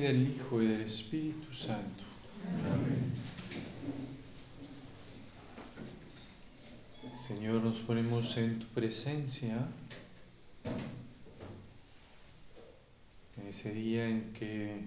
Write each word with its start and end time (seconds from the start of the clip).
del 0.00 0.28
Hijo 0.28 0.60
y 0.60 0.66
del 0.66 0.80
Espíritu 0.80 1.52
Santo. 1.52 2.04
Señor, 7.16 7.62
nos 7.62 7.78
ponemos 7.80 8.36
en 8.36 8.58
tu 8.58 8.66
presencia 8.66 9.68
en 13.36 13.46
ese 13.46 13.72
día 13.72 14.06
en 14.06 14.32
que 14.32 14.84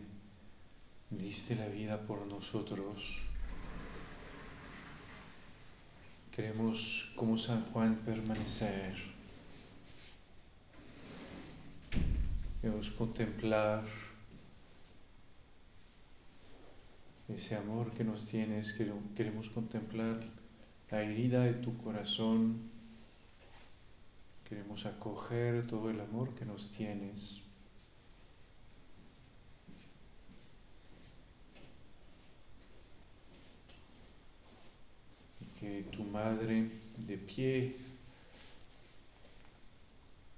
diste 1.09 1.55
la 1.55 1.67
vida 1.67 2.01
por 2.01 2.27
nosotros. 2.27 3.23
Queremos, 6.31 7.13
como 7.15 7.37
San 7.37 7.63
Juan, 7.71 7.95
permanecer. 8.05 8.93
Queremos 12.61 12.91
contemplar 12.91 13.83
ese 17.27 17.55
amor 17.55 17.91
que 17.91 18.05
nos 18.05 18.25
tienes, 18.25 18.73
queremos 18.73 19.49
contemplar 19.49 20.17
la 20.89 21.01
herida 21.01 21.43
de 21.43 21.53
tu 21.53 21.77
corazón, 21.77 22.69
queremos 24.47 24.85
acoger 24.85 25.67
todo 25.67 25.89
el 25.89 25.99
amor 25.99 26.33
que 26.35 26.45
nos 26.45 26.71
tienes. 26.71 27.41
Y 35.41 35.59
que 35.59 35.83
tu 35.91 36.03
madre 36.05 36.71
de 36.95 37.17
pie 37.17 37.75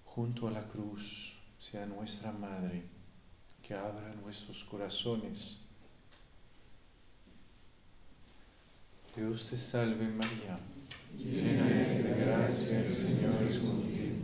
junto 0.06 0.48
a 0.48 0.52
la 0.52 0.68
cruz 0.68 1.38
sea 1.60 1.86
nuestra 1.86 2.32
madre, 2.32 2.82
que 3.62 3.76
abra 3.76 4.12
nuestros 4.16 4.64
corazones 4.64 5.60
Dios 9.16 9.48
te 9.50 9.58
salve 9.58 10.08
María, 10.08 10.58
llena 11.18 11.68
eres 11.68 12.04
de 12.04 12.26
gracia, 12.26 12.80
el 12.80 12.86
Señor 12.86 13.34
es 13.42 13.58
contigo. 13.58 14.16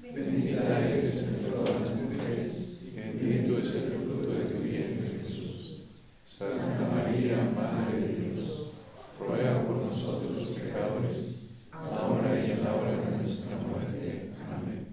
Bendita 0.00 0.88
eres 0.88 1.22
entre 1.24 1.50
todas 1.50 1.80
las 1.80 1.96
mujeres, 2.02 2.82
y 2.86 2.90
bendito 2.90 3.58
es 3.58 3.74
el 3.74 3.92
fruto 3.92 4.32
de 4.32 4.44
tu 4.44 4.62
vientre 4.62 5.18
Jesús. 5.18 6.02
Santa 6.26 6.88
María, 6.94 7.36
Madre 7.56 8.00
de 8.00 8.30
Dios, 8.32 8.82
ruega 9.18 9.66
por 9.66 9.76
nosotros 9.78 10.36
los 10.36 10.48
pecadores, 10.50 11.68
ahora 11.72 12.46
y 12.46 12.50
en 12.52 12.64
la 12.64 12.74
hora 12.74 12.92
de 12.92 13.16
nuestra 13.16 13.56
muerte. 13.56 14.30
Amén. 14.54 14.86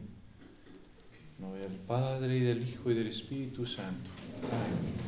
Nombre 1.37 1.61
del 1.61 1.77
Padre, 1.81 2.37
y 2.37 2.39
del 2.39 2.67
Hijo, 2.67 2.89
y 2.89 2.95
del 2.95 3.07
Espíritu 3.07 3.67
Santo. 3.67 4.09
Amén. 4.49 5.01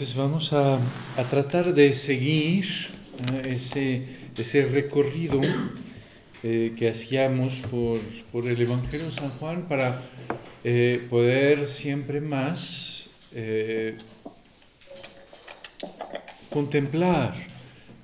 Entonces 0.00 0.16
vamos 0.16 0.52
a, 0.54 0.78
tratar 1.28 1.74
de 1.74 1.92
seguir 1.92 2.64
ese, 3.44 4.02
ese, 4.34 4.64
recorrido 4.64 5.42
eh, 6.42 6.72
que 6.74 6.88
hacíamos 6.88 7.60
por, 8.32 8.48
el 8.48 8.58
Evangelio 8.58 9.04
de 9.04 9.12
San 9.12 9.28
Juan 9.28 9.68
para 9.68 10.00
eh, 10.64 11.06
poder 11.10 11.68
siempre 11.68 12.22
más 12.22 13.10
eh, 13.34 13.94
contemplar 16.48 17.34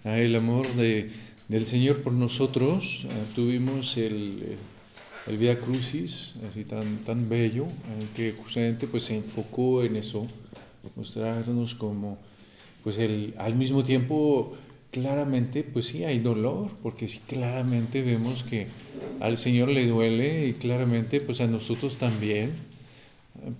el 0.04 0.36
amor 0.36 0.66
del 0.74 1.64
Señor 1.64 2.02
por 2.02 2.12
nosotros. 2.12 3.06
tuvimos 3.34 3.96
el, 3.96 4.58
el 5.28 5.38
Via 5.38 5.56
Crucis, 5.56 6.34
así 6.46 6.64
tan, 6.64 6.98
tan 7.04 7.30
bello, 7.30 7.66
que 8.14 8.32
justamente 8.32 8.86
pues, 8.86 9.04
se 9.04 9.16
enfocó 9.16 9.82
en 9.82 9.96
eso 9.96 10.28
mostrarnos 10.96 11.74
como, 11.74 12.18
pues 12.84 12.98
el, 12.98 13.34
al 13.38 13.56
mismo 13.56 13.84
tiempo, 13.84 14.56
claramente, 14.90 15.62
pues 15.62 15.86
sí, 15.86 16.04
hay 16.04 16.18
dolor, 16.18 16.70
porque 16.82 17.08
sí, 17.08 17.20
claramente 17.26 18.02
vemos 18.02 18.42
que 18.44 18.66
al 19.20 19.36
Señor 19.36 19.68
le 19.68 19.86
duele 19.86 20.46
y 20.46 20.52
claramente, 20.54 21.20
pues 21.20 21.40
a 21.40 21.46
nosotros 21.46 21.98
también, 21.98 22.52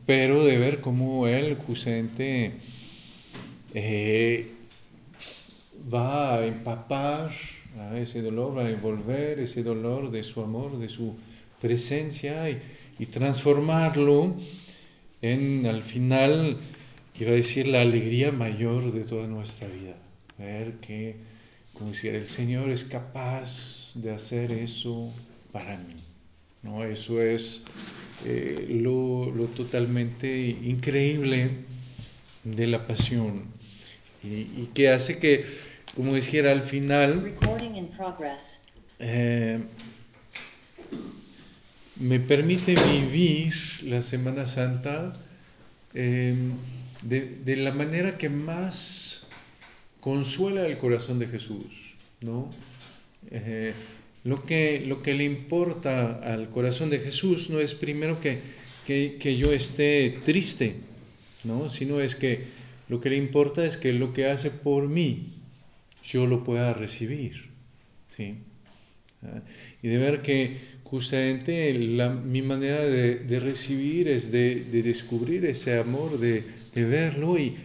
pero 0.07 0.45
de 0.45 0.59
ver 0.59 0.81
cómo 0.81 1.27
Él 1.27 1.55
justamente 1.55 2.53
eh, 3.75 4.51
va 5.93 6.37
a 6.37 6.47
empapar 6.47 7.31
a 7.79 7.99
ese 7.99 8.23
dolor, 8.23 8.59
a 8.59 8.71
envolver 8.71 9.39
ese 9.39 9.63
dolor 9.63 10.11
de 10.11 10.23
su 10.23 10.41
amor, 10.41 10.79
de 10.79 10.89
su 10.89 11.15
presencia 11.61 12.49
y, 12.49 12.61
y 12.99 13.07
transformarlo 13.07 14.35
en 15.23 15.67
al 15.67 15.83
final 15.83 16.57
iba 17.19 17.31
a 17.31 17.35
decir 17.35 17.67
la 17.67 17.81
alegría 17.81 18.33
mayor 18.33 18.93
de 18.93 19.05
toda 19.05 19.27
nuestra 19.27 19.69
vida. 19.69 19.97
Ver 20.39 20.75
que, 20.75 21.17
como 21.73 21.91
decía, 21.91 22.13
el 22.13 22.29
Señor 22.29 22.71
es 22.71 22.85
capaz 22.85 23.95
de 23.95 24.13
hacer 24.13 24.53
eso 24.53 25.13
para 25.53 25.77
mí. 25.79 25.95
¿no? 26.63 26.85
Eso 26.85 27.21
es 27.23 27.65
eh, 28.25 28.67
lo, 28.69 29.33
totalmente 29.55 30.49
increíble 30.49 31.51
de 32.45 32.67
la 32.67 32.87
pasión 32.87 33.45
y, 34.23 34.67
que 34.75 34.89
hace 34.89 35.19
que, 35.19 35.45
como 35.95 36.15
dijera 36.15 36.51
al 36.51 36.63
final, 36.63 37.35
eh, 38.99 39.61
me 42.01 42.21
permite 42.21 42.75
vivir 42.75 43.55
la 43.85 44.03
Semana 44.03 44.47
Santa 44.47 45.15
eh, 45.95 46.35
de, 47.03 47.57
la 47.57 47.73
manera 47.73 48.17
que 48.19 48.29
más 48.29 49.27
consuela 50.01 50.67
el 50.67 50.79
corazón 50.79 51.19
de 51.19 51.27
Jesús, 51.27 51.95
¿no? 52.23 52.51
Eh, 53.31 53.73
lo, 54.25 54.45
que, 54.45 54.85
lo 54.87 55.03
que 55.03 55.15
le 55.15 55.25
importa 55.25 56.19
al 56.21 56.49
corazón 56.51 56.91
de 56.91 56.99
Jesús 56.99 57.51
no 57.51 57.61
es 57.61 57.75
primero 57.75 58.21
que, 58.21 58.39
que, 58.87 59.37
yo 59.37 59.53
esté 59.53 60.17
triste, 60.25 60.75
¿no? 61.45 61.69
Sino 61.69 62.01
es 62.01 62.15
que 62.15 62.45
lo 62.89 63.01
que 63.01 63.11
le 63.11 63.17
importa 63.17 63.65
es 63.65 63.77
que 63.77 63.93
lo 63.93 64.13
que 64.13 64.27
hace 64.27 64.51
por 64.51 64.89
mí, 64.89 65.33
yo 66.05 66.27
lo 66.27 66.45
pueda 66.45 66.73
recibir, 66.73 67.51
¿sí? 68.17 68.37
Ah, 69.23 69.41
y 69.83 69.89
de 69.89 69.99
ver 69.99 70.23
que 70.23 70.57
justamente 70.85 71.73
mi 71.75 72.43
manera 72.43 72.83
de, 72.85 73.41
recibir 73.41 74.07
es 74.07 74.31
de, 74.31 74.65
de, 74.65 74.83
descubrir 74.85 75.45
ese 75.47 75.79
amor, 75.79 76.19
de, 76.19 76.45
de 76.77 76.85
verlo 76.85 77.39
y, 77.39 77.57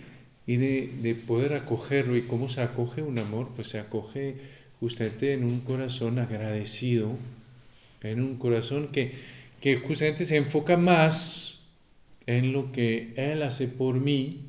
y 0.47 0.55
de, 0.55 1.15
poder 1.27 1.53
acogerlo. 1.53 2.15
¿Y 2.15 2.21
cómo 2.23 2.47
se 2.47 2.61
acoge 2.61 3.01
un 3.01 3.19
amor? 3.19 3.51
Pues 3.55 3.67
se 3.67 3.79
acoge 3.79 4.37
justamente 4.79 5.33
en 5.33 5.43
un 5.43 5.59
corazón 5.59 6.17
agradecido, 6.17 7.11
en 8.01 8.21
un 8.21 8.37
corazón 8.37 8.87
que, 8.87 9.11
que 9.59 9.75
justamente 9.75 10.23
se 10.25 10.37
enfoca 10.37 10.77
más 10.77 11.65
en 12.25 12.53
lo 12.53 12.71
que 12.71 13.13
Él 13.17 13.43
hace 13.43 13.67
por 13.67 13.99
mí 13.99 14.47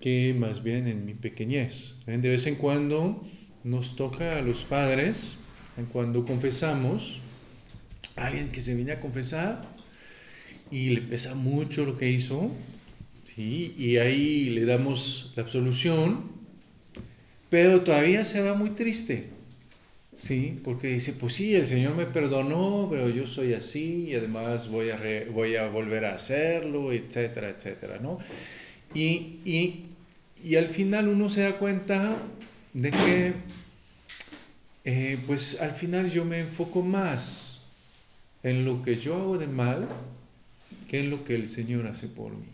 que 0.00 0.34
más 0.36 0.62
bien 0.62 0.88
en 0.88 1.06
mi 1.06 1.14
pequeñez. 1.14 1.94
De 2.06 2.28
vez 2.28 2.46
en 2.46 2.56
cuando 2.56 3.24
nos 3.62 3.96
toca 3.96 4.36
a 4.36 4.42
los 4.42 4.64
padres, 4.64 5.38
cuando 5.92 6.26
confesamos, 6.26 7.20
alguien 8.16 8.50
que 8.50 8.60
se 8.60 8.74
viene 8.74 8.92
a 8.92 9.00
confesar 9.00 9.64
y 10.70 10.90
le 10.90 11.00
pesa 11.00 11.34
mucho 11.34 11.86
lo 11.86 11.96
que 11.96 12.10
hizo, 12.10 12.50
¿sí? 13.24 13.74
y 13.76 13.96
ahí 13.96 14.50
le 14.50 14.64
damos 14.64 15.32
la 15.36 15.42
absolución, 15.42 16.30
pero 17.50 17.82
todavía 17.82 18.24
se 18.24 18.42
va 18.42 18.54
muy 18.54 18.70
triste, 18.70 19.28
¿sí? 20.20 20.58
porque 20.64 20.88
dice, 20.88 21.12
pues 21.12 21.34
sí, 21.34 21.54
el 21.54 21.66
Señor 21.66 21.94
me 21.96 22.06
perdonó, 22.06 22.88
pero 22.90 23.08
yo 23.08 23.26
soy 23.26 23.54
así 23.54 24.08
y 24.08 24.14
además 24.14 24.68
voy 24.68 24.90
a, 24.90 25.68
volver 25.68 26.04
a 26.04 26.14
hacerlo, 26.14 26.92
etcétera, 26.92 27.50
etcétera, 27.50 27.98
¿no? 28.00 28.18
Y, 28.94 29.38
y, 29.44 29.86
y 30.44 30.56
al 30.56 30.68
final 30.68 31.08
uno 31.08 31.28
se 31.28 31.42
da 31.42 31.58
cuenta 31.58 32.16
de 32.74 32.90
que, 32.90 33.32
eh, 34.84 35.18
pues 35.26 35.60
al 35.60 35.72
final 35.72 36.10
yo 36.10 36.24
me 36.24 36.40
enfoco 36.40 36.82
más 36.82 37.60
en 38.42 38.64
lo 38.64 38.82
que 38.82 38.96
yo 38.96 39.16
hago 39.16 39.38
de 39.38 39.46
mal 39.46 39.88
que 40.88 41.00
en 41.00 41.10
lo 41.10 41.24
que 41.24 41.34
el 41.34 41.48
Señor 41.48 41.86
hace 41.86 42.08
por 42.08 42.32
mí. 42.32 42.46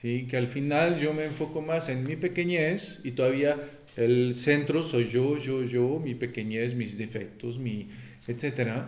Que 0.00 0.36
al 0.36 0.46
final 0.46 0.98
yo 0.98 1.12
me 1.12 1.24
enfoco 1.24 1.60
más 1.60 1.88
en 1.90 2.04
mi 2.06 2.16
pequeñez 2.16 3.00
y 3.04 3.12
todavía 3.12 3.56
el 3.96 4.34
centro 4.34 4.82
soy 4.82 5.08
yo, 5.08 5.36
yo, 5.36 5.62
yo, 5.62 5.98
mi 5.98 6.14
pequeñez, 6.14 6.74
mis 6.74 6.96
defectos, 6.96 7.58
mi, 7.58 7.88
etc. 8.26 8.86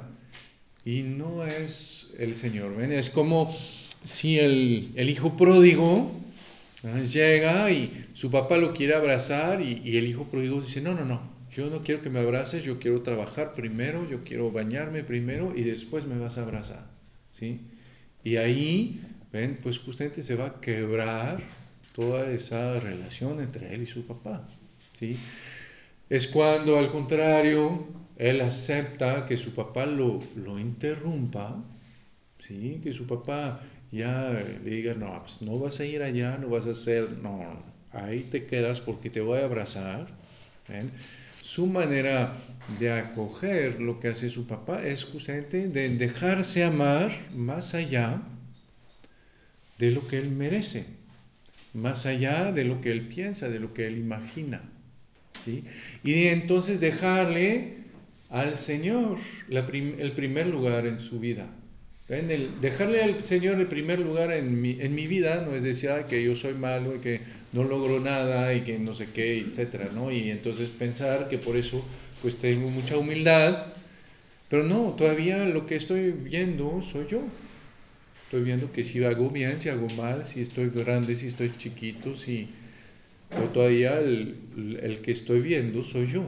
Y 0.84 1.02
no 1.02 1.44
es 1.44 2.14
el 2.18 2.34
Señor. 2.34 2.76
¿ven? 2.76 2.92
Es 2.92 3.10
como 3.10 3.54
si 4.04 4.38
el, 4.38 4.88
el 4.94 5.10
hijo 5.10 5.36
pródigo 5.36 6.10
llega 7.10 7.70
y 7.70 7.92
su 8.14 8.30
papá 8.30 8.56
lo 8.56 8.72
quiere 8.72 8.94
abrazar 8.94 9.60
y, 9.60 9.82
y 9.84 9.98
el 9.98 10.06
hijo 10.06 10.24
pródigo 10.28 10.60
dice, 10.60 10.80
no, 10.80 10.94
no, 10.94 11.04
no, 11.04 11.22
yo 11.50 11.68
no 11.68 11.82
quiero 11.82 12.00
que 12.00 12.08
me 12.08 12.20
abraces, 12.20 12.64
yo 12.64 12.78
quiero 12.78 13.02
trabajar 13.02 13.52
primero, 13.52 14.08
yo 14.08 14.24
quiero 14.24 14.50
bañarme 14.50 15.04
primero 15.04 15.52
y 15.54 15.62
después 15.62 16.06
me 16.06 16.18
vas 16.18 16.38
a 16.38 16.42
abrazar. 16.42 16.90
¿sí? 17.30 17.60
Y 18.24 18.36
ahí, 18.36 19.00
pues 19.62 19.78
justamente 19.78 20.20
se 20.20 20.36
va 20.36 20.46
a 20.46 20.60
quebrar 20.60 21.40
toda 21.94 22.30
esa 22.30 22.78
relación 22.78 23.40
entre 23.40 23.74
él 23.74 23.82
y 23.82 23.86
su 23.86 24.04
papá. 24.04 24.44
¿sí? 24.92 25.16
Es 26.10 26.28
cuando, 26.28 26.78
al 26.78 26.90
contrario, 26.90 27.86
él 28.16 28.42
acepta 28.42 29.24
que 29.24 29.38
su 29.38 29.54
papá 29.54 29.86
lo, 29.86 30.18
lo 30.36 30.58
interrumpa, 30.58 31.64
¿sí? 32.38 32.80
que 32.82 32.92
su 32.92 33.06
papá 33.06 33.60
ya 33.90 34.38
le 34.64 34.70
diga, 34.70 34.94
no, 34.94 35.18
pues 35.20 35.40
no 35.40 35.58
vas 35.58 35.80
a 35.80 35.86
ir 35.86 36.02
allá, 36.02 36.36
no 36.36 36.48
vas 36.48 36.66
a 36.66 36.70
hacer, 36.70 37.18
no, 37.22 37.62
ahí 37.90 38.20
te 38.20 38.44
quedas 38.44 38.80
porque 38.82 39.08
te 39.08 39.22
voy 39.22 39.40
a 39.40 39.44
abrazar. 39.44 40.06
Su 41.40 41.66
manera 41.66 42.34
de 42.78 42.92
acoger 42.92 43.80
lo 43.80 43.98
que 43.98 44.08
hace 44.08 44.28
su 44.28 44.46
papá 44.46 44.86
es 44.86 45.04
justamente 45.04 45.68
de 45.68 45.88
dejarse 45.96 46.64
amar 46.64 47.10
más 47.34 47.74
allá 47.74 48.22
de 49.82 49.90
lo 49.90 50.06
que 50.06 50.16
él 50.16 50.30
merece, 50.30 50.86
más 51.74 52.06
allá 52.06 52.52
de 52.52 52.62
lo 52.62 52.80
que 52.80 52.92
él 52.92 53.08
piensa, 53.08 53.48
de 53.48 53.58
lo 53.58 53.74
que 53.74 53.88
él 53.88 53.98
imagina. 53.98 54.62
¿sí? 55.44 55.64
Y 56.04 56.26
entonces 56.28 56.78
dejarle 56.78 57.78
al 58.30 58.56
Señor 58.56 59.18
el 59.48 60.12
primer 60.12 60.46
lugar 60.46 60.86
en 60.86 61.00
su 61.00 61.18
vida. 61.18 61.50
El 62.08 62.60
dejarle 62.60 63.02
al 63.02 63.24
Señor 63.24 63.58
el 63.58 63.66
primer 63.66 63.98
lugar 63.98 64.30
en 64.30 64.60
mi, 64.60 64.80
en 64.80 64.94
mi 64.94 65.08
vida 65.08 65.44
no 65.44 65.56
es 65.56 65.64
decir 65.64 65.90
que 66.08 66.22
yo 66.22 66.36
soy 66.36 66.54
malo 66.54 66.94
y 66.94 67.00
que 67.00 67.20
no 67.52 67.64
logro 67.64 67.98
nada 67.98 68.54
y 68.54 68.60
que 68.60 68.78
no 68.78 68.92
sé 68.92 69.08
qué, 69.12 69.40
etcétera, 69.40 69.90
¿no? 69.92 70.12
Y 70.12 70.30
entonces 70.30 70.68
pensar 70.68 71.28
que 71.28 71.38
por 71.38 71.56
eso 71.56 71.84
pues 72.20 72.36
tengo 72.36 72.70
mucha 72.70 72.96
humildad, 72.98 73.66
pero 74.48 74.62
no, 74.62 74.94
todavía 74.96 75.44
lo 75.44 75.66
que 75.66 75.74
estoy 75.74 76.12
viendo 76.12 76.80
soy 76.82 77.06
yo. 77.10 77.22
Estoy 78.32 78.46
viendo 78.46 78.72
que 78.72 78.82
si 78.82 79.04
hago 79.04 79.28
bien, 79.28 79.60
si 79.60 79.68
hago 79.68 79.90
mal, 79.90 80.24
si 80.24 80.40
estoy 80.40 80.70
grande, 80.70 81.14
si 81.16 81.26
estoy 81.26 81.52
chiquito, 81.54 82.16
si... 82.16 82.48
Pero 83.28 83.50
todavía 83.50 84.00
el, 84.00 84.78
el 84.82 85.02
que 85.02 85.10
estoy 85.10 85.42
viendo 85.42 85.84
soy 85.84 86.06
yo. 86.06 86.26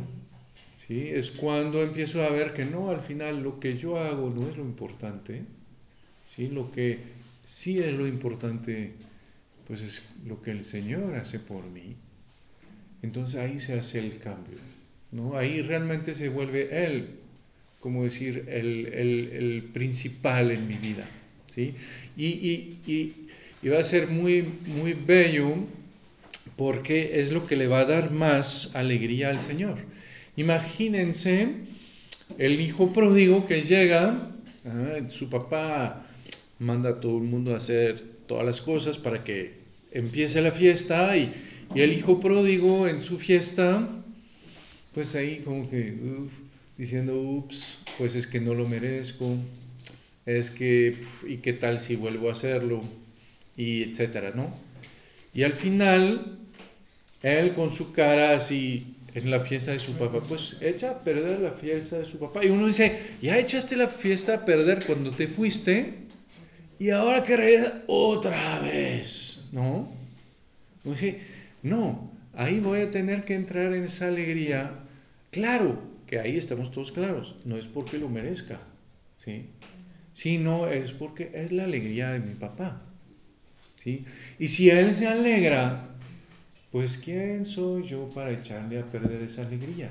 ¿sí? 0.77 1.09
Es 1.09 1.31
cuando 1.31 1.83
empiezo 1.83 2.23
a 2.23 2.29
ver 2.29 2.53
que 2.53 2.67
no, 2.67 2.91
al 2.91 3.01
final 3.01 3.43
lo 3.43 3.59
que 3.59 3.79
yo 3.79 3.99
hago 3.99 4.29
no 4.29 4.47
es 4.47 4.59
lo 4.59 4.65
importante, 4.65 5.45
¿sí? 6.27 6.49
Lo 6.49 6.71
que 6.71 6.99
sí 7.43 7.79
es 7.79 7.95
lo 7.95 8.07
importante, 8.07 8.93
pues 9.67 9.81
es 9.81 10.11
lo 10.27 10.43
que 10.43 10.51
el 10.51 10.63
Señor 10.63 11.15
hace 11.15 11.39
por 11.39 11.65
mí. 11.65 11.97
Entonces 13.01 13.41
ahí 13.41 13.59
se 13.61 13.79
hace 13.79 14.01
el 14.01 14.19
cambio, 14.19 14.59
¿no? 15.11 15.39
Ahí 15.39 15.63
realmente 15.63 16.13
se 16.13 16.29
vuelve 16.29 16.85
Él, 16.85 17.21
como 17.81 18.05
decir, 18.05 18.45
el, 18.49 18.89
el 18.89 19.71
principal 19.73 20.51
en 20.51 20.69
mi 20.69 20.75
vida, 20.75 21.09
¿sí? 21.55 21.75
Y, 22.17 22.27
y, 22.27 22.79
y, 22.87 23.13
y, 23.63 23.69
va 23.69 23.79
a 23.79 23.85
ser 23.85 24.09
muy, 24.09 24.45
muy 24.67 24.93
bello 24.93 25.55
porque 26.57 27.21
es 27.21 27.31
lo 27.31 27.47
que 27.47 27.57
le 27.57 27.69
va 27.69 27.81
a 27.81 27.85
dar 27.85 28.11
más 28.11 28.75
alegría 28.75 29.31
al 29.31 29.41
Señor. 29.41 29.79
Imagínense 30.37 31.49
el 32.39 32.61
hijo 32.61 32.93
pródigo 32.93 33.47
que 33.47 33.63
llega, 33.63 34.31
su 35.09 35.29
papá 35.31 36.07
manda 36.59 36.91
a 36.91 37.01
todo 37.01 37.19
el 37.19 37.25
mundo 37.25 37.53
a 37.53 37.57
hacer 37.57 38.01
todas 38.27 38.45
las 38.45 38.61
cosas 38.61 38.99
para 38.99 39.23
que 39.23 39.53
empiece 39.93 40.41
la 40.41 40.51
fiesta 40.51 41.17
y, 41.17 41.33
el 41.75 41.93
hijo 41.93 42.21
pródigo 42.21 42.87
en 42.87 43.01
su 43.01 43.19
fiesta, 43.19 43.89
pues 44.93 45.17
ahí 45.17 45.39
como 45.39 45.69
que 45.69 45.99
diciendo, 46.77 47.19
ups, 47.21 47.79
pues 47.99 48.15
es 48.15 48.27
que 48.29 48.39
no 48.39 48.55
lo 48.55 48.69
merezco, 48.69 49.37
es 50.27 50.51
que, 50.51 50.97
¿y 51.27 51.39
qué 51.39 51.53
tal 51.53 51.81
si 51.81 51.97
vuelvo 51.97 52.29
a 52.29 52.33
hacerlo? 52.33 52.83
Y 53.57 53.83
etcétera, 53.83 54.33
¿no? 54.35 54.53
Y 55.35 55.43
al 55.43 55.53
final, 55.53 56.39
él 57.23 57.55
con 57.55 57.75
su 57.75 57.93
cara 57.93 58.35
así 58.35 58.95
en 59.15 59.31
la 59.31 59.41
fiesta 59.41 59.71
de 59.71 59.79
su 59.79 59.93
papá, 59.93 60.21
pues 60.21 60.57
echa 60.61 60.91
a 60.91 61.03
perder 61.03 61.41
la 61.41 61.53
fiesta 61.53 61.99
de 61.99 62.05
su 62.05 62.19
papá. 62.19 62.45
Y 62.45 62.49
uno 62.49 62.67
dice, 62.67 62.97
ya 63.23 63.39
echaste 63.39 63.77
la 63.77 63.87
fiesta 63.87 64.35
a 64.35 64.45
perder 64.45 64.85
cuando 64.85 65.11
te 65.11 65.29
fuiste, 65.29 65.95
y 66.79 66.91
ahora 66.91 67.23
que 67.23 67.73
otra 67.87 68.59
vez, 68.61 69.45
¿no? 69.53 69.89
Dice, 70.83 71.21
no, 71.63 72.11
ahí 72.35 72.59
voy 72.59 72.81
a 72.81 72.91
tener 72.91 73.25
que 73.25 73.35
entrar 73.35 73.73
en 73.73 73.85
esa 73.85 74.09
alegría. 74.09 74.75
Claro, 75.31 75.81
que 76.07 76.19
ahí 76.19 76.37
estamos 76.37 76.73
todos 76.73 76.91
claros, 76.91 77.37
no 77.45 77.57
es 77.57 77.67
porque 77.67 77.99
lo 77.99 78.09
merezca, 78.09 78.61
¿sí? 79.25 79.47
Sino 80.15 80.69
es 80.69 80.93
porque 80.93 81.31
es 81.35 81.53
la 81.53 81.65
alegría 81.65 82.13
de 82.13 82.21
mi 82.21 82.35
papá, 82.35 82.83
¿sí? 83.77 84.07
Y 84.39 84.49
si 84.49 84.71
él 84.71 84.95
se 84.95 85.07
alegra, 85.07 85.91
pues 86.73 86.97
¿quién 86.97 87.45
soy 87.45 87.83
yo 87.83 88.09
para 88.09 88.33
echarle 88.33 88.79
a 88.79 88.91
perder 88.91 89.21
esa 89.21 89.47
alegría? 89.47 89.91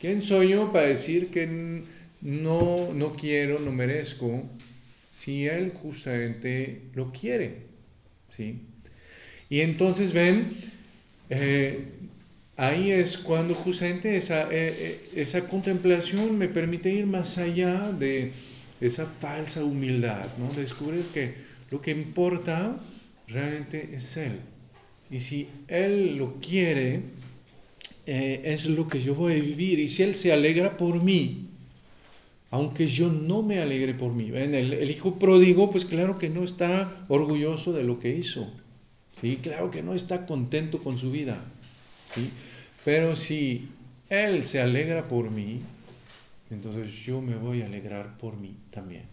¿Quién 0.00 0.22
soy 0.22 0.50
yo 0.50 0.70
para 0.70 0.86
decir 0.86 1.32
que 1.32 1.82
no, 2.20 2.94
no 2.94 3.16
quiero, 3.16 3.58
no 3.58 3.72
merezco? 3.72 4.48
si 5.20 5.46
Él 5.46 5.72
justamente 5.72 6.82
lo 6.94 7.12
quiere. 7.12 7.66
¿sí? 8.30 8.60
Y 9.48 9.60
entonces 9.60 10.12
ven, 10.12 10.48
eh, 11.28 11.88
ahí 12.56 12.90
es 12.90 13.18
cuando 13.18 13.54
justamente 13.54 14.16
esa, 14.16 14.44
eh, 14.44 14.48
eh, 14.52 15.00
esa 15.16 15.46
contemplación 15.48 16.38
me 16.38 16.48
permite 16.48 16.90
ir 16.90 17.06
más 17.06 17.38
allá 17.38 17.92
de 17.92 18.32
esa 18.80 19.06
falsa 19.06 19.64
humildad, 19.64 20.26
¿no? 20.38 20.52
descubrir 20.54 21.04
que 21.12 21.34
lo 21.70 21.80
que 21.80 21.90
importa 21.90 22.78
realmente 23.28 23.90
es 23.92 24.16
Él. 24.16 24.40
Y 25.10 25.18
si 25.18 25.48
Él 25.68 26.16
lo 26.16 26.34
quiere, 26.40 27.02
es 28.06 28.66
lo 28.66 28.88
que 28.88 29.00
yo 29.00 29.14
voy 29.14 29.34
a 29.34 29.42
vivir. 29.42 29.78
Y 29.78 29.88
si 29.88 30.02
Él 30.02 30.14
se 30.14 30.32
alegra 30.32 30.76
por 30.76 31.02
mí, 31.02 31.50
aunque 32.50 32.88
yo 32.88 33.10
no 33.10 33.42
me 33.42 33.60
alegre 33.60 33.94
por 33.94 34.12
mí. 34.12 34.30
¿Ven? 34.30 34.54
El, 34.54 34.90
hijo 34.90 35.18
pródigo, 35.18 35.70
pues 35.70 35.84
claro 35.84 36.18
que 36.18 36.28
no 36.28 36.42
está 36.42 36.90
orgulloso 37.08 37.72
de 37.72 37.84
lo 37.84 37.98
que 37.98 38.10
hizo. 38.10 38.50
¿sí? 39.20 39.38
Claro 39.40 39.70
que 39.70 39.82
no 39.82 39.94
está 39.94 40.26
contento 40.26 40.82
con 40.82 40.98
su 40.98 41.10
vida. 41.10 41.40
¿sí? 42.08 42.28
Pero 42.84 43.14
si 43.14 43.68
él 44.08 44.44
se 44.44 44.60
alegra 44.60 45.04
por 45.04 45.32
mí, 45.32 45.60
entonces 46.50 46.92
yo 46.92 47.20
me 47.20 47.36
voy 47.36 47.62
a 47.62 47.66
alegrar 47.66 48.18
por 48.18 48.36
mí 48.36 48.56
también. 48.70 49.04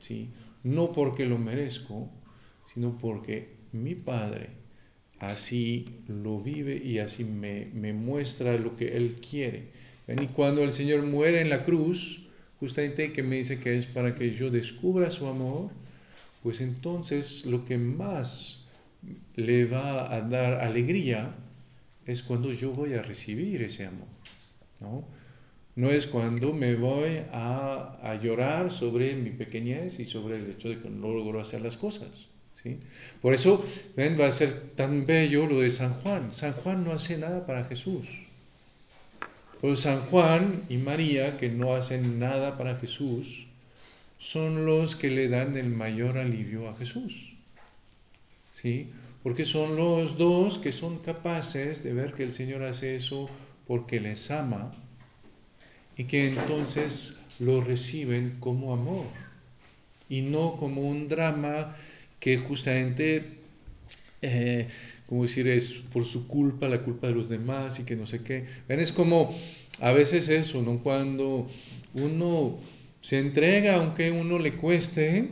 ¿sí? 0.00 0.30
No 0.64 0.92
porque 0.92 1.26
lo 1.26 1.38
merezco, 1.38 2.10
sino 2.72 2.98
porque 2.98 3.56
mi 3.72 3.94
Padre 3.94 4.48
así 5.18 5.86
lo 6.08 6.40
vive 6.40 6.76
y 6.76 6.98
así 6.98 7.24
me, 7.24 7.66
me 7.66 7.92
muestra 7.92 8.56
lo 8.56 8.76
que 8.76 8.96
Él 8.96 9.18
quiere. 9.28 9.68
Y 10.08 10.26
cuando 10.28 10.64
el 10.64 10.72
Señor 10.72 11.02
muere 11.02 11.40
en 11.40 11.50
la 11.50 11.62
cruz, 11.62 12.26
justamente 12.58 13.12
que 13.12 13.22
me 13.22 13.36
dice 13.36 13.60
que 13.60 13.76
es 13.76 13.86
para 13.86 14.14
que 14.14 14.30
yo 14.30 14.50
descubra 14.50 15.10
su 15.10 15.26
amor, 15.26 15.70
pues 16.42 16.60
entonces 16.60 17.46
lo 17.46 17.64
que 17.64 17.78
más 17.78 18.66
le 19.36 19.66
va 19.66 20.14
a 20.14 20.20
dar 20.22 20.54
alegría 20.60 21.34
es 22.06 22.22
cuando 22.22 22.52
yo 22.52 22.72
voy 22.72 22.94
a 22.94 23.02
recibir 23.02 23.62
ese 23.62 23.86
amor, 23.86 24.08
¿no? 24.80 25.04
No 25.80 25.90
es 25.90 26.06
cuando 26.06 26.52
me 26.52 26.74
voy 26.74 27.22
a, 27.32 28.18
llorar 28.22 28.70
sobre 28.70 29.14
mi 29.14 29.30
pequeñez 29.30 29.98
y 29.98 30.04
sobre 30.04 30.36
el 30.36 30.50
hecho 30.50 30.68
de 30.68 30.78
que 30.78 30.90
no 30.90 31.10
logro 31.10 31.40
hacer 31.40 31.62
las 31.62 31.78
cosas. 31.78 32.28
¿sí? 32.52 32.76
Por 33.22 33.32
eso, 33.32 33.64
ven, 33.96 34.20
va 34.20 34.26
a 34.26 34.32
ser 34.32 34.52
tan 34.74 35.06
bello 35.06 35.46
lo 35.46 35.60
de 35.60 35.70
San 35.70 35.94
Juan. 35.94 36.34
San 36.34 36.52
Juan 36.52 36.84
no 36.84 36.92
hace 36.92 37.16
nada 37.16 37.46
para 37.46 37.64
Jesús. 37.64 38.08
Pues 39.62 39.80
San 39.80 40.00
Juan 40.02 40.66
y 40.68 40.76
María, 40.76 41.38
que 41.38 41.48
no 41.48 41.74
hacen 41.74 42.18
nada 42.18 42.58
para 42.58 42.76
Jesús, 42.76 43.46
son 44.18 44.66
los 44.66 44.96
que 44.96 45.08
le 45.08 45.30
dan 45.30 45.56
el 45.56 45.70
mayor 45.70 46.18
alivio 46.18 46.68
a 46.68 46.76
Jesús. 46.76 47.32
¿Sí? 48.52 48.90
Porque 49.22 49.46
son 49.46 49.76
los 49.76 50.18
dos 50.18 50.58
que 50.58 50.72
son 50.72 50.98
capaces 50.98 51.82
de 51.82 51.94
ver 51.94 52.12
que 52.12 52.24
el 52.24 52.32
Señor 52.32 52.64
hace 52.64 52.96
eso 52.96 53.30
porque 53.66 53.98
les 53.98 54.30
ama 54.30 54.74
y 56.00 56.04
que 56.04 56.28
entonces 56.28 57.20
lo 57.40 57.60
reciben 57.60 58.38
como 58.40 58.72
amor 58.72 59.04
y 60.08 60.22
no 60.22 60.56
como 60.56 60.80
un 60.80 61.08
drama 61.08 61.76
que 62.20 62.38
justamente 62.38 63.22
eh, 64.22 64.66
como 65.06 65.24
decir, 65.24 65.46
es 65.48 65.74
por 65.92 66.06
su 66.06 66.26
culpa, 66.26 66.68
la 66.68 66.84
culpa 66.84 67.08
de 67.08 67.12
los 67.12 67.28
demás 67.28 67.80
y 67.80 67.84
que 67.84 67.96
no 67.96 68.06
sé 68.06 68.22
qué. 68.22 68.46
Es 68.68 68.92
como 68.92 69.36
a 69.80 69.92
veces 69.92 70.30
eso, 70.30 70.62
¿no? 70.62 70.78
Cuando 70.78 71.46
uno 71.92 72.58
se 73.02 73.18
entrega, 73.18 73.74
aunque 73.74 74.10
uno 74.10 74.38
le 74.38 74.56
cueste, 74.56 75.28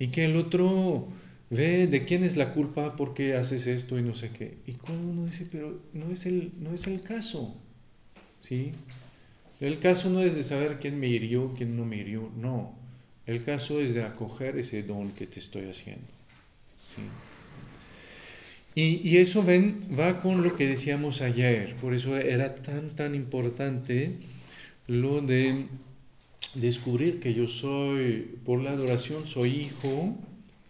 y 0.00 0.08
que 0.08 0.24
el 0.24 0.34
otro 0.34 1.06
ve 1.48 1.86
de 1.86 2.02
quién 2.02 2.24
es 2.24 2.36
la 2.36 2.52
culpa, 2.54 2.96
por 2.96 3.14
qué 3.14 3.36
haces 3.36 3.68
esto 3.68 4.00
y 4.00 4.02
no 4.02 4.14
sé 4.14 4.30
qué. 4.30 4.58
Y 4.66 4.72
cuando 4.72 5.12
uno 5.12 5.26
dice, 5.26 5.46
pero 5.48 5.80
no 5.92 6.10
es 6.10 6.26
el, 6.26 6.50
no 6.58 6.74
es 6.74 6.88
el 6.88 7.02
caso, 7.02 7.56
¿sí? 8.40 8.72
El 9.60 9.78
caso 9.80 10.10
no 10.10 10.20
es 10.20 10.34
de 10.34 10.42
saber 10.42 10.78
quién 10.80 11.00
me 11.00 11.08
hirió, 11.08 11.52
quién 11.56 11.76
no 11.76 11.84
me 11.84 11.96
hirió, 11.96 12.30
no. 12.36 12.76
El 13.26 13.42
caso 13.42 13.80
es 13.80 13.92
de 13.92 14.04
acoger 14.04 14.56
ese 14.58 14.82
don 14.82 15.10
que 15.12 15.26
te 15.26 15.40
estoy 15.40 15.68
haciendo. 15.68 16.06
¿sí? 16.94 17.02
Y, 18.80 19.16
eso 19.16 19.42
ven, 19.42 19.76
va 19.98 20.20
con 20.20 20.44
lo 20.44 20.54
que 20.54 20.68
decíamos 20.68 21.20
ayer, 21.20 21.74
por 21.80 21.94
eso 21.94 22.16
era 22.16 22.54
tan, 22.54 22.90
tan 22.94 23.16
importante 23.16 24.12
lo 24.86 25.20
de 25.20 25.66
descubrir 26.54 27.18
que 27.18 27.34
yo 27.34 27.48
soy, 27.48 28.38
por 28.44 28.60
la 28.60 28.70
adoración 28.70 29.26
soy 29.26 29.62
hijo, 29.62 30.16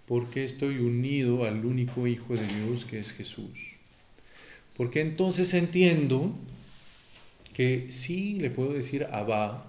porque 0.06 0.42
estoy 0.42 0.78
unido 0.78 1.44
al 1.44 1.66
único 1.66 2.06
hijo 2.06 2.34
de 2.34 2.46
Dios 2.46 2.86
que 2.86 2.98
es 2.98 3.12
Jesús. 3.12 3.76
Porque 4.74 5.02
entonces 5.02 5.52
entiendo 5.52 6.34
que 7.58 7.90
sí 7.90 8.38
le 8.38 8.50
puedo 8.50 8.72
decir 8.72 9.08
Abba 9.10 9.66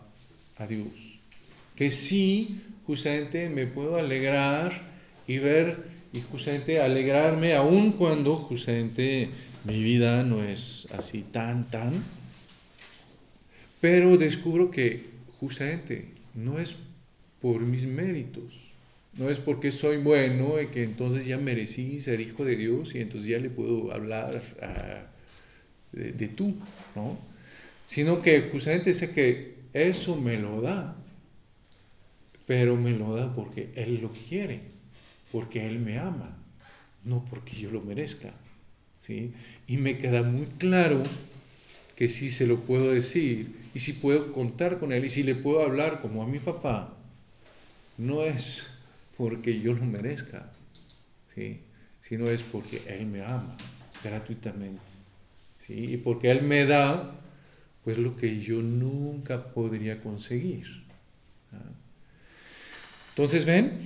a 0.58 0.68
Dios, 0.68 0.94
que 1.76 1.90
sí 1.90 2.62
justamente 2.86 3.50
me 3.50 3.66
puedo 3.66 3.98
alegrar 3.98 4.72
y 5.28 5.40
ver 5.40 5.76
y 6.14 6.22
justamente 6.22 6.82
alegrarme 6.82 7.56
aun 7.56 7.94
cuando 7.94 8.36
justamente 8.36 9.30
mi 9.64 9.82
vida 9.82 10.22
no 10.22 10.44
es 10.44 10.88
así 10.92 11.24
tan, 11.24 11.72
tan. 11.72 12.04
Pero 13.82 14.18
descubro 14.18 14.70
que 14.70 15.06
justamente 15.40 16.10
no 16.36 16.60
es 16.60 16.76
por 17.42 17.62
mis 17.62 17.88
méritos, 17.88 18.54
no 19.18 19.32
es 19.32 19.40
porque 19.40 19.72
soy 19.72 19.98
bueno 19.98 20.62
y 20.62 20.68
que 20.68 20.84
entonces 20.84 21.26
ya 21.26 21.40
merecí 21.40 22.00
ser 22.00 22.20
hijo 22.20 22.46
de 22.46 22.56
Dios 22.56 22.94
y 22.94 23.00
entonces 23.00 23.28
ya 23.28 23.40
le 23.40 23.50
puedo 23.50 23.92
hablar 23.92 24.40
de, 25.92 26.12
de 26.12 26.28
tú, 26.28 26.54
¿no? 26.96 27.18
Sino 27.90 28.22
que 28.22 28.42
justamente 28.52 28.94
sé 28.94 29.12
que 29.16 29.56
eso 29.74 30.16
me 30.16 30.38
lo 30.38 30.62
da, 30.62 30.96
pero 32.46 32.76
me 32.76 32.92
lo 32.92 33.16
da 33.16 33.34
porque 33.34 33.72
Él 33.74 34.00
lo 34.00 34.12
quiere 34.12 34.62
porque 35.32 35.66
Él 35.66 35.80
me 35.80 35.98
ama, 35.98 36.38
no 37.04 37.26
porque 37.26 37.56
yo 37.56 37.72
lo 37.72 37.82
merezca. 37.82 38.32
¿sí? 39.00 39.34
Y 39.66 39.78
me 39.78 39.98
queda 39.98 40.22
muy 40.22 40.46
claro 40.46 41.02
que 41.96 42.08
si 42.08 42.30
se 42.30 42.46
lo 42.46 42.58
puedo 42.60 42.92
decir 42.92 43.60
y 43.74 43.80
si 43.80 43.94
puedo 43.94 44.34
contar 44.34 44.78
con 44.78 44.94
Él 44.94 45.06
y 45.06 45.10
si 45.10 45.24
le 45.24 45.34
puedo 45.34 45.64
hablar 45.64 46.00
como 46.00 46.22
a 46.22 46.28
mi 46.28 46.38
papá, 46.38 46.96
no 47.98 48.22
es 48.22 48.82
porque 49.18 49.60
yo 49.62 49.74
lo 49.74 49.84
merezca, 49.84 50.52
¿sí? 51.34 51.62
sino 52.02 52.30
es 52.30 52.44
porque 52.44 52.84
Él 52.86 53.08
me 53.08 53.24
ama 53.24 53.58
gratuitamente. 54.04 54.92
¿sí? 55.58 55.94
Y 55.94 55.98
porque 55.98 56.30
Él 56.30 56.44
me 56.44 56.68
da 56.68 57.16
pues 57.84 57.98
lo 57.98 58.16
que 58.16 58.40
yo 58.40 58.62
nunca 58.62 59.44
podría 59.54 60.02
conseguir. 60.02 60.68
Entonces, 63.12 63.46
ven, 63.46 63.78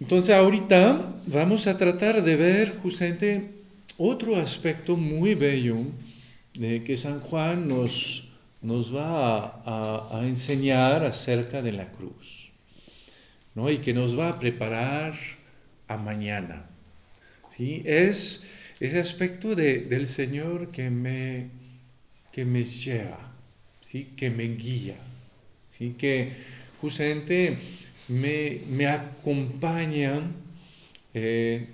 entonces 0.00 0.34
ahorita 0.34 1.20
vamos 1.26 1.66
a 1.66 1.76
tratar 1.76 2.22
de 2.22 2.36
ver 2.36 2.76
justamente 2.78 3.50
otro 3.98 4.36
aspecto 4.36 4.96
muy 4.96 5.34
bello 5.34 5.76
de 6.54 6.84
que 6.84 6.96
San 6.96 7.20
Juan 7.20 7.68
nos, 7.68 8.28
nos 8.62 8.94
va 8.94 9.62
a, 9.66 10.26
enseñar 10.26 11.04
acerca 11.04 11.62
de 11.62 11.72
la 11.72 11.90
cruz, 11.92 12.50
¿no? 13.54 13.70
y 13.70 13.78
que 13.78 13.92
nos 13.92 14.18
va 14.18 14.30
a 14.30 14.38
preparar 14.38 15.14
a 15.88 15.96
mañana. 15.96 16.64
¿sí? 17.50 17.82
Es 17.84 18.46
ese 18.80 19.00
aspecto 19.00 19.56
del 19.56 20.06
Señor 20.06 20.70
que 20.70 20.90
me, 20.90 21.50
que 22.32 22.44
me 22.44 22.64
lleva, 22.64 23.18
¿sí? 23.80 24.12
que 24.16 24.30
me 24.30 24.44
guía, 24.44 24.96
¿sí? 25.68 25.94
que 25.98 26.32
justamente 26.80 27.56
me, 28.08 28.60
me 28.68 28.86
acompaña 28.86 30.22
eh, 31.14 31.66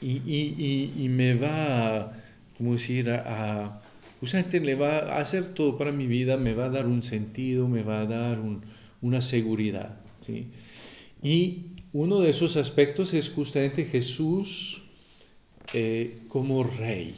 y, 0.00 1.06
me 1.10 1.34
va, 1.34 2.12
como 2.56 2.72
decir, 2.72 3.10
a, 3.10 3.82
justamente 4.20 4.60
le 4.60 4.74
va 4.74 4.98
a 4.98 5.18
hacer 5.20 5.54
todo 5.54 5.76
para 5.76 5.92
mi 5.92 6.06
vida, 6.06 6.36
me 6.36 6.54
va 6.54 6.66
a 6.66 6.70
dar 6.70 6.86
un 6.86 7.02
sentido, 7.02 7.68
me 7.68 7.82
va 7.82 8.00
a 8.00 8.06
dar 8.06 8.40
una 9.02 9.20
seguridad. 9.20 9.98
¿sí? 10.20 10.46
Y 11.22 11.66
uno 11.92 12.20
de 12.20 12.30
esos 12.30 12.56
aspectos 12.56 13.14
es 13.14 13.28
justamente 13.28 13.84
Jesús 13.84 14.84
eh, 15.74 16.16
como 16.28 16.62
rey. 16.62 17.14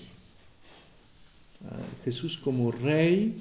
Ah, 1.71 1.77
Jesús 2.05 2.39
como 2.39 2.73
rey 2.73 3.35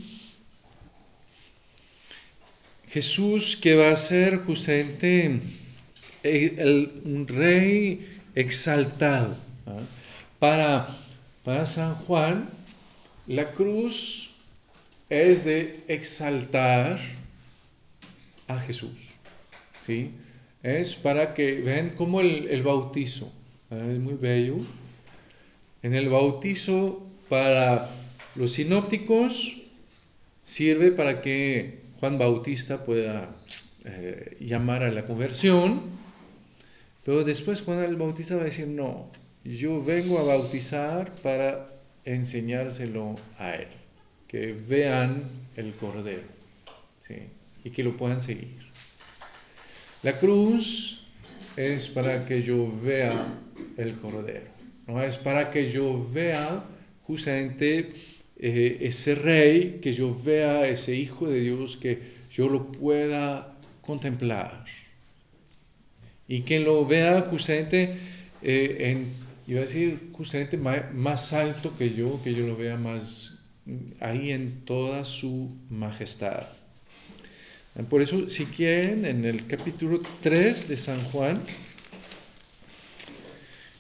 Jesús 2.91 3.55
que 3.55 3.75
va 3.75 3.91
a 3.91 3.95
ser 3.95 4.39
justamente 4.39 5.39
un 7.05 7.25
rey 7.25 8.05
exaltado. 8.35 9.33
Para, 10.39 10.89
para 11.45 11.65
San 11.65 11.95
Juan, 11.95 12.49
la 13.27 13.51
cruz 13.51 14.31
es 15.09 15.45
de 15.45 15.85
exaltar 15.87 16.99
a 18.47 18.59
Jesús. 18.59 19.13
¿sí? 19.85 20.11
Es 20.61 20.95
para 20.95 21.33
que 21.33 21.61
vean 21.61 21.91
como 21.91 22.19
el, 22.19 22.49
el 22.49 22.61
bautizo. 22.61 23.31
Es 23.69 23.99
muy 23.99 24.15
bello. 24.15 24.57
En 25.81 25.95
el 25.95 26.09
bautizo 26.09 27.07
para 27.29 27.89
los 28.35 28.53
sinópticos 28.53 29.61
sirve 30.43 30.91
para 30.91 31.21
que 31.21 31.81
Juan 32.00 32.17
Bautista 32.17 32.83
pueda 32.83 33.35
eh, 33.85 34.38
llamar 34.39 34.83
a 34.83 34.91
la 34.91 35.05
conversión, 35.05 35.81
pero 37.03 37.23
después 37.23 37.61
Juan 37.61 37.83
el 37.83 37.95
Bautista 37.95 38.35
va 38.35 38.41
a 38.41 38.45
decir, 38.45 38.67
no, 38.67 39.11
yo 39.43 39.83
vengo 39.83 40.19
a 40.19 40.23
bautizar 40.23 41.13
para 41.15 41.69
enseñárselo 42.05 43.15
a 43.38 43.55
él, 43.55 43.67
que 44.27 44.53
vean 44.53 45.23
el 45.55 45.73
Cordero 45.73 46.41
y 47.63 47.69
que 47.71 47.83
lo 47.83 47.97
puedan 47.97 48.21
seguir. 48.21 48.57
La 50.03 50.13
cruz 50.13 51.07
es 51.57 51.89
para 51.89 52.25
que 52.25 52.41
yo 52.41 52.71
vea 52.81 53.13
el 53.77 53.95
Cordero, 53.95 54.47
no 54.88 55.01
es 55.01 55.17
para 55.17 55.51
que 55.51 55.65
yo 55.65 56.09
vea 56.11 56.63
justamente 57.03 57.93
eh, 58.43 58.79
ese 58.88 59.13
rey, 59.13 59.77
que 59.83 59.91
yo 59.91 60.19
vea 60.19 60.67
ese 60.67 60.95
Hijo 60.95 61.29
de 61.29 61.41
Dios, 61.41 61.77
que 61.77 62.01
yo 62.31 62.50
lo 62.50 62.71
pueda 62.71 63.55
contemplar. 63.81 64.65
Y 66.27 66.41
que 66.41 66.60
lo 66.60 66.83
vea 66.83 67.21
justamente 67.21 67.93
eh, 68.41 68.77
en, 68.79 69.05
iba 69.45 69.60
a 69.60 69.63
decir, 69.63 70.10
justamente 70.13 70.57
más, 70.57 71.33
alto 71.33 71.77
que 71.77 71.91
yo, 71.91 72.19
que 72.24 72.33
yo 72.33 72.48
lo 72.48 72.57
vea 72.57 72.77
más 72.77 73.43
ahí 74.00 74.31
en 74.31 74.65
toda 74.65 75.05
su 75.05 75.48
majestad. 75.69 76.48
Por 77.91 78.01
eso, 78.01 78.27
si 78.27 78.45
quieren, 78.45 79.05
en 79.05 79.24
el 79.24 79.45
capítulo 79.45 80.01
3 80.21 80.67
de 80.67 80.77
San 80.77 81.03
Juan, 81.12 81.39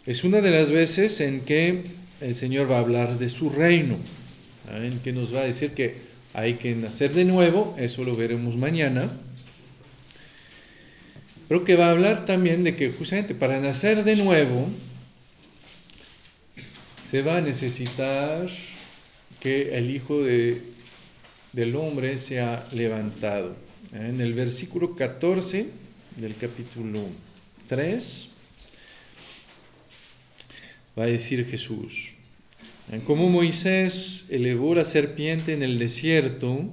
es 0.05 0.23
una 0.23 0.39
de 0.39 0.51
las 0.51 0.69
veces 0.69 1.19
en 1.19 1.41
que 1.41 1.81
el 2.21 2.35
Señor 2.35 2.69
va 2.69 2.77
a 2.77 2.81
hablar 2.81 3.17
de 3.17 3.27
su 3.27 3.49
reino 3.49 3.97
que 5.03 5.11
nos 5.11 5.33
va 5.33 5.41
a 5.41 5.45
decir 5.45 5.71
que 5.71 5.95
hay 6.33 6.55
que 6.55 6.75
nacer 6.75 7.13
de 7.13 7.25
nuevo, 7.25 7.75
eso 7.77 8.03
lo 8.03 8.15
veremos 8.15 8.55
mañana. 8.55 9.09
Pero 11.47 11.65
que 11.65 11.75
va 11.75 11.87
a 11.87 11.91
hablar 11.91 12.25
también 12.25 12.63
de 12.63 12.75
que 12.75 12.91
justamente 12.91 13.35
para 13.35 13.59
nacer 13.59 14.03
de 14.03 14.15
nuevo 14.15 14.69
se 17.05 17.21
va 17.21 17.37
a 17.37 17.41
necesitar 17.41 18.47
que 19.41 19.77
el 19.77 19.89
Hijo 19.89 20.23
de, 20.23 20.61
del 21.51 21.75
Hombre 21.75 22.17
sea 22.17 22.63
levantado. 22.71 23.53
En 23.91 24.21
el 24.21 24.33
versículo 24.33 24.95
14 24.95 25.65
del 26.15 26.35
capítulo 26.37 27.05
3 27.67 28.27
va 30.97 31.03
a 31.03 31.07
decir 31.07 31.45
Jesús, 31.45 32.13
como 33.05 33.29
Moisés 33.29 34.27
elevó 34.29 34.75
la 34.75 34.83
serpiente 34.83 35.53
en 35.53 35.63
el 35.63 35.79
desierto, 35.79 36.69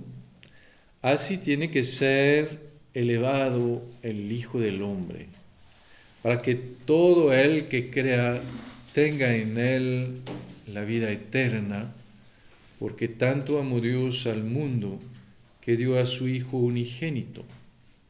así 1.01 1.39
tiene 1.39 1.71
que 1.71 1.85
ser 1.85 2.69
elevado 2.95 3.83
el 4.03 4.33
Hijo 4.33 4.59
del 4.59 4.83
Hombre, 4.83 5.27
para 6.23 6.39
que 6.39 6.57
todo 6.57 7.33
el 7.33 7.67
que 7.67 7.91
crea 7.91 8.39
tenga 8.95 9.37
en 9.37 9.59
él 9.59 10.21
la 10.67 10.85
vida 10.85 11.11
eterna, 11.11 11.95
porque 12.79 13.09
tanto 13.09 13.61
amó 13.61 13.81
Dios 13.81 14.27
al 14.27 14.43
mundo 14.43 14.99
que 15.61 15.77
dio 15.77 15.99
a 15.99 16.07
su 16.07 16.29
Hijo 16.29 16.57
unigénito, 16.57 17.45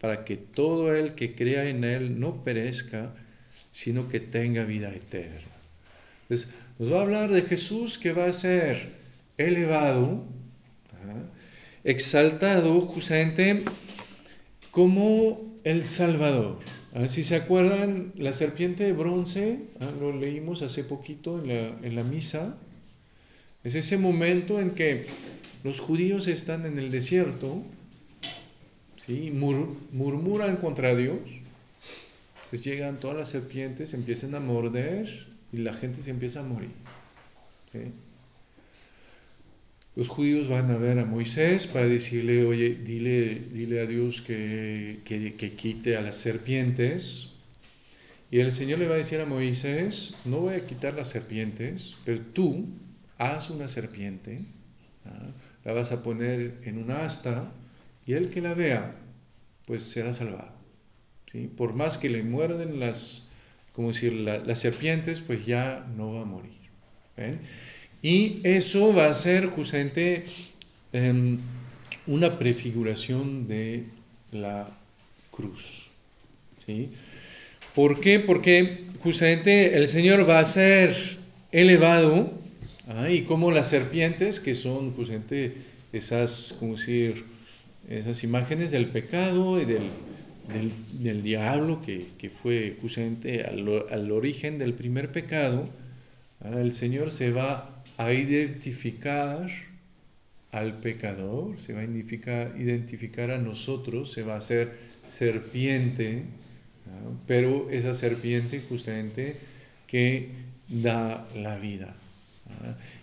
para 0.00 0.24
que 0.24 0.36
todo 0.36 0.94
el 0.94 1.14
que 1.14 1.34
crea 1.34 1.68
en 1.68 1.84
él 1.84 2.18
no 2.18 2.42
perezca, 2.42 3.14
sino 3.72 4.08
que 4.08 4.20
tenga 4.20 4.64
vida 4.64 4.94
eterna. 4.94 5.57
Entonces, 6.28 6.54
nos 6.78 6.92
va 6.92 6.98
a 6.98 7.02
hablar 7.02 7.30
de 7.30 7.42
Jesús 7.42 7.96
que 7.96 8.12
va 8.12 8.26
a 8.26 8.32
ser 8.32 8.90
elevado, 9.38 10.26
exaltado 11.84 12.82
justamente 12.82 13.64
como 14.70 15.58
el 15.64 15.84
Salvador. 15.84 16.58
Si 17.06 17.22
se 17.22 17.36
acuerdan, 17.36 18.12
la 18.16 18.32
serpiente 18.32 18.84
de 18.84 18.92
bronce, 18.92 19.60
¿ah? 19.80 19.90
lo 19.98 20.14
leímos 20.14 20.62
hace 20.62 20.84
poquito 20.84 21.38
en 21.42 21.48
la, 21.48 21.78
en 21.82 21.94
la 21.94 22.02
misa, 22.02 22.58
es 23.64 23.74
ese 23.74 23.96
momento 23.96 24.60
en 24.60 24.72
que 24.72 25.06
los 25.64 25.80
judíos 25.80 26.26
están 26.28 26.66
en 26.66 26.78
el 26.78 26.90
desierto, 26.90 27.62
¿sí? 28.96 29.30
murmuran 29.30 30.56
contra 30.56 30.94
Dios, 30.94 31.20
entonces 32.34 32.64
llegan 32.64 32.98
todas 32.98 33.16
las 33.16 33.30
serpientes, 33.30 33.94
empiezan 33.94 34.34
a 34.34 34.40
morder 34.40 35.37
y 35.52 35.58
la 35.58 35.72
gente 35.72 36.00
se 36.00 36.10
empieza 36.10 36.40
a 36.40 36.42
morir. 36.42 36.70
Los 39.96 40.08
judíos 40.08 40.48
van 40.48 40.70
a 40.70 40.76
ver 40.76 40.98
a 40.98 41.04
Moisés 41.04 41.66
para 41.66 41.86
decirle, 41.86 42.44
oye, 42.44 42.76
dile, 42.76 43.34
dile 43.52 43.80
a 43.80 43.86
Dios 43.86 44.22
que, 44.22 44.98
que, 45.04 45.52
quite 45.52 45.96
a 45.96 46.00
las 46.00 46.16
serpientes. 46.16 47.32
Y 48.30 48.40
el 48.40 48.52
Señor 48.52 48.78
le 48.78 48.86
va 48.86 48.94
a 48.94 48.98
decir 48.98 49.20
a 49.20 49.26
Moisés, 49.26 50.26
no 50.26 50.40
voy 50.40 50.54
a 50.54 50.64
quitar 50.64 50.94
las 50.94 51.08
serpientes, 51.08 51.94
pero 52.04 52.20
tú 52.20 52.66
haz 53.16 53.50
una 53.50 53.66
serpiente, 53.66 54.42
¿ah? 55.06 55.32
la 55.64 55.72
vas 55.72 55.90
a 55.92 56.02
poner 56.02 56.60
en 56.64 56.78
un 56.78 56.90
asta 56.90 57.50
y 58.06 58.12
el 58.12 58.30
que 58.30 58.40
la 58.40 58.54
vea, 58.54 58.94
pues 59.66 59.82
será 59.82 60.12
salvado. 60.12 60.54
¿sí? 61.26 61.50
Por 61.54 61.74
más 61.74 61.98
que 61.98 62.08
le 62.08 62.22
muerden 62.22 62.78
las, 62.78 63.27
como 63.78 63.92
decir, 63.92 64.12
las 64.12 64.58
serpientes, 64.58 65.20
pues 65.20 65.46
ya 65.46 65.86
no 65.96 66.14
va 66.14 66.22
a 66.22 66.24
morir. 66.24 66.50
Y 68.02 68.40
eso 68.42 68.92
va 68.92 69.06
a 69.06 69.12
ser 69.12 69.46
justamente 69.46 70.24
em, 70.92 71.38
una 72.08 72.40
prefiguración 72.40 73.46
de 73.46 73.84
la 74.32 74.68
cruz. 75.30 75.92
¿sí? 76.66 76.90
¿Por 77.76 78.00
qué? 78.00 78.18
Porque 78.18 78.78
justamente 78.98 79.76
el 79.76 79.86
Señor 79.86 80.28
va 80.28 80.40
a 80.40 80.44
ser 80.44 80.92
elevado 81.52 82.32
¿ah? 82.88 83.08
y 83.08 83.22
como 83.22 83.52
las 83.52 83.68
serpientes, 83.68 84.40
que 84.40 84.56
son 84.56 84.90
justamente 84.90 85.54
esas, 85.92 86.58
decir, 86.60 87.24
esas 87.88 88.24
imágenes 88.24 88.72
del 88.72 88.86
pecado 88.86 89.62
y 89.62 89.66
del, 89.66 89.88
del, 90.48 91.22
diablo 91.22 91.82
que, 91.82 92.06
que, 92.18 92.30
fue 92.30 92.76
justamente 92.80 93.44
al, 93.44 93.86
al, 93.90 94.10
origen 94.10 94.58
del 94.58 94.74
primer 94.74 95.12
pecado, 95.12 95.68
¿ah? 96.40 96.60
el 96.60 96.72
Señor 96.72 97.10
se 97.10 97.32
va 97.32 97.82
a 97.96 98.12
identificar 98.12 99.48
al 100.52 100.78
pecador, 100.78 101.60
se 101.60 101.72
va 101.72 101.80
a 101.80 101.84
identificar, 101.84 103.30
a 103.30 103.38
nosotros, 103.38 104.10
se 104.10 104.22
va 104.22 104.34
a 104.34 104.38
hacer 104.38 104.72
serpiente, 105.02 106.22
pero 107.26 107.68
esa 107.70 107.92
serpiente 107.92 108.60
justamente 108.66 109.36
que 109.86 110.30
da 110.68 111.28
la 111.34 111.56
vida. 111.58 111.94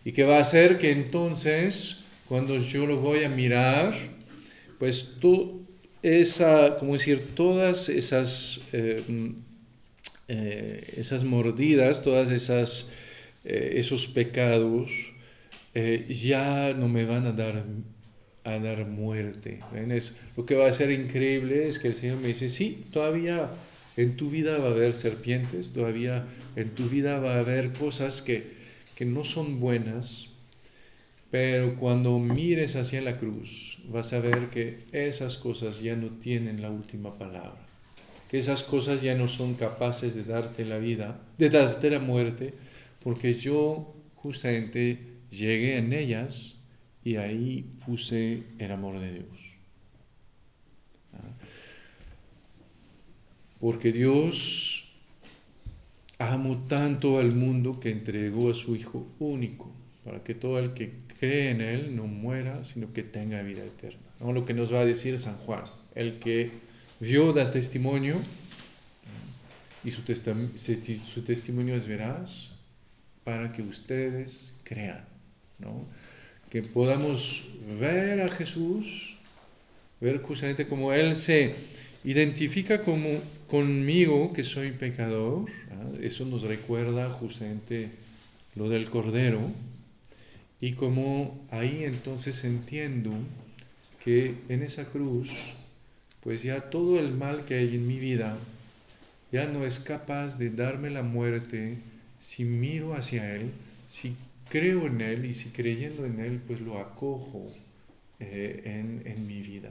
Y 0.03 0.11
que 0.11 0.23
va 0.23 0.37
a 0.37 0.41
hacer 0.41 0.79
que 0.79 0.91
entonces, 0.91 2.05
cuando 2.27 2.57
yo 2.57 2.87
lo 2.87 2.97
voy 2.97 3.23
a 3.23 3.29
mirar, 3.29 3.93
pues 4.79 5.17
tú, 5.19 5.64
esa, 6.05 6.77
como 6.77 6.93
decir, 6.93 7.19
todas 7.33 7.89
esas, 7.89 8.59
eh, 8.73 9.01
mm, 9.07 9.29
eh, 10.27 10.93
esas 10.97 11.23
mordidas, 11.23 12.03
todas 12.03 12.29
esas 12.29 12.91
eh, 13.43 13.73
esos 13.77 14.07
pecados 14.07 14.91
ya 16.07 16.73
no 16.73 16.87
me 16.87 17.03
van 17.03 17.25
a 17.25 17.33
dar, 17.33 17.65
a 18.45 18.59
dar 18.59 18.85
muerte. 18.85 19.59
Lo 20.37 20.45
que 20.45 20.55
va 20.55 20.67
a 20.67 20.71
ser 20.71 20.89
increíble 20.91 21.67
es 21.67 21.79
que 21.79 21.89
el 21.89 21.95
Señor 21.95 22.21
me 22.21 22.29
dice, 22.29 22.47
sí, 22.47 22.85
todavía 22.93 23.49
en 23.97 24.15
tu 24.15 24.29
vida 24.29 24.57
va 24.57 24.67
a 24.67 24.71
haber 24.71 24.95
serpientes, 24.95 25.71
todavía 25.73 26.25
en 26.55 26.69
tu 26.69 26.87
vida 26.87 27.19
va 27.19 27.35
a 27.35 27.39
haber 27.39 27.73
cosas 27.73 28.21
que, 28.21 28.53
que 28.95 29.03
no 29.03 29.25
son 29.25 29.59
buenas, 29.59 30.29
pero 31.29 31.75
cuando 31.77 32.17
mires 32.19 32.77
hacia 32.77 33.01
la 33.01 33.17
cruz 33.17 33.74
vas 33.89 34.13
a 34.13 34.19
ver 34.19 34.49
que 34.49 34.79
esas 34.91 35.37
cosas 35.37 35.81
ya 35.81 35.95
no 35.95 36.09
tienen 36.09 36.61
la 36.61 36.69
última 36.69 37.17
palabra, 37.17 37.65
que 38.29 38.37
esas 38.37 38.63
cosas 38.63 39.01
ya 39.01 39.15
no 39.15 39.27
son 39.27 39.55
capaces 39.55 40.15
de 40.15 40.23
darte 40.23 40.65
la 40.65 40.77
vida, 40.77 41.19
de 41.37 41.49
darte 41.49 41.89
la 41.89 41.99
muerte, 41.99 42.53
porque 43.03 43.33
yo 43.33 43.93
justamente 44.15 44.99
llegué 45.29 45.77
en 45.77 45.93
ellas 45.93 46.57
y 47.03 47.17
ahí 47.17 47.69
puse 47.85 48.43
el 48.57 48.71
amor 48.71 48.99
de 48.99 49.13
Dios. 49.13 49.57
¿Ah? 51.13 51.37
Porque 53.59 53.91
Dios 53.91 54.91
amó 56.17 56.65
tanto 56.67 57.19
al 57.19 57.33
mundo 57.33 57.79
que 57.79 57.91
entregó 57.91 58.49
a 58.49 58.55
su 58.55 58.75
Hijo 58.75 59.07
único, 59.19 59.71
para 60.03 60.23
que 60.23 60.33
todo 60.33 60.59
el 60.59 60.73
que 60.73 61.04
cree 61.19 61.51
en 61.51 61.61
Él 61.61 61.95
no 61.95 62.07
muera, 62.07 62.63
sino 62.63 62.93
que 62.93 63.03
tenga 63.03 63.41
vida 63.41 63.63
eterna. 63.63 64.01
Lo 64.19 64.45
que 64.45 64.53
nos 64.53 64.73
va 64.73 64.81
a 64.81 64.85
decir 64.85 65.17
San 65.19 65.37
Juan, 65.37 65.63
el 65.95 66.19
que 66.19 66.51
vio 66.99 67.33
da 67.33 67.51
testimonio, 67.51 68.19
y 69.83 69.91
su, 69.91 70.01
testimonio 71.21 71.75
es 71.75 71.87
veraz, 71.87 72.53
para 73.23 73.51
que 73.53 73.61
ustedes 73.61 74.59
crean, 74.63 75.05
¿no? 75.59 75.85
Que 76.49 76.63
podamos 76.63 77.51
ver 77.79 78.21
a 78.21 78.29
Jesús, 78.29 79.15
ver 80.01 80.21
justamente 80.21 80.67
cómo 80.67 80.91
Él 80.91 81.15
se 81.15 81.53
identifica 82.03 82.81
como 82.81 83.09
conmigo 83.47 84.33
que 84.33 84.43
soy 84.43 84.71
pecador, 84.71 85.45
¿ah? 85.71 85.89
eso 86.01 86.25
nos 86.25 86.41
recuerda 86.41 87.09
justamente 87.09 87.89
lo 88.55 88.69
del 88.69 88.89
Cordero, 88.89 89.39
y 90.61 90.73
como 90.73 91.45
ahí 91.51 91.83
entonces 91.83 92.43
entiendo 92.43 93.11
que 94.03 94.35
en 94.49 94.63
esa 94.63 94.85
cruz, 94.85 95.53
pues 96.21 96.43
ya 96.43 96.69
todo 96.69 96.99
el 96.99 97.13
mal 97.13 97.43
que 97.45 97.55
hay 97.55 97.75
en 97.75 97.87
mi 97.87 97.99
vida 97.99 98.37
ya 99.31 99.47
no 99.47 99.65
es 99.65 99.79
capaz 99.79 100.37
de 100.37 100.49
darme 100.49 100.89
la 100.89 101.03
muerte, 101.03 101.77
si 102.17 102.45
miro 102.45 102.93
hacia 102.93 103.35
Él, 103.35 103.51
si 103.85 104.15
creo 104.49 104.85
en 104.87 105.01
Él 105.01 105.25
y 105.25 105.33
si 105.33 105.49
creyendo 105.49 106.05
en 106.05 106.19
Él, 106.19 106.41
pues 106.45 106.61
lo 106.61 106.79
acojo 106.79 107.51
eh, 108.19 109.01
en, 109.05 109.27
mi 109.27 109.41
vida. 109.41 109.69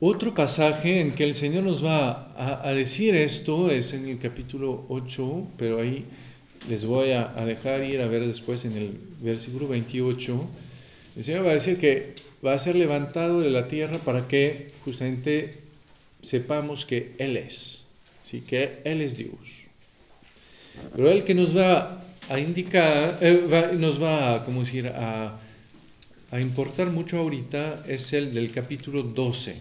Otro 0.00 0.34
pasaje 0.34 1.00
en 1.00 1.12
que 1.12 1.24
el 1.24 1.34
Señor 1.34 1.64
nos 1.64 1.82
va 1.84 2.66
a, 2.66 2.72
decir 2.72 3.14
esto 3.14 3.70
es 3.70 3.94
en 3.94 4.08
el 4.08 4.18
capítulo 4.18 4.84
8, 4.88 5.48
pero 5.56 5.80
ahí 5.80 6.04
les 6.68 6.84
voy 6.84 7.12
a, 7.12 7.28
dejar 7.44 7.84
ir 7.84 8.00
a 8.00 8.06
ver 8.06 8.26
después 8.26 8.64
en 8.64 8.76
el 8.76 8.98
versículo 9.20 9.68
28. 9.68 10.48
El 11.16 11.24
Señor 11.24 11.46
va 11.46 11.50
a 11.50 11.54
decir 11.54 11.78
que 11.78 12.14
va 12.44 12.54
a 12.54 12.58
ser 12.58 12.76
levantado 12.76 13.40
de 13.40 13.50
la 13.50 13.68
tierra 13.68 13.98
para 13.98 14.26
que 14.26 14.72
justamente 14.84 15.58
sepamos 16.22 16.84
que 16.84 17.12
Él 17.18 17.36
es. 17.36 17.86
¿sí? 18.24 18.40
que 18.40 18.80
Él 18.84 19.00
es 19.00 19.16
Dios. 19.16 19.64
Pero 20.94 21.10
el 21.10 21.24
que 21.24 21.34
nos 21.34 21.56
va 21.56 22.02
a 22.28 22.38
indicar, 22.38 23.18
eh, 23.20 23.76
nos 23.78 24.02
va 24.02 24.34
a, 24.34 24.38
decir, 24.46 24.88
a, 24.88 25.38
a 26.30 26.40
importar 26.40 26.90
mucho 26.90 27.18
ahorita 27.18 27.84
es 27.86 28.12
el 28.12 28.32
del 28.32 28.50
capítulo 28.50 29.02
12. 29.02 29.54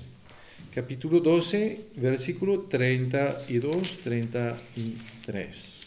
Capítulo 0.74 1.20
12, 1.20 1.80
versículo 1.98 2.62
32, 2.62 3.98
33. 4.04 5.83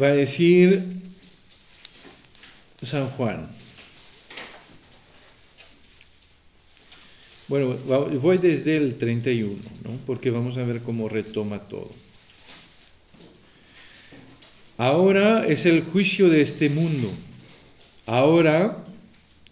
Va 0.00 0.06
a 0.06 0.12
decir 0.12 0.82
San 2.82 3.08
Juan. 3.08 3.46
Bueno, 7.48 7.76
voy 8.22 8.38
desde 8.38 8.78
el 8.78 8.96
31, 8.96 9.54
¿no? 9.84 9.90
porque 10.06 10.30
vamos 10.30 10.56
a 10.56 10.64
ver 10.64 10.80
cómo 10.80 11.08
retoma 11.08 11.58
todo. 11.58 11.90
Ahora 14.78 15.46
es 15.46 15.66
el 15.66 15.82
juicio 15.82 16.30
de 16.30 16.40
este 16.40 16.70
mundo. 16.70 17.12
Ahora 18.06 18.82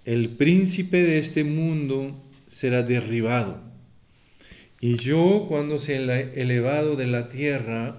el 0.07 0.31
príncipe 0.31 1.03
de 1.03 1.19
este 1.19 1.45
mundo 1.45 2.17
será 2.47 2.83
derribado. 2.83 3.61
Y 4.81 4.97
yo, 4.97 5.45
cuando 5.47 5.79
sea 5.79 5.99
elevado 6.21 6.97
de 6.97 7.07
la 7.07 7.29
tierra, 7.29 7.95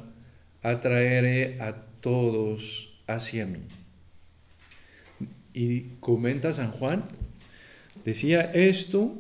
atraeré 0.64 1.62
a 1.62 1.91
todos 2.02 3.00
hacia 3.08 3.46
mí. 3.46 3.60
Y 5.54 5.82
comenta 6.00 6.54
San 6.54 6.72
Juan, 6.72 7.04
decía 8.06 8.42
esto 8.42 9.14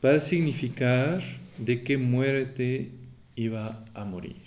para 0.00 0.20
significar 0.20 1.22
de 1.58 1.82
qué 1.82 1.96
muerte 1.96 2.90
iba 3.36 3.84
a 3.94 4.04
morir. 4.04 4.42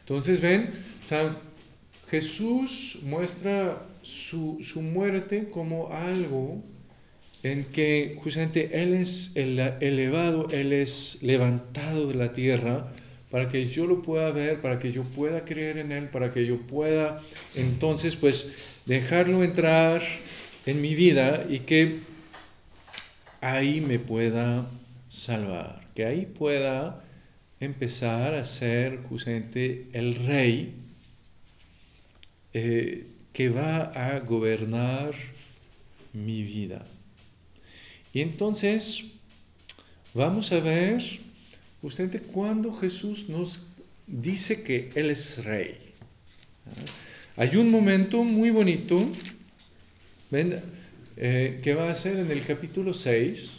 Entonces, 0.00 0.40
ven, 0.40 0.70
San 1.02 1.38
Jesús 2.10 3.00
muestra 3.04 3.82
su, 4.02 4.58
su 4.62 4.82
muerte 4.82 5.50
como 5.50 5.92
algo 5.92 6.62
en 7.42 7.64
que 7.64 8.18
justamente 8.22 8.82
Él 8.82 8.94
es 8.94 9.36
elevado, 9.36 10.48
Él 10.50 10.72
es 10.72 11.22
levantado 11.22 12.08
de 12.08 12.14
la 12.14 12.32
tierra 12.32 12.90
para 13.30 13.48
que 13.48 13.66
yo 13.66 13.86
lo 13.86 14.02
pueda 14.02 14.30
ver, 14.30 14.60
para 14.60 14.78
que 14.78 14.92
yo 14.92 15.02
pueda 15.02 15.44
creer 15.44 15.78
en 15.78 15.92
Él, 15.92 16.08
para 16.08 16.32
que 16.32 16.46
yo 16.46 16.58
pueda 16.66 17.20
entonces 17.54 18.16
pues 18.16 18.52
dejarlo 18.86 19.44
entrar 19.44 20.02
en 20.66 20.80
mi 20.80 20.94
vida 20.94 21.44
y 21.48 21.60
que 21.60 21.98
ahí 23.40 23.80
me 23.80 23.98
pueda 23.98 24.66
salvar, 25.08 25.86
que 25.94 26.04
ahí 26.06 26.26
pueda 26.26 27.04
empezar 27.60 28.34
a 28.34 28.44
ser 28.44 29.02
justamente 29.08 29.88
el 29.92 30.14
rey 30.14 30.74
eh, 32.52 33.06
que 33.32 33.50
va 33.50 33.84
a 33.84 34.20
gobernar 34.20 35.12
mi 36.12 36.42
vida. 36.42 36.82
Y 38.12 38.20
entonces 38.20 39.04
vamos 40.14 40.50
a 40.52 40.60
ver 40.60 41.02
justamente 41.80 42.20
cuando 42.20 42.72
Jesús 42.72 43.28
nos 43.28 43.60
dice 44.06 44.62
que 44.62 44.90
Él 44.94 45.10
es 45.10 45.44
rey. 45.44 45.78
Hay 47.36 47.56
un 47.56 47.70
momento 47.70 48.24
muy 48.24 48.50
bonito 48.50 48.98
eh, 50.32 51.60
que 51.62 51.74
va 51.74 51.90
a 51.90 51.94
ser 51.94 52.18
en 52.18 52.30
el 52.30 52.44
capítulo 52.44 52.92
6, 52.92 53.58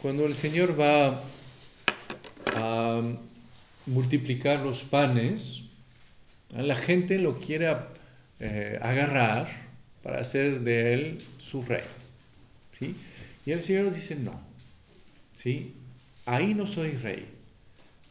cuando 0.00 0.26
el 0.26 0.34
Señor 0.34 0.78
va 0.78 1.20
a 2.54 3.02
multiplicar 3.86 4.60
los 4.60 4.82
panes. 4.82 5.64
La 6.56 6.76
gente 6.76 7.18
lo 7.18 7.38
quiere 7.38 7.74
eh, 8.40 8.78
agarrar 8.80 9.46
para 10.02 10.20
hacer 10.20 10.60
de 10.60 10.94
Él 10.94 11.18
su 11.38 11.62
rey. 11.62 11.84
¿sí? 12.78 12.94
Y 13.44 13.52
el 13.52 13.62
Señor 13.62 13.94
dice, 13.94 14.16
no, 14.16 14.40
¿sí? 15.32 15.74
Ahí 16.26 16.54
no 16.54 16.66
soy 16.66 16.90
rey. 16.90 17.26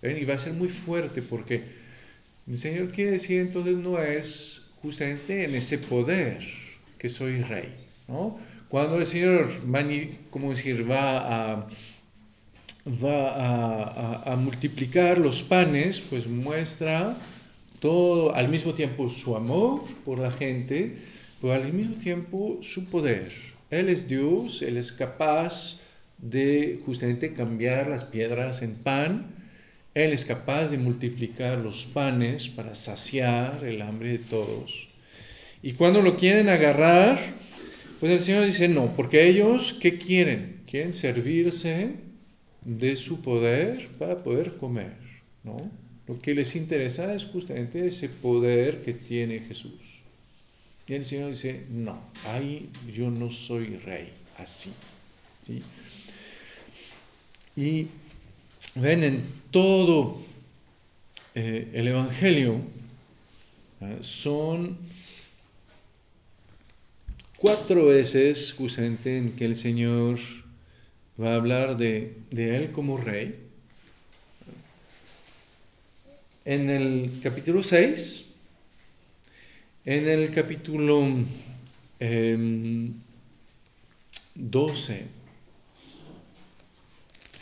Y 0.01 0.25
va 0.25 0.35
a 0.35 0.39
ser 0.39 0.53
muy 0.53 0.69
fuerte 0.69 1.21
porque 1.21 1.63
el 2.47 2.57
Señor 2.57 2.91
quiere 2.91 3.11
decir 3.11 3.39
entonces 3.39 3.75
no 3.75 3.99
es 4.01 4.71
justamente 4.81 5.43
en 5.43 5.55
ese 5.55 5.77
poder 5.79 6.39
que 6.97 7.09
soy 7.09 7.41
rey, 7.41 7.73
¿no? 8.07 8.37
Cuando 8.69 8.97
el 8.97 9.05
Señor, 9.05 9.47
como 10.31 10.49
decir, 10.49 10.89
va 10.89 11.53
a 11.53 11.67
a, 13.09 14.35
multiplicar 14.37 15.17
los 15.17 15.41
panes, 15.43 16.01
pues 16.01 16.27
muestra 16.27 17.15
todo 17.79 18.33
al 18.35 18.49
mismo 18.49 18.73
tiempo 18.73 19.09
su 19.09 19.35
amor 19.35 19.81
por 20.05 20.19
la 20.19 20.31
gente, 20.31 20.97
pero 21.41 21.53
al 21.53 21.73
mismo 21.73 21.95
tiempo 21.95 22.59
su 22.61 22.85
poder. 22.89 23.31
Él 23.71 23.89
es 23.89 24.07
Dios, 24.07 24.61
Él 24.61 24.77
es 24.77 24.91
capaz 24.91 25.79
de 26.17 26.81
justamente 26.85 27.33
cambiar 27.33 27.87
las 27.87 28.03
piedras 28.03 28.61
en 28.61 28.75
pan, 28.75 29.35
Él 29.93 30.11
es 30.11 30.25
capaz 30.25 30.69
de 30.69 30.77
multiplicar 30.77 31.57
los 31.59 31.85
panes 31.85 32.49
para 32.49 32.75
saciar 32.75 33.63
el 33.63 33.81
hambre 33.81 34.13
de 34.13 34.19
todos. 34.19 34.89
Y 35.61 35.73
cuando 35.73 36.01
lo 36.01 36.17
quieren 36.17 36.49
agarrar, 36.49 37.17
pues 37.99 38.11
el 38.11 38.21
Señor 38.21 38.45
dice 38.45 38.67
no, 38.67 38.93
porque 38.95 39.27
ellos, 39.27 39.77
¿qué 39.81 39.97
quieren? 39.97 40.61
Quieren 40.69 40.93
servirse 40.93 41.91
de 42.63 42.95
su 42.95 43.21
poder 43.21 43.87
para 43.97 44.23
poder 44.23 44.57
comer, 44.57 44.95
¿no? 45.43 45.57
Lo 46.07 46.19
que 46.21 46.35
les 46.35 46.55
interesa 46.55 47.13
es 47.15 47.25
justamente 47.25 47.87
ese 47.87 48.09
poder 48.09 48.83
que 48.83 48.93
tiene 48.93 49.39
Jesús. 49.39 49.73
Y 50.87 50.93
el 50.93 51.03
Señor 51.03 51.31
dice, 51.31 51.65
no, 51.71 51.99
ahí 52.27 52.69
yo 52.93 53.09
no 53.09 53.31
soy 53.31 53.77
rey, 53.77 54.11
así. 54.37 54.71
Y 57.55 57.87
ven 58.75 59.03
en 59.03 59.23
todo 59.51 60.21
eh, 61.35 61.69
el 61.73 61.87
Evangelio, 61.87 62.59
¿eh? 63.81 63.97
son 64.01 64.77
cuatro 67.37 67.85
veces 67.85 68.53
justamente 68.53 69.17
en 69.17 69.31
que 69.33 69.45
el 69.45 69.55
Señor 69.55 70.19
va 71.21 71.33
a 71.33 71.35
hablar 71.35 71.77
de, 71.77 72.15
Él 72.31 72.71
como 72.71 72.97
rey. 72.97 73.39
En 76.43 76.69
el 76.69 77.11
capítulo 77.23 77.63
6, 77.63 78.25
en 79.85 80.07
el 80.07 80.31
capítulo 80.31 81.07
12, 84.35 84.99
em, 84.99 85.05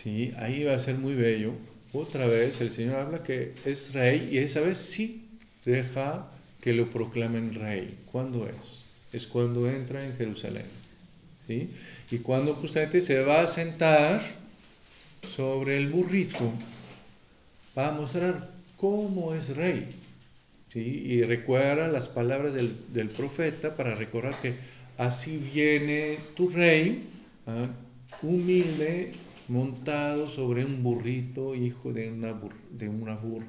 ¿sí? 0.04 0.34
ahí 0.38 0.64
va 0.64 0.74
a 0.74 0.80
ser 0.80 0.96
muy 0.96 1.14
bello. 1.14 1.54
Otra 1.94 2.26
vez 2.26 2.60
el 2.62 2.72
Señor 2.72 2.96
habla 2.96 3.24
que 3.24 3.54
es 3.66 3.94
rey 3.94 4.30
y 4.32 4.40
esa 4.40 4.62
vez 4.62 4.78
sí 4.78 5.28
deja 5.64 6.28
que 6.62 6.74
lo 6.74 6.90
proclamen 6.90 7.54
rey. 7.54 7.98
¿Cuándo 8.12 8.48
es? 8.48 9.14
Es 9.14 9.28
cuando 9.28 9.70
entra 9.70 10.04
en 10.04 10.16
Jerusalén. 10.16 10.66
¿sí? 11.48 11.70
Y 12.12 12.20
cuando 12.20 12.56
justamente 12.56 13.02
se 13.02 13.22
va 13.22 13.42
a 13.42 13.48
sentar 13.48 14.22
sobre 15.28 15.78
el 15.78 15.90
burrito, 15.90 16.52
va 17.78 17.90
a 17.90 17.92
mostrar 17.92 18.50
cómo 18.78 19.34
es 19.34 19.56
rey. 19.56 19.88
Y 20.76 21.22
recuerda 21.24 21.88
las 21.88 22.10
palabras 22.10 22.56
del, 22.56 23.10
profeta 23.10 23.76
para 23.76 23.94
recordar 23.94 24.34
que 24.42 24.56
así 24.98 25.38
viene 25.54 26.18
tu 26.36 26.50
rey, 26.50 27.04
¿ah? 27.46 27.68
humilde, 28.24 29.12
montado 29.48 30.28
sobre 30.28 30.66
un 30.66 30.84
burrito, 30.84 31.56
hijo 31.56 31.94
de 31.94 32.12
una, 32.12 32.40
de 32.72 32.90
una 32.90 33.16
burra. 33.16 33.48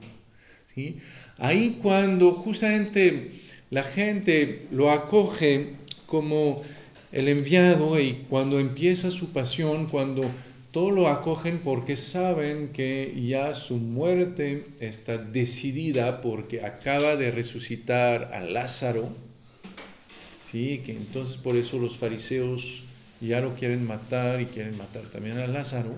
¿sí? 0.74 0.98
Ahí 1.38 1.78
cuando 1.82 2.32
justamente 2.32 3.30
la 3.70 3.84
gente 3.84 4.66
lo 4.70 4.90
acoge 4.90 5.70
como 6.06 6.62
el 7.12 7.28
enviado 7.28 7.98
y 8.00 8.24
cuando 8.28 8.58
empieza 8.58 9.10
su 9.10 9.32
pasión, 9.32 9.86
cuando 9.86 10.28
todos 10.72 10.92
lo 10.92 11.06
acogen 11.06 11.60
porque 11.62 11.94
saben 11.94 12.70
que 12.70 13.14
ya 13.28 13.54
su 13.54 13.76
muerte 13.76 14.66
está 14.80 15.16
decidida 15.16 16.20
porque 16.20 16.64
acaba 16.64 17.14
de 17.14 17.30
resucitar 17.30 18.32
a 18.34 18.40
Lázaro. 18.40 19.08
Sí, 20.42 20.82
que 20.84 20.90
entonces 20.90 21.36
por 21.36 21.54
eso 21.56 21.78
los 21.78 21.96
fariseos 21.96 22.82
ya 23.26 23.40
lo 23.40 23.54
quieren 23.54 23.86
matar 23.86 24.40
y 24.40 24.46
quieren 24.46 24.76
matar 24.76 25.02
también 25.04 25.38
a 25.38 25.46
Lázaro. 25.46 25.96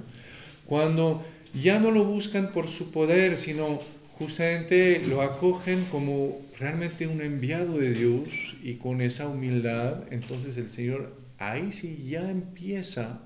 Cuando 0.67 1.25
ya 1.55 1.79
no 1.79 1.91
lo 1.91 2.05
buscan 2.05 2.53
por 2.53 2.69
su 2.69 2.91
poder, 2.91 3.37
sino 3.37 3.79
justamente 4.19 5.01
lo 5.07 5.23
acogen 5.23 5.85
como 5.91 6.41
realmente 6.59 7.07
un 7.07 7.21
enviado 7.21 7.79
de 7.79 7.93
Dios 7.93 8.57
y 8.63 8.75
con 8.75 9.01
esa 9.01 9.29
humildad, 9.29 10.05
entonces 10.11 10.57
el 10.57 10.69
Señor 10.69 11.15
ahí 11.39 11.71
sí 11.71 12.07
ya 12.09 12.31
empieza, 12.31 13.21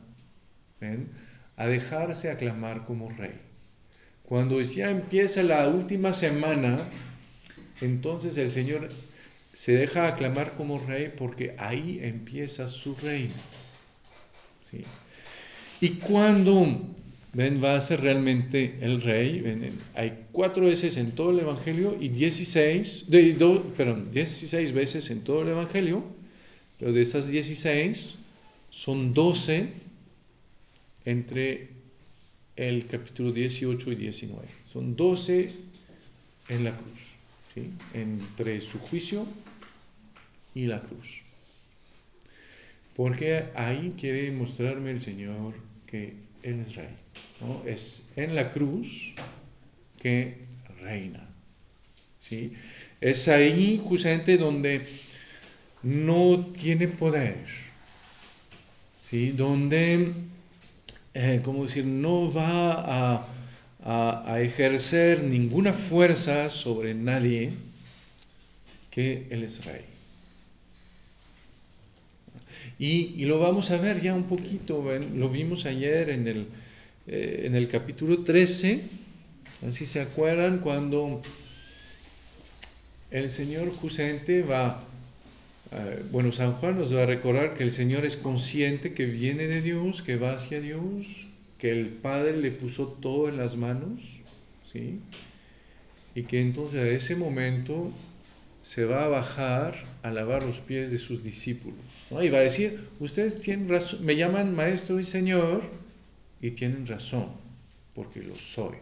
a 1.56 1.66
dejarse 1.66 2.30
aclamar 2.30 2.84
como 2.84 3.10
rey. 3.10 3.34
Cuando 4.22 4.60
ya 4.60 4.90
empieza 4.90 5.42
la 5.42 5.68
última 5.68 6.12
semana, 6.12 6.78
entonces 7.80 8.38
el 8.38 8.50
Señor 8.50 8.88
se 9.52 9.72
deja 9.72 10.06
aclamar 10.06 10.52
como 10.52 10.78
rey 10.78 11.12
porque 11.16 11.54
ahí 11.58 11.98
empieza 12.02 12.66
su 12.66 12.94
reino. 12.96 13.34
¿Sí? 14.70 14.82
Y 15.80 15.90
cuando 15.94 16.66
ven, 17.32 17.62
va 17.62 17.76
a 17.76 17.80
ser 17.80 18.00
realmente 18.00 18.78
el 18.80 19.00
rey, 19.00 19.42
hay 19.94 20.26
cuatro 20.32 20.66
veces 20.66 20.96
en 20.96 21.12
todo 21.12 21.30
el 21.30 21.40
Evangelio 21.40 21.96
y 21.98 22.08
16, 22.08 23.10
de, 23.10 23.62
perdón, 23.76 24.10
16 24.12 24.72
veces 24.72 25.10
en 25.10 25.22
todo 25.22 25.42
el 25.42 25.48
Evangelio, 25.48 26.04
pero 26.78 26.92
de 26.92 27.02
esas 27.02 27.28
16 27.28 28.16
son 28.70 29.14
12 29.14 29.68
entre 31.04 31.68
el 32.56 32.86
capítulo 32.86 33.32
18 33.32 33.92
y 33.92 33.94
19. 33.94 34.48
Son 34.70 34.96
12 34.96 35.50
en 36.50 36.64
la 36.64 36.76
cruz. 36.76 37.10
¿sí? 37.54 37.70
entre 37.94 38.60
su 38.60 38.78
juicio 38.78 39.26
y 40.54 40.66
la 40.66 40.80
cruz. 40.80 41.22
Porque 42.96 43.46
ahí 43.54 43.94
quiere 43.98 44.30
mostrarme 44.32 44.90
el 44.90 45.00
Señor 45.00 45.54
que 45.86 46.14
Él 46.42 46.60
es 46.60 46.74
rey. 46.74 46.88
¿no? 47.40 47.62
Es 47.66 48.12
en 48.16 48.34
la 48.34 48.50
cruz 48.50 49.14
que 49.98 50.38
reina. 50.82 51.26
¿sí? 52.18 52.52
Es 53.00 53.28
ahí 53.28 53.80
justamente 53.82 54.36
donde 54.36 54.86
no 55.82 56.46
tiene 56.52 56.88
poder. 56.88 57.44
¿sí? 59.02 59.30
Donde, 59.30 60.12
eh, 61.14 61.40
¿cómo 61.44 61.64
decir? 61.64 61.86
No 61.86 62.32
va 62.32 63.14
a, 63.14 63.26
a, 63.82 64.40
ejercer 64.40 65.22
ninguna 65.22 65.72
fuerza 65.72 66.48
sobre 66.48 66.94
nadie 66.94 67.50
que 68.90 69.26
Él 69.30 69.42
es 69.42 69.64
rey. 69.64 69.89
Y, 72.80 73.26
lo 73.26 73.38
vamos 73.38 73.70
a 73.72 73.76
ver 73.76 74.00
ya 74.00 74.14
un 74.14 74.24
poquito, 74.24 74.82
lo 75.14 75.28
vimos 75.28 75.66
ayer 75.66 76.08
en 76.08 76.26
el, 76.26 76.46
eh, 77.06 77.42
en 77.44 77.54
el 77.54 77.68
capítulo 77.68 78.24
13, 78.24 78.82
así 79.68 79.84
se 79.84 80.00
acuerdan 80.00 80.60
cuando 80.60 81.20
el 83.10 83.28
Señor 83.28 83.70
justamente 83.70 84.42
va, 84.42 84.82
eh, 85.72 86.02
bueno, 86.10 86.32
San 86.32 86.54
Juan 86.54 86.78
nos 86.78 86.96
va 86.96 87.02
a 87.02 87.06
recordar 87.06 87.54
que 87.54 87.64
el 87.64 87.72
Señor 87.72 88.06
es 88.06 88.16
consciente 88.16 88.94
que 88.94 89.04
viene 89.04 89.46
de 89.46 89.60
Dios, 89.60 90.00
que 90.00 90.16
va 90.16 90.32
hacia 90.32 90.62
Dios, 90.62 91.26
que 91.58 91.72
el 91.72 91.88
Padre 91.88 92.38
le 92.38 92.50
puso 92.50 92.86
todo 92.86 93.28
en 93.28 93.36
las 93.36 93.56
manos, 93.56 94.00
¿sí? 94.64 95.00
Y 96.14 96.22
que 96.22 96.40
entonces 96.40 96.80
a 96.80 96.88
ese 96.88 97.14
momento 97.14 97.92
se 98.62 98.84
va 98.84 99.04
a 99.04 99.08
bajar 99.08 99.74
a 100.02 100.10
lavar 100.10 100.42
los 100.42 100.60
pies 100.60 100.90
de 100.90 100.98
sus 100.98 101.22
discípulos. 101.22 101.78
Y 102.10 102.28
va 102.28 102.38
a 102.38 102.42
decir, 102.42 102.88
ustedes 102.98 103.40
tienen 103.40 103.68
razón, 103.68 104.04
me 104.04 104.16
llaman 104.16 104.54
maestro 104.54 105.00
y 105.00 105.04
señor 105.04 105.62
y 106.40 106.50
tienen 106.50 106.86
razón, 106.86 107.28
porque 107.94 108.20
lo 108.22 108.34
soy. 108.34 108.76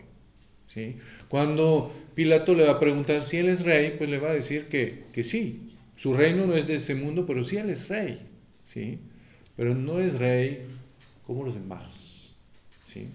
¿sí? 0.67 0.97
Cuando 1.29 1.93
Pilato 2.15 2.55
le 2.55 2.65
va 2.65 2.73
a 2.73 2.81
preguntar 2.81 3.23
si 3.23 3.39
él 3.39 3.49
es 3.49 3.65
rey, 3.65 3.95
pues 3.97 4.11
le 4.11 4.19
va 4.19 4.31
a 4.31 4.35
decir 4.35 4.69
que, 4.69 5.05
que 5.13 5.23
sí. 5.23 5.69
Su 5.95 6.15
reino 6.15 6.47
no 6.47 6.55
es 6.55 6.67
de 6.67 6.75
este 6.75 6.95
mundo, 6.95 7.27
pero 7.27 7.43
sí 7.45 7.57
él 7.57 7.71
es 7.71 7.89
rey. 7.89 8.21
¿sí? 8.65 8.99
Pero 9.57 9.75
no 9.75 10.01
es 10.01 10.19
rey 10.19 10.59
como 11.27 11.45
los 11.45 11.55
demás. 11.55 12.35
¿sí? 12.85 13.09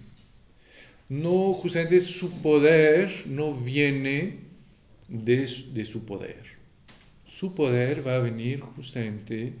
No, 1.10 1.52
justamente 1.52 2.00
su 2.00 2.40
poder 2.40 3.10
no 3.26 3.52
viene 3.52 4.38
de, 5.08 5.36
de 5.72 5.84
su 5.84 6.04
poder 6.06 6.53
su 7.34 7.52
poder 7.52 8.06
va 8.06 8.14
a 8.14 8.20
venir 8.20 8.60
justamente 8.60 9.54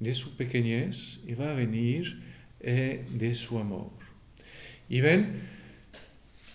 de 0.00 0.14
su 0.14 0.34
pequeñez 0.36 1.20
y 1.26 1.34
va 1.34 1.50
a 1.50 1.54
venir 1.54 2.22
eh, 2.60 3.04
de 3.10 3.34
su 3.34 3.58
amor. 3.58 3.90
Y 4.88 5.02
ven, 5.02 5.38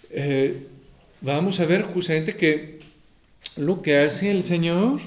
eh, 0.10 0.66
vamos 1.22 1.60
a 1.60 1.68
ver 1.68 1.84
justamente 1.84 2.36
que 2.36 2.80
lo 3.56 3.84
que 3.84 4.00
hace 4.00 4.32
el 4.32 4.44
Señor 4.44 5.00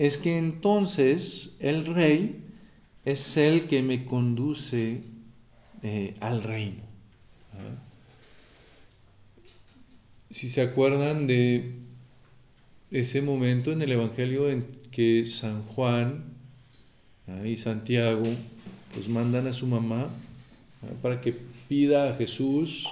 es 0.00 0.18
que 0.18 0.36
entonces 0.36 1.56
el 1.60 1.86
rey 1.86 2.42
es 3.04 3.36
el 3.36 3.68
que 3.68 3.82
me 3.82 4.04
conduce 4.04 5.00
eh, 5.84 6.16
al 6.18 6.42
reino. 6.42 6.82
¿Ah? 7.54 7.78
Si 10.28 10.48
se 10.48 10.62
acuerdan 10.62 11.28
de 11.28 11.79
ese 12.90 13.22
momento 13.22 13.72
en 13.72 13.82
el 13.82 13.92
Evangelio 13.92 14.50
en 14.50 14.66
que 14.90 15.24
San 15.26 15.62
Juan 15.62 16.24
y 17.44 17.56
Santiago 17.56 18.24
pues 18.92 19.08
mandan 19.08 19.46
a 19.46 19.52
su 19.52 19.66
mamá 19.66 20.08
para 21.02 21.20
que 21.20 21.32
pida 21.68 22.10
a 22.10 22.16
Jesús 22.16 22.88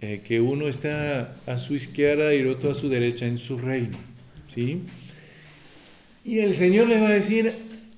eh, 0.00 0.22
que 0.24 0.40
uno 0.40 0.68
está 0.68 1.34
a 1.46 1.58
su 1.58 1.74
izquierda 1.74 2.32
y 2.32 2.38
el 2.38 2.48
otro 2.48 2.70
a 2.70 2.74
su 2.74 2.88
derecha 2.88 3.26
en 3.26 3.38
su 3.38 3.58
reino. 3.58 3.98
¿sí? 4.48 4.82
Y 6.24 6.38
el 6.38 6.54
Señor 6.54 6.86
le 6.88 7.00
va 7.00 7.08
a 7.08 7.12
decir, 7.12 7.52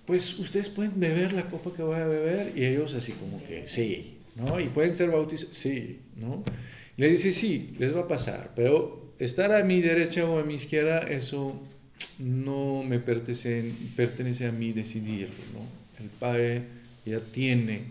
pues 0.06 0.38
ustedes 0.38 0.70
pueden 0.70 0.98
beber 0.98 1.34
la 1.34 1.48
copa 1.48 1.74
que 1.76 1.82
voy 1.82 1.96
a 1.96 2.06
beber 2.06 2.52
y 2.56 2.64
ellos 2.64 2.94
así 2.94 3.12
como 3.12 3.44
que 3.44 3.66
sí, 3.66 4.16
¿no? 4.36 4.58
Y 4.58 4.68
pueden 4.68 4.94
ser 4.94 5.10
bautizados, 5.10 5.56
sí, 5.56 5.98
¿no? 6.16 6.42
le 6.96 7.08
dice, 7.08 7.32
sí, 7.32 7.74
les 7.78 7.94
va 7.94 8.00
a 8.00 8.08
pasar, 8.08 8.52
pero 8.54 9.09
estar 9.20 9.52
a 9.52 9.62
mi 9.62 9.80
derecha 9.80 10.24
o 10.24 10.38
a 10.38 10.42
mi 10.42 10.54
izquierda, 10.54 10.98
eso 11.00 11.62
no 12.18 12.82
me 12.82 12.98
pertenece, 12.98 13.72
pertenece 13.94 14.46
a 14.46 14.52
mí 14.52 14.72
decidirlo, 14.72 15.34
¿no? 15.54 16.02
El 16.02 16.10
Padre 16.10 16.62
ya 17.04 17.20
tiene 17.20 17.82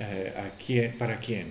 eh, 0.00 0.32
a 0.36 0.50
quién, 0.64 0.92
para 0.98 1.18
quién. 1.18 1.46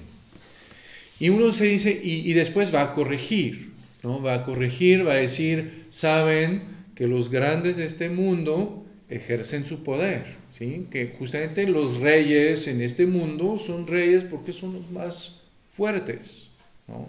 Y 1.19 1.30
uno 1.30 1.52
se 1.52 1.65
dice, 1.65 2.02
y, 2.04 2.34
después 2.34 2.73
va 2.73 2.82
a 2.82 2.93
corregir, 2.93 3.71
¿no? 4.02 4.21
Va 4.21 4.34
a 4.34 4.43
corregir, 4.43 5.08
va 5.08 5.13
a 5.13 5.17
decir, 5.17 5.86
saben 5.89 6.63
que 6.95 7.08
los 7.08 7.30
grandes 7.30 7.78
de 7.78 7.86
este 7.86 8.10
mundo 8.10 8.84
ejercen 9.10 9.63
su 9.63 9.84
poder, 9.84 10.26
¿sí? 10.52 10.88
Que 10.89 11.15
justamente 11.19 11.67
los 11.67 11.99
reyes 11.99 12.67
en 12.67 12.82
este 12.82 13.06
mundo 13.06 13.58
son 13.58 13.86
reyes 13.86 14.23
porque 14.23 14.52
son 14.52 14.73
los 14.73 14.89
más 14.91 15.41
fuertes, 15.71 16.49
¿no? 16.88 17.08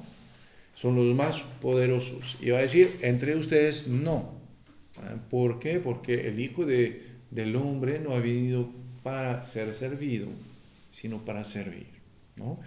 Son 0.85 0.97
los 0.97 1.17
más 1.17 1.45
poderosos. 1.63 2.37
Y 2.43 2.51
va 2.51 2.59
a 2.59 2.61
decir, 2.61 2.99
entre 3.01 3.35
ustedes 3.37 3.87
no. 3.87 4.35
¿Ah? 4.99 5.17
¿Por 5.31 5.59
qué? 5.59 5.81
Porque 5.81 6.29
el 6.29 6.39
Hijo 6.39 6.67
de, 6.67 7.07
del 7.31 7.57
Hombre 7.57 8.01
no 8.01 8.13
ha 8.13 8.19
venido 8.19 8.71
para 9.03 9.43
ser 9.47 9.73
servido, 9.73 10.29
sino 10.91 11.25
para 11.25 11.43
servir. 11.43 11.87
¿no? 12.37 12.61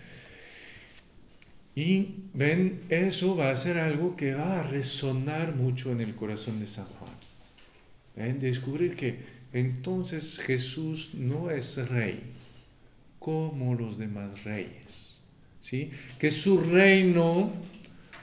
Y 1.76 2.24
ven, 2.34 2.82
eso 2.90 3.36
va 3.36 3.52
a 3.52 3.56
ser 3.56 3.78
algo 3.78 4.16
que 4.16 4.34
va 4.34 4.62
a 4.62 4.64
resonar 4.64 5.56
mucho 5.56 5.92
en 5.92 6.02
el 6.02 6.16
corazón 6.16 6.60
de 6.60 6.66
San 6.66 6.86
Juan. 6.86 7.14
¿Ven? 8.16 8.40
Descubrir 8.40 8.96
que 8.96 9.20
entonces 9.54 10.40
Jesús 10.40 11.14
no 11.14 11.52
es 11.52 11.88
rey 11.88 12.20
como 13.20 13.76
los 13.76 14.00
demás 14.00 14.44
reyes. 14.44 15.08
¿sí? 15.68 15.90
Que 16.20 16.32
su 16.32 16.62
reino 16.62 17.52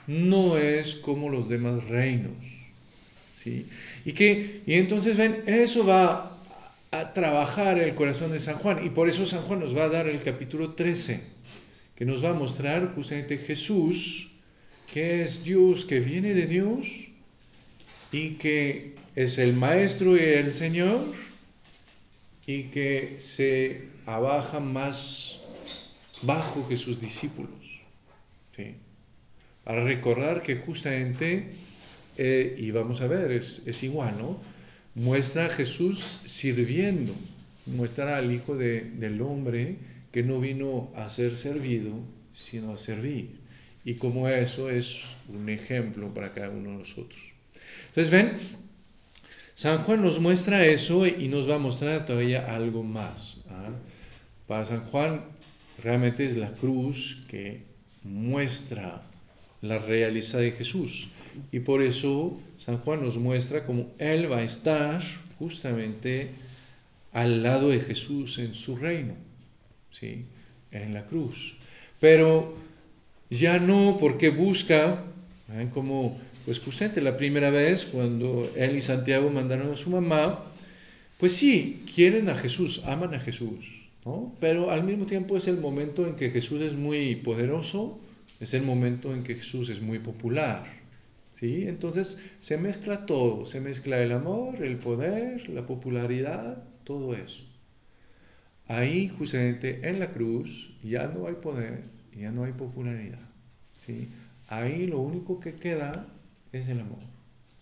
no 0.07 0.57
es 0.57 0.95
como 0.95 1.29
los 1.29 1.49
demás 1.49 1.87
reinos. 1.89 2.33
¿sí? 3.35 3.67
Y, 4.05 4.11
y 4.21 4.75
entonces 4.75 5.17
ven, 5.17 5.43
eso 5.47 5.85
va 5.85 6.31
a 6.91 7.13
trabajar 7.13 7.79
el 7.79 7.95
corazón 7.95 8.31
de 8.31 8.39
San 8.39 8.55
Juan. 8.55 8.85
Y 8.85 8.89
por 8.89 9.09
eso 9.09 9.25
San 9.25 9.41
Juan 9.43 9.59
nos 9.59 9.75
va 9.75 9.85
a 9.85 9.89
dar 9.89 10.07
el 10.07 10.21
capítulo 10.21 10.73
13, 10.73 11.21
que 11.95 12.05
nos 12.05 12.23
va 12.23 12.29
a 12.29 12.33
mostrar 12.33 12.93
justamente 12.95 13.37
Jesús, 13.37 14.31
que 14.93 15.23
es 15.23 15.43
Dios, 15.43 15.85
que 15.85 15.99
viene 15.99 16.33
de 16.33 16.45
Dios 16.45 16.87
y 18.11 18.31
que 18.35 18.95
es 19.15 19.37
el 19.39 19.53
Maestro 19.53 20.15
y 20.15 20.21
el 20.21 20.53
Señor 20.53 21.01
y 22.45 22.63
que 22.63 23.15
se 23.17 23.89
abaja 24.05 24.59
más 24.59 25.41
bajo 26.21 26.67
que 26.67 26.77
sus 26.77 27.01
discípulos. 27.01 27.49
¿sí? 28.55 28.75
Para 29.65 29.83
recordar 29.83 30.43
que 30.43 30.55
justamente, 30.55 31.49
eh, 32.17 32.55
y 32.57 32.71
vamos 32.71 33.01
a 33.01 33.07
ver, 33.07 33.31
es, 33.31 33.83
igual, 33.83 34.17
¿no? 34.17 34.39
Muestra 34.93 35.47
a 35.47 35.49
Jesús 35.49 36.19
sirviendo, 36.23 37.11
muestra 37.65 38.17
al 38.17 38.31
Hijo 38.31 38.55
del 38.55 39.21
Hombre 39.21 39.77
que 40.13 40.23
no 40.23 40.39
vino 40.39 40.93
a 40.95 41.09
ser 41.09 41.35
servido, 41.35 41.91
sino 42.31 42.71
a 42.71 42.77
servir. 42.77 43.31
Y 43.83 43.95
como 43.95 44.29
eso 44.29 44.69
es 44.69 45.17
un 45.27 45.49
ejemplo 45.49 46.13
para 46.13 46.31
cada 46.31 46.51
uno 46.51 46.69
de 46.69 46.77
nosotros. 46.77 47.33
Entonces, 47.87 48.11
ven, 48.11 48.37
San 49.55 49.83
Juan 49.83 50.03
nos 50.03 50.19
muestra 50.19 50.65
eso 50.65 51.07
y 51.07 51.27
nos 51.27 51.49
va 51.49 51.55
a 51.55 51.59
mostrar 51.59 52.05
todavía 52.05 52.53
algo 52.53 52.83
más. 52.83 53.43
¿ah? 53.49 53.71
Para 54.47 54.63
San 54.63 54.81
Juan 54.85 55.21
realmente 55.83 56.25
es 56.25 56.37
la 56.37 56.53
cruz 56.53 57.25
que 57.27 57.63
muestra 58.03 59.01
la 59.67 59.77
realidad 59.77 60.39
de 60.39 60.51
Jesús. 60.51 61.09
Y 61.51 61.59
por 61.59 61.81
eso 61.81 62.39
San 62.57 62.77
Juan 62.79 63.03
nos 63.03 63.17
muestra 63.17 63.65
cómo 63.65 63.87
Él 63.99 64.31
va 64.31 64.37
a 64.37 64.43
estar 64.43 65.01
justamente 65.37 66.29
al 67.11 67.43
lado 67.43 67.69
de 67.69 67.79
Jesús 67.79 68.39
en 68.39 68.53
su 68.53 68.75
reino, 68.75 69.13
¿sí? 69.91 70.25
en 70.71 70.93
la 70.93 71.05
cruz. 71.05 71.57
Pero 71.99 72.55
ya 73.29 73.59
no 73.59 73.97
porque 73.99 74.29
busca, 74.29 75.03
como 75.73 76.19
pues 76.45 76.59
justamente 76.59 77.01
la 77.01 77.17
primera 77.17 77.49
vez 77.49 77.85
cuando 77.85 78.47
él 78.55 78.75
y 78.75 78.81
Santiago 78.81 79.29
mandaron 79.29 79.71
a 79.71 79.77
su 79.77 79.89
mamá, 79.89 80.43
pues 81.19 81.33
sí, 81.33 81.83
quieren 81.93 82.29
a 82.29 82.35
Jesús, 82.35 82.83
aman 82.85 83.13
a 83.13 83.19
Jesús, 83.19 83.87
¿no? 84.05 84.35
pero 84.39 84.69
al 84.69 84.83
mismo 84.83 85.05
tiempo 85.05 85.37
es 85.37 85.47
el 85.47 85.57
momento 85.57 86.05
en 86.05 86.15
que 86.15 86.29
Jesús 86.29 86.61
es 86.61 86.73
muy 86.73 87.15
poderoso 87.15 87.97
es 88.45 88.53
el 88.53 88.61
momento 88.61 89.13
en 89.13 89.23
que 89.23 89.35
Jesús 89.35 89.69
es 89.69 89.81
muy 89.81 89.99
popular. 89.99 90.63
¿sí? 91.31 91.67
Entonces 91.67 92.31
se 92.39 92.57
mezcla 92.57 93.05
todo, 93.05 93.45
se 93.45 93.59
mezcla 93.59 93.99
el 93.99 94.11
amor, 94.11 94.63
el 94.63 94.77
poder, 94.77 95.49
la 95.49 95.65
popularidad, 95.65 96.63
todo 96.83 97.15
eso. 97.15 97.43
Ahí 98.67 99.09
justamente 99.09 99.87
en 99.87 99.99
la 99.99 100.11
cruz 100.11 100.75
ya 100.83 101.07
no 101.07 101.27
hay 101.27 101.35
poder, 101.35 101.83
ya 102.17 102.31
no 102.31 102.43
hay 102.43 102.53
popularidad, 102.53 103.19
¿sí? 103.85 104.07
Ahí 104.47 104.87
lo 104.87 104.99
único 104.99 105.39
que 105.39 105.53
queda 105.53 106.07
es 106.51 106.67
el 106.67 106.79
amor, 106.79 107.03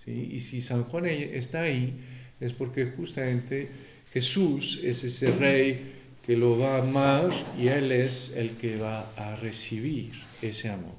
¿sí? 0.04 0.30
Y 0.32 0.40
si 0.40 0.62
San 0.62 0.84
Juan 0.84 1.06
está 1.06 1.62
ahí 1.62 1.98
es 2.40 2.54
porque 2.54 2.92
justamente 2.92 3.70
Jesús 4.12 4.82
es 4.84 5.04
ese 5.04 5.32
rey 5.38 6.03
que 6.26 6.38
lo 6.38 6.58
va 6.58 6.76
a 6.76 6.80
amar 6.80 7.30
y 7.60 7.68
Él 7.68 7.92
es 7.92 8.36
el 8.36 8.52
que 8.52 8.78
va 8.78 9.06
a 9.18 9.36
recibir 9.36 10.14
ese 10.42 10.70
amor. 10.70 10.96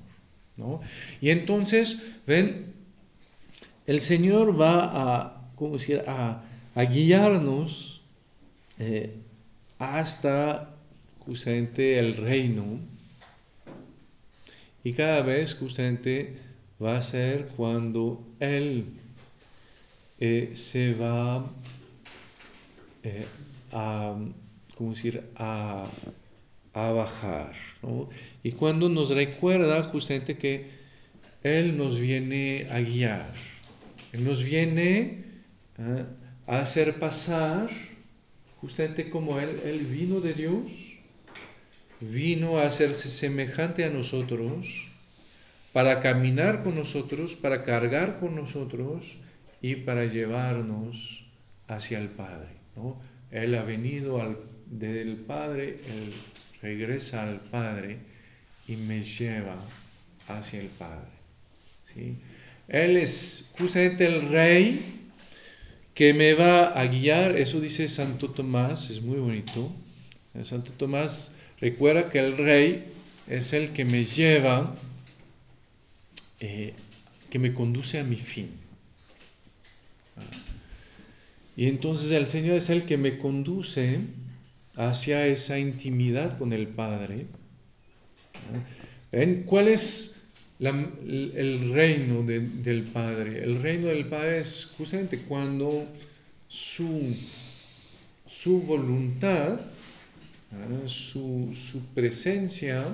¿no? 0.56 0.80
Y 1.20 1.30
entonces, 1.30 2.02
ven, 2.26 2.74
el 3.86 4.00
Señor 4.00 4.60
va 4.60 5.40
a, 6.74 6.84
guiarnos 6.90 8.02
eh, 8.78 9.14
hasta 9.78 10.74
justamente 11.20 11.98
el 11.98 12.16
reino. 12.16 12.64
Y 14.82 14.92
cada 14.92 15.22
vez 15.22 15.54
justamente 15.54 16.36
va 16.82 16.98
a 16.98 17.02
ser 17.02 17.46
cuando 17.56 18.22
Él 18.40 18.84
eh, 20.20 20.50
se 20.54 20.94
va 20.94 21.44
eh, 23.02 23.26
a 23.72 24.16
como 24.76 24.90
decir, 24.90 25.22
a, 25.36 25.86
bajar. 26.72 27.52
Y 28.42 28.52
cuando 28.52 28.88
nos 28.88 29.10
recuerda 29.10 29.84
justamente 29.84 30.36
que 30.36 30.68
Él 31.42 31.76
nos 31.76 32.00
viene 32.00 32.66
a 32.70 32.80
guiar, 32.80 33.32
Él 34.12 34.24
nos 34.24 34.42
viene 34.44 35.24
¿eh? 35.78 36.06
a 36.46 36.58
hacer 36.58 36.94
pasar, 36.94 37.70
justamente 38.60 39.08
como 39.08 39.38
Él, 39.38 39.60
Él 39.64 39.78
vino 39.78 40.20
de 40.20 40.34
Dios, 40.34 40.98
vino 42.00 42.58
a 42.58 42.66
hacerse 42.66 43.08
semejante 43.08 43.84
a 43.84 43.90
nosotros, 43.90 44.88
para 45.72 46.00
caminar 46.00 46.62
con 46.62 46.76
nosotros, 46.76 47.34
para 47.34 47.62
cargar 47.62 48.20
con 48.20 48.36
nosotros 48.36 49.16
y 49.60 49.74
para 49.76 50.06
llevarnos 50.06 51.26
hacia 51.66 51.98
el 51.98 52.08
Padre. 52.08 52.50
Él 53.32 53.56
ha 53.56 53.64
venido 53.64 54.22
al 54.22 54.36
del 54.78 55.16
Padre, 55.16 55.76
Él 55.88 56.12
regresa 56.60 57.22
al 57.22 57.40
Padre 57.40 57.98
y 58.66 58.76
me 58.76 59.02
lleva 59.02 59.56
hacia 60.28 60.60
el 60.60 60.68
Padre. 60.68 61.08
Él 62.68 62.96
es 62.96 63.52
justamente 63.56 64.06
el 64.06 64.28
Rey 64.28 65.02
que 65.94 66.12
me 66.12 66.34
va 66.34 66.78
a 66.78 66.86
guiar, 66.86 67.36
eso 67.36 67.60
dice 67.60 67.86
Santo 67.86 68.30
Tomás, 68.30 68.90
es 68.90 69.00
muy 69.00 69.18
bonito. 69.18 69.70
Santo 70.42 70.72
Tomás 70.72 71.32
recuerda 71.60 72.10
que 72.10 72.18
el 72.18 72.36
Rey 72.36 72.84
es 73.28 73.52
el 73.52 73.70
que 73.70 73.84
me 73.84 74.04
lleva, 74.04 74.74
eh, 76.40 76.74
que 77.30 77.38
me 77.38 77.54
conduce 77.54 78.00
a 78.00 78.04
mi 78.04 78.16
fin. 78.16 78.50
Y 81.56 81.68
entonces 81.68 82.10
el 82.10 82.26
Señor 82.26 82.56
es 82.56 82.70
el 82.70 82.82
que 82.82 82.96
me 82.96 83.18
conduce 83.18 84.00
hacia 84.76 85.26
esa 85.26 85.58
intimidad 85.58 86.38
con 86.38 86.52
el 86.52 86.68
Padre. 86.68 87.26
¿Cuál 89.46 89.68
es 89.68 90.24
el 90.60 91.72
reino 91.72 92.22
del 92.22 92.84
Padre? 92.92 93.42
El 93.42 93.62
reino 93.62 93.88
del 93.88 94.06
Padre 94.06 94.38
es 94.38 94.72
justamente 94.76 95.18
cuando 95.18 95.86
su, 96.48 97.14
su 98.26 98.62
voluntad, 98.62 99.60
su, 100.86 101.52
su 101.54 101.86
presencia 101.94 102.84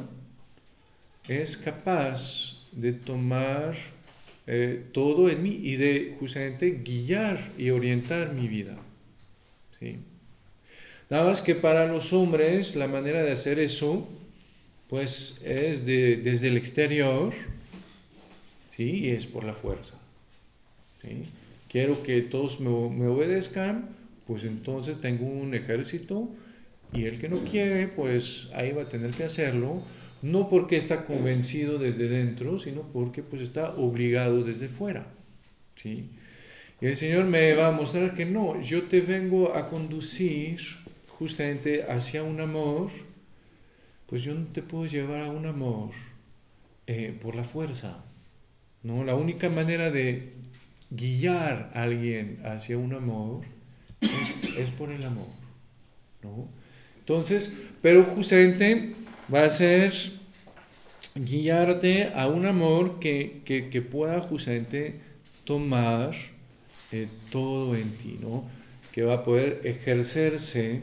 es 1.28 1.56
capaz 1.56 2.58
de 2.72 2.92
tomar 2.92 3.74
eh, 4.46 4.86
todo 4.92 5.28
en 5.28 5.42
mí 5.42 5.60
y 5.62 5.76
de 5.76 6.16
justamente 6.18 6.82
guiar 6.84 7.38
y 7.58 7.70
orientar 7.70 8.34
mi 8.34 8.48
vida. 8.48 8.76
¿sí? 9.78 9.98
Nada 11.10 11.24
más 11.24 11.42
que 11.42 11.56
para 11.56 11.86
los 11.86 12.12
hombres 12.12 12.76
la 12.76 12.86
manera 12.86 13.24
de 13.24 13.32
hacer 13.32 13.58
eso, 13.58 14.08
pues 14.88 15.42
es 15.44 15.84
de, 15.84 16.18
desde 16.18 16.48
el 16.48 16.56
exterior, 16.56 17.34
¿sí? 18.68 19.06
Y 19.06 19.10
es 19.10 19.26
por 19.26 19.42
la 19.42 19.52
fuerza. 19.52 19.96
¿sí? 21.02 21.24
Quiero 21.68 22.00
que 22.04 22.22
todos 22.22 22.60
me, 22.60 22.70
me 22.90 23.08
obedezcan, 23.08 23.88
pues 24.26 24.44
entonces 24.44 25.00
tengo 25.00 25.26
un 25.26 25.52
ejército 25.54 26.28
y 26.92 27.06
el 27.06 27.18
que 27.18 27.28
no 27.28 27.38
quiere, 27.38 27.88
pues 27.88 28.48
ahí 28.52 28.70
va 28.70 28.82
a 28.82 28.88
tener 28.88 29.10
que 29.10 29.24
hacerlo, 29.24 29.82
no 30.22 30.48
porque 30.48 30.76
está 30.76 31.06
convencido 31.06 31.78
desde 31.78 32.08
dentro, 32.08 32.56
sino 32.56 32.82
porque 32.82 33.24
pues 33.24 33.42
está 33.42 33.74
obligado 33.74 34.44
desde 34.44 34.68
fuera. 34.68 35.08
¿sí? 35.74 36.08
Y 36.80 36.86
el 36.86 36.96
Señor 36.96 37.24
me 37.26 37.52
va 37.54 37.68
a 37.68 37.72
mostrar 37.72 38.14
que 38.14 38.26
no, 38.26 38.60
yo 38.60 38.84
te 38.84 39.00
vengo 39.00 39.54
a 39.54 39.68
conducir 39.68 40.60
justamente 41.20 41.82
hacia 41.82 42.22
un 42.22 42.40
amor, 42.40 42.90
pues 44.06 44.22
yo 44.22 44.32
no 44.32 44.46
te 44.46 44.62
puedo 44.62 44.86
llevar 44.86 45.20
a 45.20 45.30
un 45.30 45.44
amor 45.44 45.90
eh, 46.86 47.14
por 47.20 47.34
la 47.34 47.44
fuerza. 47.44 48.02
¿no? 48.82 49.04
La 49.04 49.14
única 49.14 49.50
manera 49.50 49.90
de 49.90 50.32
guiar 50.88 51.72
a 51.74 51.82
alguien 51.82 52.40
hacia 52.42 52.78
un 52.78 52.94
amor 52.94 53.42
es, 54.00 54.70
por 54.70 54.90
el 54.90 55.04
amor. 55.04 55.28
¿no? 56.22 56.48
Entonces, 57.00 57.64
pero 57.82 58.02
justamente 58.02 58.94
va 59.32 59.44
a 59.44 59.50
ser 59.50 59.92
guiarte 61.16 62.12
a 62.14 62.28
un 62.28 62.46
amor 62.46 62.98
que, 62.98 63.42
que, 63.44 63.82
pueda 63.82 64.22
justamente 64.22 64.98
tomar 65.44 66.14
eh, 66.92 67.06
todo 67.30 67.76
en 67.76 67.90
ti, 67.98 68.16
¿no? 68.22 68.48
que 68.90 69.02
va 69.02 69.16
a 69.16 69.22
poder 69.22 69.60
ejercerse 69.64 70.80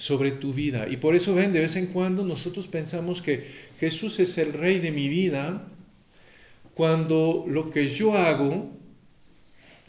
sobre 0.00 0.30
tu 0.30 0.54
vida. 0.54 0.88
Y 0.88 0.96
por 0.96 1.14
eso 1.14 1.34
ven, 1.34 1.52
de 1.52 1.60
vez 1.60 1.76
en 1.76 1.88
cuando 1.88 2.24
nosotros 2.24 2.68
pensamos 2.68 3.20
que 3.20 3.44
Jesús 3.78 4.18
es 4.18 4.38
el 4.38 4.54
rey 4.54 4.78
de 4.78 4.92
mi 4.92 5.10
vida 5.10 5.68
cuando 6.72 7.44
lo 7.46 7.68
que 7.68 7.86
yo 7.86 8.16
hago 8.16 8.70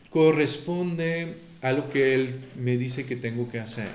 corresponde 0.09 1.33
a 1.61 1.71
lo 1.71 1.89
que 1.89 2.13
Él 2.13 2.41
me 2.57 2.77
dice 2.77 3.05
que 3.05 3.15
tengo 3.15 3.49
que 3.49 3.59
hacer. 3.59 3.87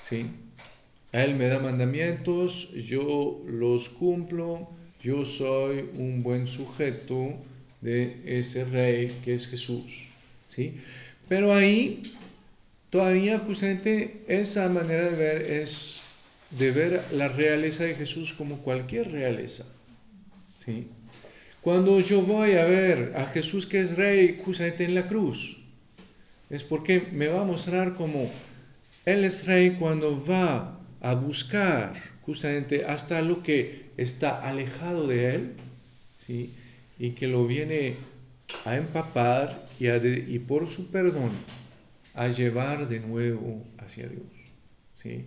¿Sí? 0.00 0.26
Él 1.10 1.34
me 1.34 1.48
da 1.48 1.58
mandamientos, 1.58 2.72
yo 2.72 3.42
los 3.48 3.88
cumplo, 3.88 4.70
yo 5.02 5.24
soy 5.24 5.90
un 5.94 6.22
buen 6.22 6.46
sujeto 6.46 7.34
de 7.80 8.22
ese 8.24 8.64
rey 8.66 9.10
que 9.24 9.34
es 9.34 9.48
Jesús. 9.48 10.10
¿Sí? 10.46 10.76
Pero 11.28 11.52
ahí 11.52 12.02
Todavía 12.90 13.38
justamente 13.38 14.24
esa 14.26 14.68
manera 14.68 15.04
de 15.04 15.16
ver 15.16 15.42
es 15.42 16.02
de 16.50 16.72
ver 16.72 17.00
la 17.12 17.28
realeza 17.28 17.84
de 17.84 17.94
Jesús 17.94 18.34
como 18.34 18.58
cualquier 18.58 19.12
realeza. 19.12 19.64
¿sí? 20.56 20.88
Cuando 21.60 22.00
yo 22.00 22.22
voy 22.22 22.54
a 22.54 22.64
ver 22.64 23.12
a 23.14 23.26
Jesús 23.26 23.66
que 23.66 23.80
es 23.80 23.96
rey 23.96 24.40
justamente 24.44 24.84
en 24.84 24.94
la 24.94 25.06
cruz, 25.06 25.58
es 26.48 26.64
porque 26.64 27.06
me 27.12 27.28
va 27.28 27.42
a 27.42 27.44
mostrar 27.44 27.94
como 27.94 28.28
Él 29.04 29.24
es 29.24 29.46
rey 29.46 29.76
cuando 29.78 30.24
va 30.26 30.80
a 31.00 31.14
buscar 31.14 31.94
justamente 32.22 32.84
hasta 32.84 33.22
lo 33.22 33.42
que 33.44 33.90
está 33.96 34.40
alejado 34.40 35.06
de 35.06 35.34
Él, 35.34 35.52
¿sí? 36.18 36.52
y 36.98 37.10
que 37.10 37.28
lo 37.28 37.46
viene 37.46 37.94
a 38.64 38.76
empapar 38.76 39.56
y, 39.78 39.88
y 39.88 40.38
por 40.40 40.66
su 40.66 40.90
perdón 40.90 41.30
a 42.14 42.28
llevar 42.28 42.88
de 42.88 43.00
nuevo 43.00 43.64
hacia 43.78 44.08
Dios. 44.08 44.26
¿sí? 44.94 45.24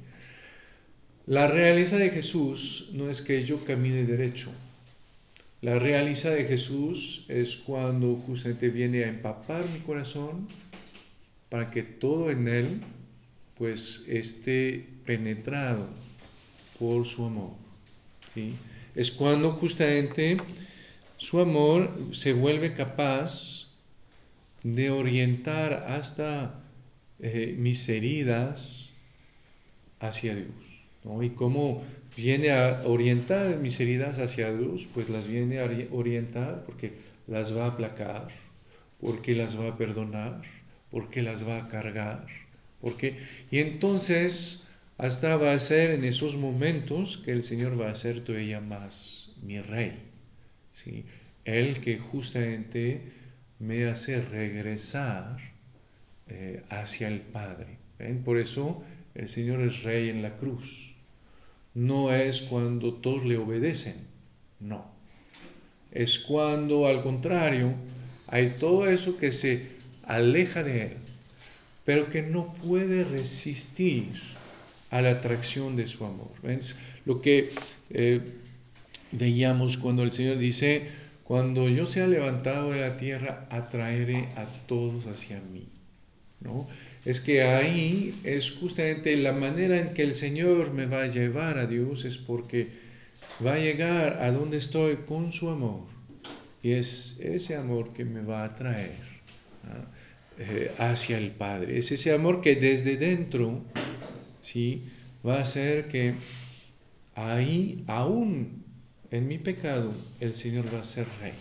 La 1.26 1.48
realeza 1.48 1.98
de 1.98 2.10
Jesús 2.10 2.90
no 2.94 3.10
es 3.10 3.22
que 3.22 3.42
yo 3.42 3.64
camine 3.64 4.04
derecho. 4.04 4.52
La 5.62 5.80
realeza 5.80 6.30
de 6.30 6.44
Jesús 6.44 7.26
es 7.30 7.56
cuando 7.56 8.16
justamente 8.18 8.68
viene 8.68 9.06
a 9.06 9.08
empapar 9.08 9.64
mi 9.70 9.80
corazón 9.80 10.48
para 11.48 11.72
que 11.72 11.84
todo 11.84 12.30
en 12.30 12.48
él 12.50 12.82
pues 13.56 14.06
esté 14.10 14.86
penetrado 15.06 15.88
por 16.80 17.06
su 17.06 17.26
amor. 17.26 17.52
¿sí? 18.34 18.54
Es 18.96 19.12
cuando 19.12 19.54
justamente 19.54 20.38
su 21.16 21.40
amor 21.40 21.90
se 22.12 22.34
vuelve 22.34 22.74
capaz 22.74 23.72
de 24.64 24.90
orientar 24.90 25.86
hasta 25.88 26.63
eh, 27.20 27.56
mis 27.58 27.88
heridas 27.90 28.94
hacia 30.00 30.36
Dios. 30.36 30.48
¿no? 31.04 31.24
Y 31.24 31.32
cómo 31.32 31.84
viene 32.16 32.52
a 32.52 32.82
orientar 32.86 33.58
mis 33.58 33.80
heridas 33.80 34.20
hacia 34.20 34.54
Dios, 34.54 34.88
pues 34.94 35.10
las 35.10 35.28
viene 35.28 35.60
a 35.60 35.70
orientar 35.92 36.64
porque 36.66 36.94
las 37.28 37.56
va 37.56 37.66
a 37.66 37.70
aplacar, 37.70 38.30
porque 39.00 39.34
las 39.36 39.60
va 39.60 39.70
a 39.70 39.78
perdonar, 39.78 40.42
porque 40.92 41.22
las 41.22 41.48
va 41.48 41.58
a 41.58 41.70
cargar, 41.70 42.26
porque 42.82 43.18
y 43.52 43.60
entonces 43.60 44.68
hasta 44.98 45.38
va 45.38 45.54
a 45.54 45.60
ser 45.60 45.92
en 45.92 46.06
esos 46.06 46.38
momentos 46.38 47.18
que 47.18 47.32
el 47.32 47.44
Señor 47.44 47.80
va 47.80 47.90
a 47.90 47.96
ser 47.96 48.24
todavía 48.24 48.62
más 48.62 49.34
mi 49.42 49.60
rey, 49.60 49.98
¿sí? 50.72 51.06
El 51.46 51.80
que 51.80 51.98
justamente 51.98 53.02
me 53.60 53.86
hace 53.88 54.22
regresar 54.22 55.53
eh, 56.28 56.64
hacia 56.70 57.08
el 57.08 57.20
Padre. 57.20 57.78
Por 58.26 58.38
eso 58.38 58.84
el 59.16 59.28
Señor 59.28 59.62
es 59.62 59.84
rey 59.84 60.10
en 60.10 60.22
la 60.22 60.36
cruz. 60.36 60.96
No 61.74 62.14
es 62.14 62.42
cuando 62.42 62.94
todos 62.94 63.26
le 63.26 63.38
obedecen, 63.38 63.96
no. 64.60 64.86
Es 65.92 66.20
cuando 66.20 66.88
al 66.88 67.02
contrario 67.02 67.74
hay 68.28 68.50
todo 68.60 68.88
eso 68.88 69.18
que 69.18 69.32
se 69.32 69.68
aleja 70.04 70.64
de 70.64 70.84
Él, 70.88 70.98
pero 71.86 72.10
que 72.10 72.22
no 72.22 72.54
puede 72.54 73.04
resistir 73.04 74.10
a 74.90 75.02
la 75.02 75.12
atracción 75.12 75.76
de 75.76 75.88
su 75.88 76.06
amor. 76.06 76.32
Es 76.44 76.78
lo 77.06 77.22
que 77.22 77.52
eh, 77.90 78.22
veíamos 79.12 79.78
cuando 79.78 80.04
el 80.04 80.12
Señor 80.12 80.38
dice, 80.38 80.84
cuando 81.24 81.70
yo 81.70 81.86
sea 81.86 82.08
levantado 82.08 82.72
de 82.72 82.80
la 82.80 82.98
tierra, 82.98 83.48
atraeré 83.50 84.30
a 84.36 84.46
todos 84.68 85.08
hacia 85.08 85.40
mí. 85.42 85.68
Es 87.06 87.20
que 87.20 87.44
ahí 87.44 88.14
es 88.24 88.52
justamente 88.52 89.16
la 89.18 89.34
manera 89.34 89.78
en 89.78 89.94
que 89.94 90.04
el 90.04 90.14
Señor 90.14 90.74
me 90.74 90.86
va 90.86 91.04
a 91.04 91.08
llevar 91.08 91.58
a 91.58 91.66
Dios, 91.66 92.06
es 92.06 92.18
porque 92.18 92.70
va 93.46 93.54
a 93.54 93.60
llegar 93.60 94.22
a 94.22 94.32
donde 94.32 94.58
estoy 94.58 94.98
con 95.08 95.32
su 95.32 95.50
amor. 95.50 95.86
Y 96.62 96.72
es 96.72 97.20
ese 97.20 97.56
amor 97.56 97.94
que 97.94 98.06
me 98.06 98.22
va 98.22 98.44
a 98.44 98.56
traer 98.56 98.96
eh, 100.40 100.72
hacia 100.78 101.18
el 101.18 101.32
Padre. 101.32 101.78
Es 101.78 101.92
ese 101.92 102.14
amor 102.14 102.42
que 102.42 102.56
desde 102.56 102.98
dentro 102.98 103.62
¿sí? 104.42 104.84
va 105.26 105.38
a 105.38 105.42
hacer 105.42 105.88
que 105.88 106.14
ahí, 107.16 107.84
aún 107.88 108.64
en 109.12 109.28
mi 109.28 109.38
pecado, 109.38 109.92
el 110.20 110.34
Señor 110.34 110.74
va 110.74 110.80
a 110.80 110.84
ser 110.84 111.06
rey. 111.22 111.34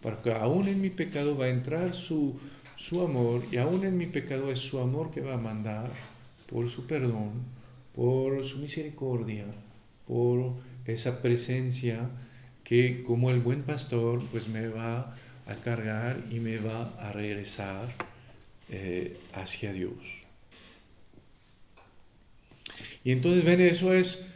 Porque 0.00 0.32
aún 0.32 0.68
en 0.68 0.80
mi 0.80 0.90
pecado 0.90 1.36
va 1.36 1.46
a 1.46 1.50
entrar 1.50 1.94
su, 1.94 2.38
su 2.84 3.00
amor 3.00 3.42
y 3.50 3.56
aún 3.56 3.82
en 3.86 3.96
mi 3.96 4.06
pecado 4.06 4.50
es 4.52 4.58
su 4.58 4.78
amor 4.78 5.10
que 5.10 5.22
va 5.22 5.34
a 5.34 5.38
mandar 5.38 5.90
por 6.50 6.68
su 6.68 6.86
perdón, 6.86 7.32
por 7.94 8.44
su 8.44 8.58
misericordia, 8.58 9.46
por 10.06 10.52
esa 10.84 11.22
presencia 11.22 12.10
que 12.62 13.02
como 13.02 13.30
el 13.30 13.40
buen 13.40 13.62
pastor 13.62 14.22
pues 14.30 14.48
me 14.48 14.68
va 14.68 15.16
a 15.46 15.54
cargar 15.64 16.22
y 16.30 16.40
me 16.40 16.58
va 16.58 16.82
a 16.98 17.10
regresar 17.12 17.88
eh, 18.68 19.16
hacia 19.32 19.72
Dios. 19.72 19.94
Y 23.02 23.12
entonces, 23.12 23.44
ven, 23.44 23.62
eso 23.62 23.94
es, 23.94 24.28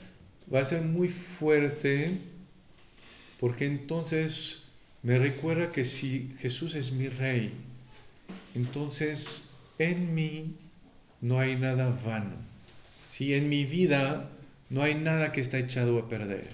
va 0.53 0.61
a 0.61 0.64
ser 0.64 0.82
muy 0.82 1.09
fuerte, 1.09 2.11
porque 3.40 3.66
entonces 3.66 4.64
me 5.03 5.18
recuerda 5.18 5.68
que 5.68 5.84
si 5.84 6.30
Jesús 6.38 6.74
es 6.74 6.92
mi 6.92 7.09
rey, 7.09 7.53
entonces 8.59 9.51
en 9.79 10.17
mí 10.17 10.57
no 11.21 11.39
hay 11.39 11.55
nada 11.55 11.97
vano. 12.05 12.35
Si 13.09 13.35
en 13.35 13.49
mi 13.49 13.65
vida 13.65 14.29
no 14.69 14.83
hay 14.83 14.97
nada 14.97 15.31
que 15.31 15.41
está 15.41 15.61
echado 15.61 15.97
a 15.97 16.09
perder. 16.09 16.45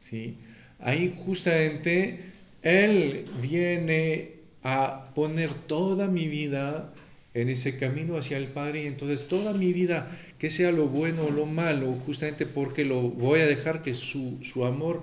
¿sí? 0.00 0.36
Ahí 0.78 1.18
justamente 1.24 2.20
Él 2.62 3.24
viene 3.40 4.32
a 4.62 5.10
poner 5.14 5.54
toda 5.54 6.06
mi 6.06 6.28
vida 6.28 6.92
en 7.32 7.48
ese 7.48 7.78
camino 7.78 8.18
hacia 8.18 8.36
el 8.36 8.48
Padre 8.48 8.82
y 8.82 8.86
entonces 8.86 9.26
toda 9.26 9.54
mi 9.54 9.72
vida, 9.72 10.14
que 10.38 10.50
sea 10.50 10.70
lo 10.70 10.88
bueno 10.88 11.24
o 11.24 11.30
lo 11.30 11.46
malo, 11.46 11.92
justamente 11.92 12.44
porque 12.44 12.84
lo 12.84 13.08
voy 13.08 13.40
a 13.40 13.46
dejar 13.46 13.80
que 13.80 13.94
su, 13.94 14.38
su 14.42 14.66
amor 14.66 15.02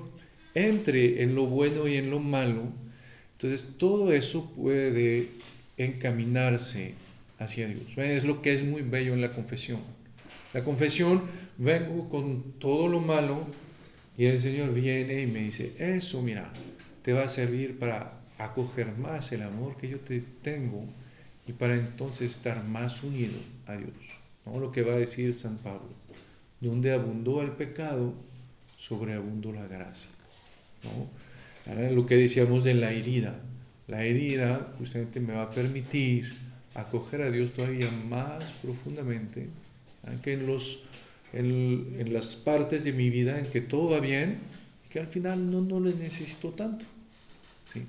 entre 0.53 1.23
en 1.23 1.33
lo 1.33 1.47
bueno 1.47 1.87
y 1.87 1.95
en 1.95 2.11
lo 2.11 2.19
malo, 2.19 2.71
entonces 3.39 3.77
todo 3.77 4.11
eso 4.11 4.53
puede 4.53 5.29
encaminarse 5.79 6.93
hacia 7.39 7.67
Dios. 7.67 7.97
Es 7.97 8.23
lo 8.23 8.41
que 8.41 8.53
es 8.53 8.63
muy 8.63 8.81
bello 8.81 9.13
en 9.13 9.21
la 9.21 9.31
confesión. 9.31 9.81
La 10.53 10.63
confesión, 10.63 11.23
vengo 11.57 12.09
con 12.09 12.53
todo 12.59 12.87
lo 12.87 12.99
malo 12.99 13.39
y 14.17 14.25
el 14.25 14.39
Señor 14.39 14.73
viene 14.73 15.21
y 15.21 15.27
me 15.27 15.39
dice, 15.39 15.73
eso 15.79 16.21
mira, 16.21 16.51
te 17.01 17.13
va 17.13 17.23
a 17.23 17.27
servir 17.27 17.79
para 17.79 18.19
acoger 18.37 18.97
más 18.97 19.31
el 19.31 19.43
amor 19.43 19.77
que 19.77 19.89
yo 19.89 19.99
te 19.99 20.21
tengo 20.41 20.85
y 21.47 21.53
para 21.53 21.75
entonces 21.75 22.31
estar 22.31 22.63
más 22.65 23.03
unido 23.03 23.37
a 23.65 23.75
Dios. 23.75 23.93
¿no? 24.45 24.59
Lo 24.59 24.71
que 24.71 24.81
va 24.81 24.93
a 24.93 24.97
decir 24.97 25.33
San 25.33 25.57
Pablo, 25.57 25.89
donde 26.59 26.93
abundó 26.93 27.41
el 27.41 27.51
pecado, 27.51 28.13
sobreabundó 28.77 29.51
la 29.51 29.67
gracia. 29.67 30.09
¿no? 30.83 31.91
Lo 31.91 32.05
que 32.05 32.15
decíamos 32.15 32.63
de 32.63 32.73
la 32.73 32.91
herida. 32.91 33.39
La 33.89 34.05
herida 34.05 34.71
justamente 34.77 35.19
me 35.19 35.33
va 35.33 35.43
a 35.43 35.49
permitir 35.49 36.31
acoger 36.75 37.23
a 37.23 37.31
Dios 37.31 37.51
todavía 37.51 37.89
más 38.07 38.51
profundamente, 38.61 39.47
que 40.23 40.33
en, 40.33 40.45
los, 40.45 40.83
en, 41.33 42.13
las 42.13 42.35
partes 42.35 42.83
de 42.83 42.93
mi 42.93 43.09
vida 43.09 43.39
en 43.39 43.49
que 43.49 43.61
todo 43.61 43.91
va 43.91 43.99
bien, 43.99 44.37
que 44.89 44.99
al 44.99 45.07
final 45.07 45.51
no, 45.51 45.61
no 45.61 45.79
le 45.79 45.93
necesito 45.95 46.49
tanto. 46.49 46.85
¿sí? 47.65 47.81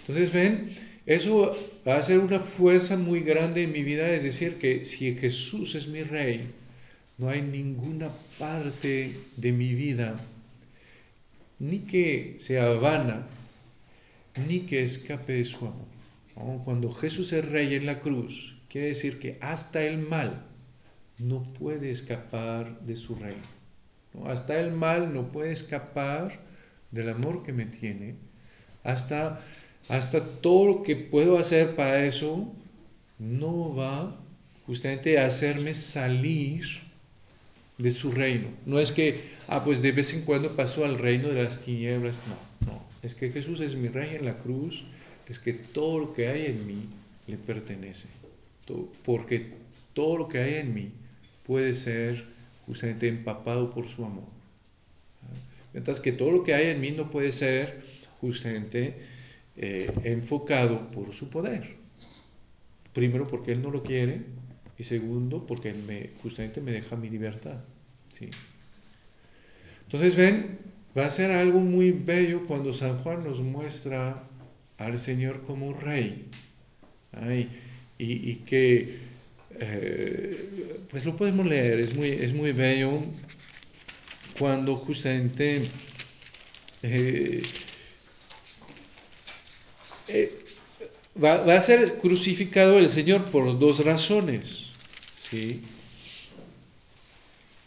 Entonces, 0.00 0.32
ven, 0.32 0.74
eso 1.04 1.54
va 1.86 1.98
a 1.98 2.02
ser 2.02 2.18
una 2.18 2.40
fuerza 2.40 2.96
muy 2.96 3.20
grande 3.20 3.62
en 3.62 3.72
mi 3.72 3.82
vida, 3.82 4.08
es 4.10 4.22
decir, 4.22 4.54
que 4.54 4.84
si 4.86 5.14
Jesús 5.14 5.74
es 5.74 5.86
mi 5.86 6.02
rey, 6.02 6.50
no 7.18 7.28
hay 7.28 7.42
ninguna 7.42 8.08
parte 8.38 9.14
de 9.36 9.52
mi 9.52 9.74
vida 9.74 10.16
ni 11.58 11.80
que 11.80 12.36
sea 12.38 12.68
vana, 12.74 13.26
ni 14.38 14.60
que 14.60 14.82
escape 14.82 15.34
de 15.34 15.44
su 15.44 15.66
amor. 15.66 16.62
Cuando 16.64 16.90
Jesús 16.90 17.32
es 17.32 17.48
rey 17.48 17.74
en 17.74 17.86
la 17.86 18.00
cruz, 18.00 18.56
quiere 18.68 18.88
decir 18.88 19.18
que 19.18 19.38
hasta 19.40 19.82
el 19.82 19.98
mal 19.98 20.46
no 21.18 21.42
puede 21.54 21.90
escapar 21.90 22.80
de 22.80 22.96
su 22.96 23.14
reino. 23.14 23.56
Hasta 24.24 24.60
el 24.60 24.72
mal 24.72 25.14
no 25.14 25.28
puede 25.28 25.52
escapar 25.52 26.40
del 26.90 27.08
amor 27.10 27.42
que 27.42 27.52
me 27.52 27.66
tiene. 27.66 28.16
Hasta 28.82 29.40
hasta 29.88 30.20
todo 30.20 30.66
lo 30.66 30.82
que 30.82 30.96
puedo 30.96 31.38
hacer 31.38 31.76
para 31.76 32.04
eso 32.04 32.52
no 33.18 33.74
va 33.74 34.16
justamente 34.66 35.18
a 35.18 35.26
hacerme 35.26 35.74
salir 35.74 36.64
de 37.78 37.90
su 37.90 38.10
reino. 38.10 38.48
No 38.64 38.80
es 38.80 38.90
que, 38.90 39.20
ah, 39.48 39.62
pues 39.64 39.82
de 39.82 39.92
vez 39.92 40.12
en 40.14 40.22
cuando 40.22 40.56
paso 40.56 40.84
al 40.84 40.98
reino 40.98 41.28
de 41.28 41.44
las 41.44 41.60
tinieblas. 41.64 42.18
No, 42.26 42.72
no. 42.72 42.85
Es 43.06 43.14
que 43.14 43.30
Jesús 43.30 43.60
es 43.60 43.76
mi 43.76 43.86
rey 43.86 44.16
en 44.16 44.24
la 44.24 44.36
cruz. 44.36 44.84
Es 45.28 45.38
que 45.38 45.52
todo 45.52 46.00
lo 46.00 46.12
que 46.12 46.26
hay 46.26 46.46
en 46.46 46.66
mí 46.66 46.88
le 47.28 47.36
pertenece. 47.36 48.08
porque 49.04 49.54
todo 49.94 50.18
lo 50.18 50.26
que 50.26 50.38
hay 50.38 50.54
en 50.54 50.74
mí 50.74 50.90
puede 51.44 51.72
ser 51.72 52.24
justamente 52.66 53.06
empapado 53.06 53.70
por 53.70 53.86
su 53.86 54.04
amor. 54.04 54.28
Mientras 55.72 56.00
que 56.00 56.10
todo 56.10 56.32
lo 56.32 56.42
que 56.42 56.54
hay 56.54 56.70
en 56.70 56.80
mí 56.80 56.90
no 56.90 57.08
puede 57.08 57.30
ser 57.30 57.80
justamente 58.20 58.96
eh, 59.56 59.88
enfocado 60.02 60.88
por 60.88 61.12
su 61.12 61.30
poder. 61.30 61.76
Primero 62.92 63.28
porque 63.28 63.52
Él 63.52 63.62
no 63.62 63.70
lo 63.70 63.84
quiere 63.84 64.22
y 64.76 64.82
segundo 64.82 65.46
porque 65.46 65.70
Él 65.70 65.84
me, 65.86 66.10
justamente 66.22 66.60
me 66.60 66.72
deja 66.72 66.96
mi 66.96 67.08
libertad. 67.08 67.62
¿sí? 68.12 68.30
Entonces 69.84 70.16
ven, 70.16 70.58
va 70.96 71.06
a 71.06 71.10
ser 71.10 71.30
algo 71.30 71.60
muy 71.60 71.90
bello 71.90 72.46
cuando 72.46 72.72
San 72.72 72.98
Juan 72.98 73.24
nos 73.24 73.40
muestra 73.40 74.22
al 74.78 74.98
Señor 74.98 75.42
como 75.42 75.72
rey. 75.74 76.26
y, 77.98 78.36
que 78.46 78.98
eh, 79.58 80.86
pues 80.90 81.04
lo 81.04 81.16
podemos 81.16 81.46
leer, 81.46 81.80
es 81.80 81.94
muy, 81.94 82.08
es 82.08 82.34
muy 82.34 82.52
bello 82.52 82.92
cuando 84.38 84.76
justamente 84.76 85.66
eh, 86.82 87.42
eh, 90.08 90.44
va, 91.22 91.56
a 91.56 91.60
ser 91.60 91.98
crucificado 91.98 92.78
el 92.78 92.90
Señor 92.90 93.24
por 93.30 93.58
dos 93.58 93.84
razones. 93.84 94.66
¿sí? 95.30 95.62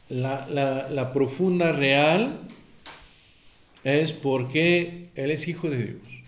La, 0.09 1.11
profunda 1.13 1.71
real 1.71 2.39
es 3.89 4.13
porque 4.13 5.09
Él 5.15 5.31
es 5.31 5.47
hijo 5.47 5.69
de 5.69 5.85
Dios. 5.85 6.21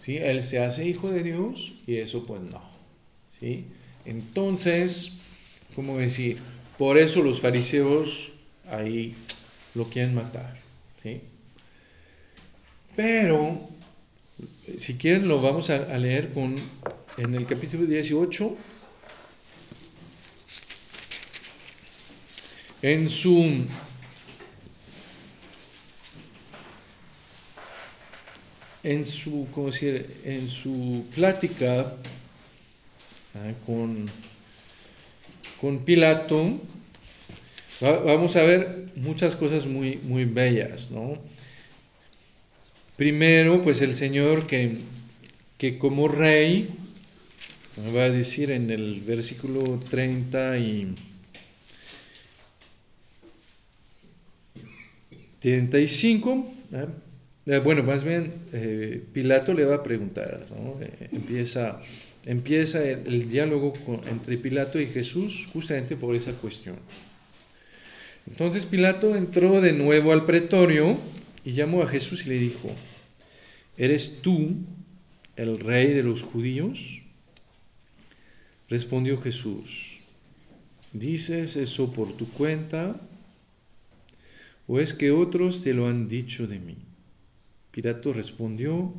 ¿sí? 0.00 0.16
Él 0.18 0.42
se 0.42 0.60
hace 0.60 0.86
hijo 0.86 1.10
de 1.10 1.22
Dios 1.22 1.74
y 1.86 1.96
eso 1.96 2.26
pues 2.26 2.42
no. 2.42 2.62
¿sí? 3.38 3.64
Entonces, 4.04 5.18
¿cómo 5.74 5.98
decir? 5.98 6.38
Por 6.78 6.98
eso 6.98 7.22
los 7.22 7.40
fariseos 7.40 8.32
ahí 8.70 9.14
lo 9.74 9.88
quieren 9.88 10.14
matar. 10.14 10.56
¿sí? 11.02 11.20
Pero 12.96 13.58
Si 14.78 14.94
quieren 14.94 15.28
lo 15.28 15.40
vamos 15.40 15.70
a, 15.70 15.98
leer 15.98 16.32
con, 16.32 16.54
en 17.18 17.34
el 17.34 17.46
capítulo 17.46 17.86
18. 17.86 18.56
En 22.82 23.08
su 23.08 23.64
en 28.84 29.06
su, 29.06 29.48
¿cómo 29.52 29.66
decir? 29.66 30.06
en 30.24 30.48
su 30.48 31.04
plática 31.14 31.96
ah, 33.34 33.52
con, 33.66 34.06
con 35.60 35.84
Pilato, 35.84 36.60
vamos 37.80 38.36
a 38.36 38.42
ver 38.42 38.86
muchas 38.96 39.34
cosas 39.36 39.66
muy, 39.66 39.96
muy 40.02 40.26
bellas, 40.26 40.90
¿no? 40.90 41.18
Primero, 42.96 43.60
pues 43.62 43.80
el 43.80 43.94
Señor 43.94 44.46
que, 44.46 44.76
que 45.58 45.78
como 45.78 46.06
rey, 46.06 46.68
va 47.96 48.04
a 48.04 48.10
decir 48.10 48.50
en 48.50 48.70
el 48.70 49.00
versículo 49.00 49.80
30 49.90 50.58
y 50.58 50.94
35, 55.40 56.46
¿eh? 56.72 56.86
Eh, 57.46 57.58
bueno, 57.58 57.82
más 57.82 58.04
bien 58.04 58.32
eh, 58.54 59.04
Pilato 59.12 59.52
le 59.52 59.66
va 59.66 59.76
a 59.76 59.82
preguntar, 59.82 60.46
empieza, 61.12 61.78
empieza 62.24 62.82
el, 62.82 63.28
diálogo 63.28 63.74
entre 64.08 64.38
Pilato 64.38 64.80
y 64.80 64.86
Jesús 64.86 65.46
justamente 65.52 65.94
por 65.94 66.16
esa 66.16 66.32
cuestión. 66.32 66.76
Entonces 68.26 68.64
Pilato 68.64 69.14
entró 69.14 69.60
de 69.60 69.74
nuevo 69.74 70.12
al 70.12 70.24
pretorio 70.24 70.96
y 71.44 71.52
llamó 71.52 71.82
a 71.82 71.86
Jesús 71.86 72.24
y 72.24 72.30
le 72.30 72.38
dijo, 72.38 72.70
¿eres 73.76 74.20
tú 74.22 74.56
el 75.36 75.60
rey 75.60 75.92
de 75.92 76.02
los 76.02 76.22
judíos? 76.22 77.02
Respondió 78.70 79.20
Jesús, 79.20 79.98
¿dices 80.94 81.56
eso 81.56 81.92
por 81.92 82.16
tu 82.16 82.26
cuenta 82.26 82.98
o 84.66 84.80
es 84.80 84.94
que 84.94 85.10
otros 85.10 85.62
te 85.62 85.74
lo 85.74 85.86
han 85.86 86.08
dicho 86.08 86.46
de 86.46 86.58
mí? 86.58 86.76
Pilato 87.74 88.12
respondió, 88.12 88.94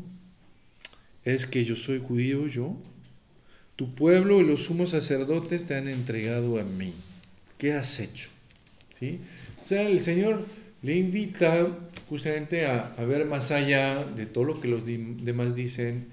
¿es 1.23 1.45
que 1.45 1.63
yo 1.63 1.77
soy 1.77 2.01
judío 2.05 2.45
yo? 2.47 2.75
Tu 3.77 3.95
pueblo 3.95 4.41
y 4.41 4.43
los 4.43 4.65
sumos 4.65 4.89
sacerdotes 4.89 5.65
te 5.65 5.75
han 5.75 5.87
entregado 5.87 6.59
a 6.59 6.63
mí. 6.63 6.93
¿Qué 7.57 7.71
has 7.71 8.01
hecho? 8.01 8.31
¿Sí? 8.93 9.21
O 9.61 9.63
sea, 9.63 9.87
el 9.87 10.01
Señor 10.01 10.45
le 10.81 10.97
invita 10.97 11.69
justamente 12.09 12.65
a, 12.65 12.93
ver 13.07 13.23
más 13.23 13.51
allá 13.51 14.03
de 14.03 14.25
todo 14.25 14.43
lo 14.43 14.59
que 14.59 14.67
los 14.67 14.83
demás 14.85 15.55
dicen, 15.55 16.07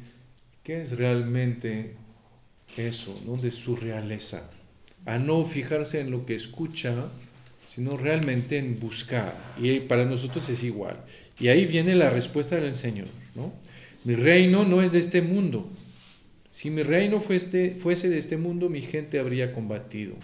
qué 0.63 0.83
es 0.83 0.97
realmente 0.97 1.97
eso, 2.77 3.21
¿no? 3.27 3.37
de 3.37 3.51
su 3.51 3.75
realeza, 3.75 4.49
a 5.05 5.19
no 5.19 5.45
fijarse 5.45 5.99
en 5.99 6.13
lo 6.13 6.25
que 6.25 6.37
escucha, 6.37 6.95
sino 7.67 7.97
realmente 7.97 8.59
en 8.59 8.79
buscar. 8.79 9.35
Y 9.61 9.81
para 9.81 10.05
nosotros 10.05 10.49
es 10.49 10.63
igual. 10.63 10.97
Y 11.41 11.49
ahí 11.49 11.67
viene 11.67 11.95
la 11.95 12.11
respuesta 12.11 12.57
del 12.57 12.77
Señor, 12.77 13.09
¿no? 13.35 13.53
Mi 14.05 14.15
reino 14.15 14.65
no 14.65 14.83
es 14.83 14.93
de 14.93 14.99
este 14.99 15.23
mundo. 15.23 15.69
Si 16.51 16.71
mi 16.71 16.83
reino 16.83 17.21
fuese, 17.21 17.71
fuese 17.71 18.09
de 18.09 18.19
este 18.19 18.37
mundo, 18.37 18.69
mi 18.69 18.83
gente 18.83 19.19
habría 19.19 19.55
combatido 19.55 20.15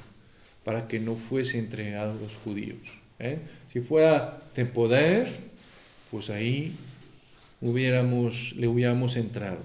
para 0.64 0.86
que 0.86 0.98
no 0.98 1.14
fuese 1.14 1.58
entregado 1.58 2.12
a 2.12 2.20
los 2.20 2.36
judíos. 2.36 2.78
¿eh? 3.18 3.38
Si 3.72 3.80
fuera 3.80 4.38
de 4.54 4.66
poder, 4.66 5.26
pues 6.10 6.28
ahí 6.28 6.74
hubiéramos, 7.60 8.54
le 8.56 8.68
hubiéramos 8.68 9.16
entrado. 9.16 9.60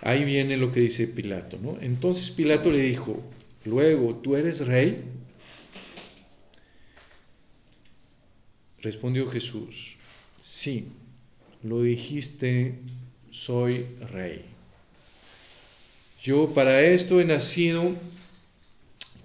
Ahí 0.00 0.24
viene 0.24 0.56
lo 0.56 0.72
que 0.72 0.80
dice 0.80 1.06
Pilato. 1.06 1.58
Entonces 1.82 2.30
Pilato 2.30 2.72
le 2.72 2.80
dijo, 2.80 3.22
luego, 3.66 4.14
¿tú 4.14 4.36
eres 4.36 4.66
rey? 4.66 5.02
Respondió 8.82 9.28
Jesús, 9.30 9.96
sí, 10.38 10.88
lo 11.62 11.82
dijiste, 11.82 12.74
soy 13.30 13.86
rey. 14.10 14.44
Yo 16.22 16.52
para 16.54 16.82
esto 16.82 17.20
he 17.20 17.24
nacido 17.24 17.94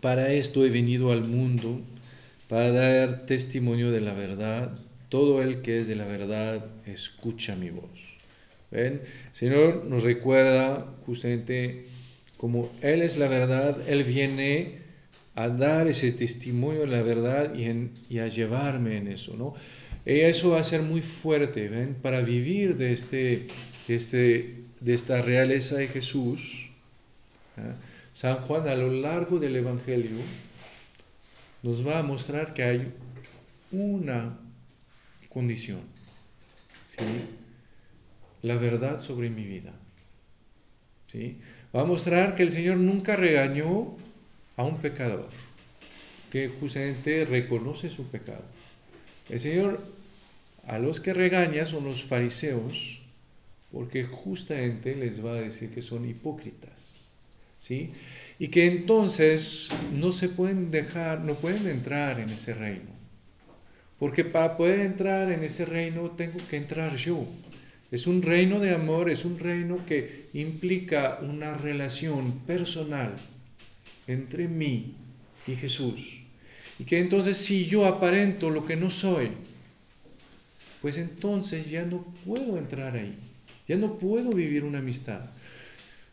para 0.06 0.32
esto 0.32 0.64
he 0.64 0.70
venido 0.70 1.12
al 1.12 1.24
mundo, 1.24 1.82
para 2.48 2.70
dar 2.70 3.26
testimonio 3.26 3.90
de 3.90 4.02
la 4.02 4.14
verdad. 4.14 4.78
Todo 5.10 5.42
el 5.42 5.64
que 5.64 5.78
es 5.78 5.88
de 5.88 5.96
la 5.96 6.06
verdad 6.06 6.64
escucha 6.86 7.56
mi 7.56 7.72
voz. 7.72 7.90
¿Ven? 8.70 9.02
El 9.02 9.36
Señor 9.36 9.86
nos 9.86 10.04
recuerda 10.04 10.94
justamente 11.08 11.88
como 12.38 12.70
Él 12.84 13.02
es 13.02 13.18
la 13.18 13.28
verdad, 13.28 13.76
Él 13.90 14.04
viene 14.04 14.78
a 15.36 15.50
dar 15.50 15.88
ese 15.88 16.14
testimonio 16.14 16.82
de 16.82 16.88
la 16.88 17.02
verdad 17.02 17.54
y, 17.54 18.20
a 18.20 18.28
llevarme 18.28 18.98
en 18.98 19.08
eso, 19.10 19.36
¿no? 19.36 19.54
Y 20.06 20.20
eso 20.22 20.52
va 20.52 20.62
a 20.62 20.64
ser 20.64 20.82
muy 20.82 21.02
fuerte, 21.02 21.68
¿ven? 21.68 21.96
Para 22.02 22.22
vivir 22.22 22.78
de, 22.78 22.94
este, 22.94 23.48
este, 23.90 24.64
de 24.80 24.94
esta 24.94 25.22
realeza 25.22 25.76
de 25.76 25.88
Jesús. 25.88 26.70
¿eh? 27.58 27.74
San 28.14 28.38
Juan 28.38 28.68
a 28.70 28.76
lo 28.76 28.90
largo 28.90 29.40
del 29.40 29.58
Evangelio 29.58 30.18
nos 31.64 31.86
va 31.86 32.00
a 32.00 32.04
mostrar 32.04 32.54
que 32.54 32.64
hay 32.64 32.94
una 33.72 34.40
condición, 35.28 35.82
¿sí? 36.88 37.04
la 38.42 38.56
verdad 38.56 39.02
sobre 39.02 39.30
mi 39.30 39.44
vida. 39.44 39.74
¿sí? 41.08 41.40
Va 41.76 41.82
a 41.82 41.86
mostrar 41.86 42.36
que 42.36 42.44
el 42.44 42.54
Señor 42.54 42.78
nunca 42.78 43.18
regañó 43.18 43.98
a 44.58 44.64
un 44.64 44.78
pecador, 44.78 45.28
que 46.32 46.50
justamente 46.50 47.26
reconoce 47.26 47.90
su 47.90 48.08
pecado. 48.08 48.44
El 49.30 49.40
Señor 49.40 49.80
a 50.68 50.80
los 50.80 51.00
que 51.00 51.14
regaña 51.14 51.66
son 51.66 51.86
los 51.86 52.04
fariseos, 52.04 53.02
porque 53.72 54.04
justamente 54.06 54.96
les 54.96 55.24
va 55.24 55.32
a 55.32 55.42
decir 55.42 55.70
que 55.70 55.82
son 55.82 56.10
hipócritas. 56.10 56.96
Y 58.38 58.48
que 58.50 58.68
entonces 58.68 59.70
no 59.92 60.12
se 60.12 60.30
pueden 60.30 60.70
dejar, 60.72 61.22
no 61.22 61.34
pueden 61.34 61.68
entrar 61.68 62.20
en 62.20 62.30
ese 62.30 62.54
reino. 62.54 62.94
Porque 63.98 64.24
para 64.24 64.58
poder 64.58 64.82
entrar 64.82 65.32
en 65.32 65.42
ese 65.42 65.66
reino 65.66 66.12
tengo 66.12 66.38
que 66.50 66.58
entrar 66.58 66.96
yo. 66.96 67.26
Es 67.92 68.08
un 68.08 68.22
reino 68.22 68.60
de 68.60 68.76
amor, 68.76 69.10
es 69.10 69.26
un 69.26 69.40
reino 69.40 69.84
que 69.86 70.28
implica 70.34 71.20
una 71.22 71.56
relación 71.56 72.40
personal 72.40 73.16
entre 74.08 74.48
mí 74.48 74.96
y 75.48 75.56
Jesús. 75.56 76.24
Y 76.80 76.84
que 76.84 77.00
entonces 77.00 77.38
si 77.38 77.66
yo 77.66 77.86
aparento 77.86 78.50
lo 78.50 78.66
que 78.66 78.76
no 78.76 78.90
soy, 78.90 79.30
pues 80.82 80.98
entonces 80.98 81.70
ya 81.70 81.86
no 81.86 82.06
puedo 82.26 82.58
entrar 82.58 82.96
ahí, 82.96 83.14
ya 83.68 83.78
no 83.78 83.98
puedo 83.98 84.32
vivir 84.32 84.64
una 84.64 84.80
amistad. 84.80 85.22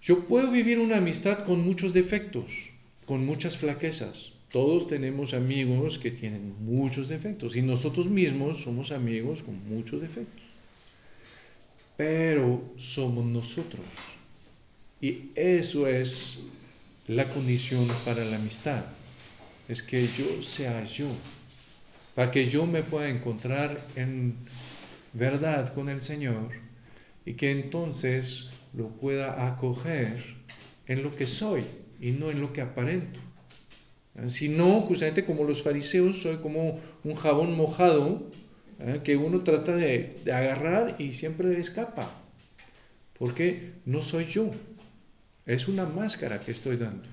Yo 0.01 0.27
puedo 0.27 0.51
vivir 0.51 0.79
una 0.79 0.97
amistad 0.97 1.45
con 1.45 1.65
muchos 1.65 1.93
defectos, 1.93 2.71
con 3.07 3.25
muchas 3.25 3.57
flaquezas. 3.57 4.33
Todos 4.51 4.89
tenemos 4.89 5.33
amigos 5.33 5.99
que 5.99 6.11
tienen 6.11 6.55
muchos 6.65 7.09
defectos 7.09 7.57
y 7.57 7.63
nosotros 7.63 8.09
mismos 8.09 8.59
somos 8.59 8.93
amigos 8.93 9.43
con 9.43 9.67
muchos 9.69 10.01
defectos. 10.01 10.43
Pero 11.97 12.63
somos 12.77 13.27
nosotros. 13.27 13.85
Y 15.01 15.31
eso 15.35 15.87
es 15.87 16.41
la 17.07 17.25
condición 17.25 17.89
para 18.05 18.25
la 18.25 18.37
amistad. 18.37 18.85
Es 19.69 19.83
que 19.83 20.07
yo 20.07 20.43
sea 20.43 20.85
yo. 20.85 21.07
Para 22.15 22.31
que 22.31 22.47
yo 22.47 22.67
me 22.67 22.83
pueda 22.83 23.09
encontrar 23.09 23.79
en 23.97 24.37
verdad 25.13 25.73
con 25.75 25.89
el 25.89 26.01
Señor 26.01 26.51
y 27.25 27.35
que 27.35 27.51
entonces 27.51 28.51
lo 28.75 28.89
pueda 28.89 29.47
acoger 29.47 30.13
en 30.87 31.03
lo 31.03 31.15
que 31.15 31.27
soy 31.27 31.65
y 32.01 32.13
no 32.13 32.31
en 32.31 32.41
lo 32.41 32.53
que 32.53 32.61
aparento. 32.61 33.21
Si 34.27 34.49
no, 34.49 34.83
justamente 34.83 35.25
como 35.25 35.45
los 35.45 35.63
fariseos, 35.63 36.21
soy 36.21 36.37
como 36.37 36.79
un 37.03 37.15
jabón 37.15 37.57
mojado 37.57 38.29
¿eh? 38.79 39.01
que 39.03 39.17
uno 39.17 39.43
trata 39.43 39.75
de, 39.75 40.15
agarrar 40.27 40.97
y 40.99 41.13
siempre 41.13 41.49
le 41.49 41.61
escapa. 41.61 42.09
Porque 43.19 43.73
no 43.87 44.03
soy 44.03 44.27
yo. 44.27 44.51
Es 45.47 45.69
una 45.69 45.87
máscara 45.87 46.41
que 46.41 46.53
estoy 46.53 46.77
dando. 46.77 47.09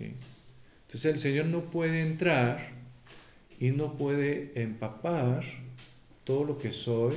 Entonces 0.00 1.12
el 1.12 1.18
Señor 1.18 1.46
no 1.46 1.70
puede 1.70 2.00
entrar 2.00 2.58
y 3.60 3.70
no 3.70 3.96
puede 3.96 4.52
empapar 4.60 5.44
todo 6.24 6.44
lo 6.44 6.58
que 6.58 6.72
soy 6.72 7.14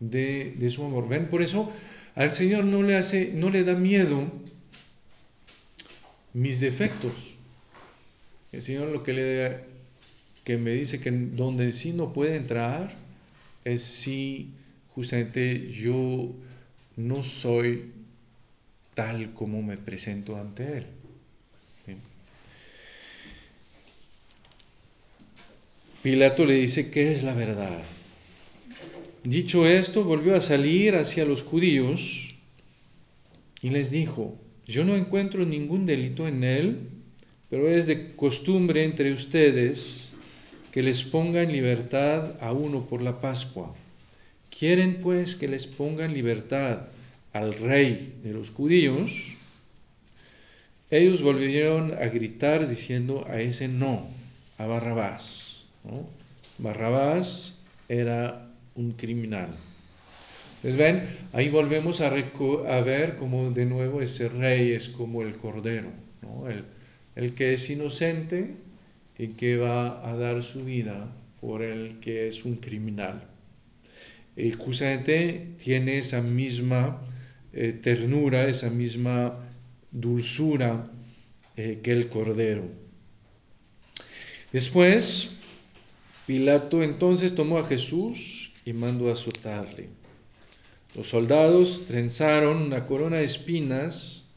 de, 0.00 0.54
de 0.58 0.70
su 0.70 0.84
amor. 0.84 1.08
¿Ven? 1.08 1.28
Por 1.28 1.42
eso 1.42 1.72
al 2.14 2.32
Señor 2.32 2.64
no 2.64 2.82
le 2.82 2.96
hace, 2.96 3.32
no 3.34 3.50
le 3.50 3.64
da 3.64 3.74
miedo 3.74 4.30
mis 6.32 6.60
defectos. 6.60 7.12
El 8.52 8.62
Señor 8.62 8.88
lo 8.88 9.02
que 9.02 9.12
le 9.12 9.72
que 10.44 10.58
me 10.58 10.72
dice 10.72 11.00
que 11.00 11.10
donde 11.10 11.72
sí 11.72 11.92
no 11.92 12.12
puede 12.12 12.36
entrar 12.36 12.92
es 13.64 13.82
si 13.82 14.50
justamente 14.88 15.68
yo 15.68 16.34
no 16.96 17.22
soy 17.22 17.92
tal 18.94 19.32
como 19.34 19.62
me 19.62 19.76
presento 19.76 20.36
ante 20.36 20.78
Él. 20.78 20.86
Pilato 26.02 26.44
le 26.44 26.54
dice, 26.54 26.90
¿qué 26.90 27.12
es 27.12 27.22
la 27.22 27.32
verdad? 27.32 27.80
Dicho 29.22 29.68
esto, 29.68 30.02
volvió 30.02 30.34
a 30.34 30.40
salir 30.40 30.96
hacia 30.96 31.24
los 31.24 31.42
judíos 31.42 32.34
y 33.62 33.70
les 33.70 33.92
dijo, 33.92 34.36
yo 34.66 34.82
no 34.84 34.96
encuentro 34.96 35.44
ningún 35.44 35.86
delito 35.86 36.26
en 36.26 36.42
él, 36.42 36.88
pero 37.50 37.68
es 37.68 37.86
de 37.86 38.16
costumbre 38.16 38.82
entre 38.82 39.12
ustedes 39.12 40.10
que 40.72 40.82
les 40.82 41.04
ponga 41.04 41.42
en 41.42 41.52
libertad 41.52 42.36
a 42.40 42.52
uno 42.52 42.84
por 42.84 43.00
la 43.00 43.20
Pascua. 43.20 43.72
¿Quieren 44.50 45.00
pues 45.02 45.36
que 45.36 45.46
les 45.46 45.68
ponga 45.68 46.04
en 46.04 46.14
libertad 46.14 46.88
al 47.32 47.54
rey 47.54 48.18
de 48.22 48.32
los 48.32 48.50
judíos? 48.50 49.36
Ellos 50.90 51.22
volvieron 51.22 51.92
a 51.94 52.06
gritar 52.06 52.68
diciendo 52.68 53.24
a 53.28 53.40
ese 53.40 53.68
no, 53.68 54.06
a 54.58 54.66
Barrabás. 54.66 55.64
Barrabás 56.58 57.62
era 57.88 58.48
un 58.74 58.92
criminal. 58.92 59.48
Entonces 60.56 60.76
ven, 60.76 61.02
ahí 61.32 61.48
volvemos 61.48 62.00
a, 62.00 62.10
ver 62.10 63.16
como 63.16 63.50
de 63.50 63.66
nuevo 63.66 64.00
ese 64.00 64.28
rey 64.28 64.72
es 64.72 64.88
como 64.90 65.22
el 65.22 65.36
cordero, 65.36 65.90
¿no? 66.20 66.48
el, 66.48 66.64
el 67.16 67.34
que 67.34 67.54
es 67.54 67.68
inocente 67.68 68.54
y 69.18 69.28
que 69.28 69.56
va 69.56 70.08
a 70.08 70.16
dar 70.16 70.42
su 70.42 70.64
vida 70.64 71.10
por 71.40 71.62
el 71.62 71.98
que 72.00 72.28
es 72.28 72.44
un 72.44 72.56
criminal. 72.56 73.24
Y 74.36 74.52
justamente 74.52 75.48
tiene 75.58 75.98
esa 75.98 76.22
misma 76.22 77.02
eh, 77.52 77.72
ternura, 77.72 78.48
esa 78.48 78.70
misma 78.70 79.38
dulzura 79.90 80.90
eh, 81.56 81.80
que 81.82 81.92
el 81.92 82.08
cordero. 82.08 82.64
Después, 84.52 85.38
Pilato 86.26 86.82
entonces 86.82 87.34
tomó 87.34 87.58
a 87.58 87.66
Jesús 87.66 88.52
y 88.64 88.72
mandó 88.72 89.08
a 89.08 89.14
azotarle. 89.14 89.88
Los 90.94 91.08
soldados 91.08 91.86
trenzaron 91.86 92.58
una 92.58 92.84
corona 92.84 93.16
de 93.16 93.24
espinas, 93.24 94.28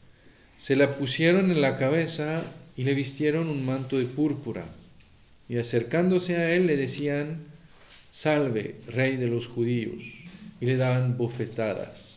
se 0.56 0.74
la 0.74 0.90
pusieron 0.90 1.50
en 1.50 1.60
la 1.60 1.76
cabeza 1.76 2.42
y 2.76 2.84
le 2.84 2.94
vistieron 2.94 3.48
un 3.48 3.64
manto 3.64 3.98
de 3.98 4.06
púrpura. 4.06 4.64
Y 5.48 5.58
acercándose 5.58 6.36
a 6.36 6.52
él 6.52 6.66
le 6.66 6.76
decían, 6.76 7.44
Salve, 8.10 8.76
rey 8.88 9.16
de 9.16 9.28
los 9.28 9.46
judíos, 9.46 10.02
y 10.60 10.66
le 10.66 10.76
daban 10.76 11.18
bofetadas. 11.18 12.15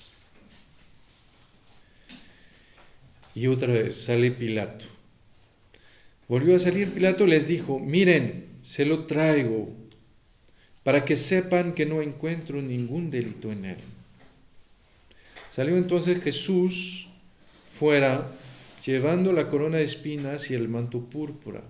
Y 3.36 3.48
otra 3.48 3.74
vez 3.74 3.96
sale 3.96 4.32
Pilato. 4.32 4.86
Volvió 6.28 6.56
a 6.56 6.60
salir 6.60 6.92
Pilato 6.92 7.26
y 7.26 7.30
les 7.30 7.48
dijo, 7.48 7.80
miren, 7.80 8.46
se 8.62 8.86
lo 8.86 9.06
traigo, 9.06 9.74
para 10.84 11.06
que 11.06 11.16
sepan 11.16 11.74
que 11.74 11.86
no 11.86 12.02
encuentro 12.02 12.62
ningún 12.62 13.10
delito 13.10 13.52
en 13.52 13.66
él. 13.66 13.78
Salió 15.50 15.78
entonces 15.78 16.22
Jesús 16.22 17.10
fuera 17.72 18.32
llevando 18.86 19.34
la 19.34 19.50
corona 19.50 19.78
de 19.78 19.84
espinas 19.84 20.52
y 20.52 20.54
el 20.54 20.70
manto 20.70 21.02
púrpura. 21.02 21.62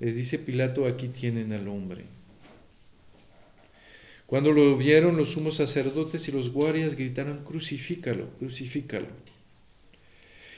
Les 0.00 0.16
dice 0.16 0.38
Pilato, 0.38 0.86
aquí 0.86 1.08
tienen 1.08 1.52
al 1.52 1.68
hombre. 1.68 2.04
Cuando 4.26 4.50
lo 4.50 4.76
vieron 4.76 5.16
los 5.16 5.32
sumos 5.32 5.56
sacerdotes 5.56 6.26
y 6.28 6.32
los 6.32 6.52
guardias 6.52 6.96
gritaron, 6.96 7.44
crucifícalo, 7.44 8.30
crucifícalo. 8.38 9.06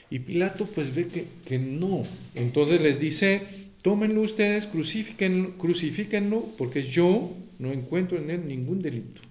Y 0.09 0.19
Pilato 0.19 0.65
pues 0.65 0.93
ve 0.93 1.07
que, 1.45 1.59
no. 1.59 2.01
Entonces 2.35 2.81
les 2.81 2.99
dice, 2.99 3.41
tómenlo 3.81 4.21
ustedes, 4.21 4.67
crucifíquenlo, 4.67 5.51
crucifíquenlo, 5.57 6.43
porque 6.57 6.83
yo 6.83 7.31
no 7.59 7.71
encuentro 7.71 8.17
en 8.17 8.29
él 8.29 8.47
ningún 8.47 8.81
delito. 8.81 9.21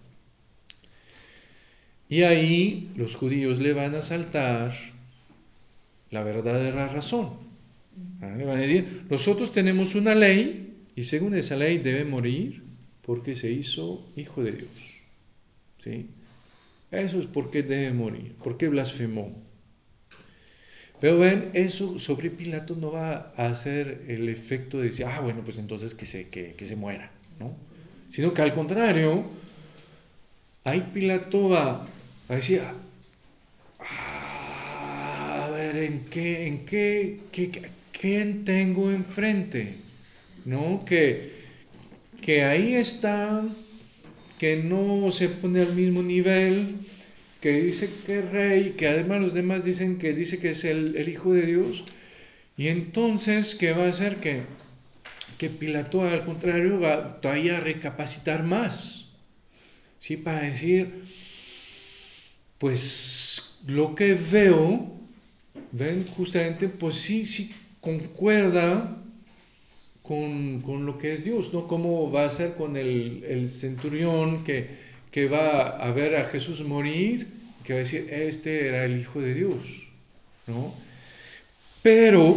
Y 2.09 2.23
ahí 2.23 2.91
los 2.97 3.15
judíos 3.15 3.61
le 3.61 3.73
van 3.73 3.95
a 3.95 4.03
saltar 4.03 4.73
la 6.11 6.23
verdadera 6.23 6.89
razón. 6.89 7.31
Nosotros 9.11 9.53
tenemos 9.53 9.95
una 9.95 10.15
ley 10.15 10.75
y 10.97 11.03
según 11.05 11.35
esa 11.35 11.57
ley 11.57 11.79
debe 11.79 12.05
morir 12.05 12.63
porque 13.03 13.35
se 13.35 13.51
hizo 13.51 14.05
hijo 14.17 14.43
de 14.43 14.53
Dios. 14.53 14.71
¿Sí? 15.79 16.07
Eso 16.91 17.19
es 17.19 17.27
porque 17.27 17.63
debe 17.63 17.93
morir, 17.93 18.35
porque 18.43 18.69
blasfemó. 18.69 19.33
Pero 21.05 21.19
ven, 21.19 21.51
eso 21.53 21.99
sobre 21.99 22.31
Pilato 22.31 22.77
no 22.77 22.91
va 22.91 23.31
a 23.37 23.49
hacer 23.49 24.07
el 24.09 24.27
efecto 24.31 24.79
de 24.79 24.85
decir, 24.85 25.05
ah, 25.05 25.21
bueno, 25.21 25.43
pues 25.45 25.59
entonces 25.59 25.93
que 25.95 26.07
se, 26.07 26.31
que, 26.31 26.57
se 26.67 26.77
muera, 26.77 27.11
¿no? 27.39 27.55
Sino 28.09 28.33
que 28.33 28.41
al 28.41 28.55
contrario, 28.55 29.23
ahí 30.65 30.89
Pilato 30.95 31.51
va 31.51 31.87
a 32.31 32.35
decir, 32.35 32.63
en 35.75 36.07
qué, 36.07 36.47
en 36.47 36.65
qué, 36.65 37.21
quién 37.93 38.45
tengo 38.47 38.91
enfrente, 38.91 39.75
¿no? 40.47 40.87
Que, 40.87 41.35
que 42.23 42.45
ahí 42.45 42.77
está, 42.77 43.43
que 44.39 44.57
no 44.57 45.11
se 45.11 45.29
pone 45.29 45.61
al 45.61 45.75
mismo 45.75 46.03
nivel, 46.03 46.79
que 47.45 47.61
dice 47.61 47.91
que 48.07 48.21
es 48.21 48.31
rey, 48.31 48.71
que 48.71 48.89
además 48.89 49.21
los 49.21 49.35
demás 49.35 49.63
dicen 49.63 49.99
que 49.99 50.15
dice 50.15 50.39
que 50.39 50.53
es 50.53 50.65
el, 50.65 51.07
Hijo 51.07 51.35
de 51.35 51.45
Dios, 51.45 51.85
y 52.57 52.69
entonces, 52.69 53.55
¿qué 53.55 53.73
va 53.73 53.85
a 53.85 53.91
hacer? 53.91 54.17
Que, 54.17 54.41
que 55.37 55.51
Pilato, 55.51 56.01
al 56.01 56.25
contrario, 56.25 56.81
va 56.81 57.21
todavía 57.21 57.59
a 57.59 57.61
recapacitar 57.61 58.45
más, 58.45 59.13
¿sí? 59.99 60.17
Para 60.17 60.41
decir, 60.41 61.05
pues 62.57 63.59
lo 63.67 63.95
que 63.95 64.15
veo 64.15 64.99
ven 65.73 66.03
justamente, 66.17 66.69
pues 66.69 66.95
sí, 66.95 67.27
sí 67.27 67.51
concuerda 67.83 69.05
con, 70.03 70.63
lo 70.87 70.97
que 70.97 71.13
es 71.13 71.25
Dios, 71.25 71.53
¿no? 71.53 71.69
¿Cómo 71.69 72.11
va 72.11 72.25
a 72.25 72.31
ser 72.31 72.55
con 72.55 72.79
el, 72.79 73.51
centurión 73.51 74.45
que, 74.45 74.94
que, 75.15 75.29
va 75.29 75.69
a 75.69 75.93
ver 75.93 76.17
a 76.17 76.25
Jesús 76.25 76.61
morir, 76.65 77.29
que 77.63 77.73
va 77.73 77.77
a 77.79 77.83
decir, 77.85 78.09
este 78.11 78.67
era 78.67 78.85
el 78.85 78.99
Hijo 78.99 79.21
de 79.21 79.33
Dios, 79.33 79.93
¿no? 80.49 80.75
Pero, 81.85 82.35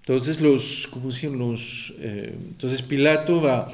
entonces 0.00 0.40
los, 0.40 0.88
¿cómo 0.90 1.10
decían 1.10 1.38
los? 1.38 1.94
Eh, 2.00 2.34
entonces 2.34 2.82
Pilato 2.82 3.40
va 3.40 3.72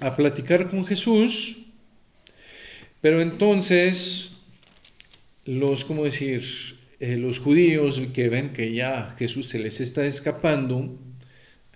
a 0.00 0.16
platicar 0.16 0.68
con 0.68 0.84
Jesús, 0.84 1.58
pero 3.00 3.22
entonces 3.22 4.38
los, 5.44 5.84
¿cómo 5.84 6.02
decir? 6.02 6.42
Eh, 6.98 7.18
los 7.18 7.38
judíos 7.38 8.02
que 8.12 8.30
ven 8.30 8.52
que 8.52 8.74
ya 8.74 9.14
Jesús 9.16 9.48
se 9.48 9.60
les 9.60 9.80
está 9.80 10.04
escapando, 10.06 10.98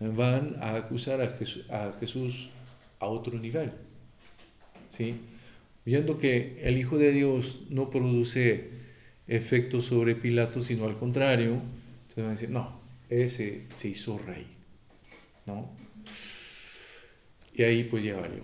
van 0.00 0.56
a 0.58 0.74
acusar 0.74 1.20
a 1.22 1.94
Jesús 2.00 2.50
a, 2.98 3.06
otro 3.06 3.38
nivel. 3.38 3.70
¿sí? 4.90 5.14
Viendo 5.86 6.18
que 6.18 6.60
el 6.64 6.76
Hijo 6.76 6.98
de 6.98 7.12
Dios 7.12 7.62
no 7.70 7.88
produce 7.88 8.68
efectos 9.26 9.86
sobre 9.86 10.14
Pilato, 10.14 10.60
sino 10.60 10.84
al 10.84 10.98
contrario, 10.98 11.52
entonces 11.52 12.16
van 12.16 12.26
a 12.26 12.30
decir, 12.30 12.50
no, 12.50 12.80
ese 13.08 13.62
se 13.74 13.88
hizo 13.88 14.18
rey. 14.18 14.46
¿no? 15.46 15.70
Y 17.54 17.62
ahí 17.62 17.84
pues 17.84 18.02
ya 18.02 18.16
valió. 18.16 18.42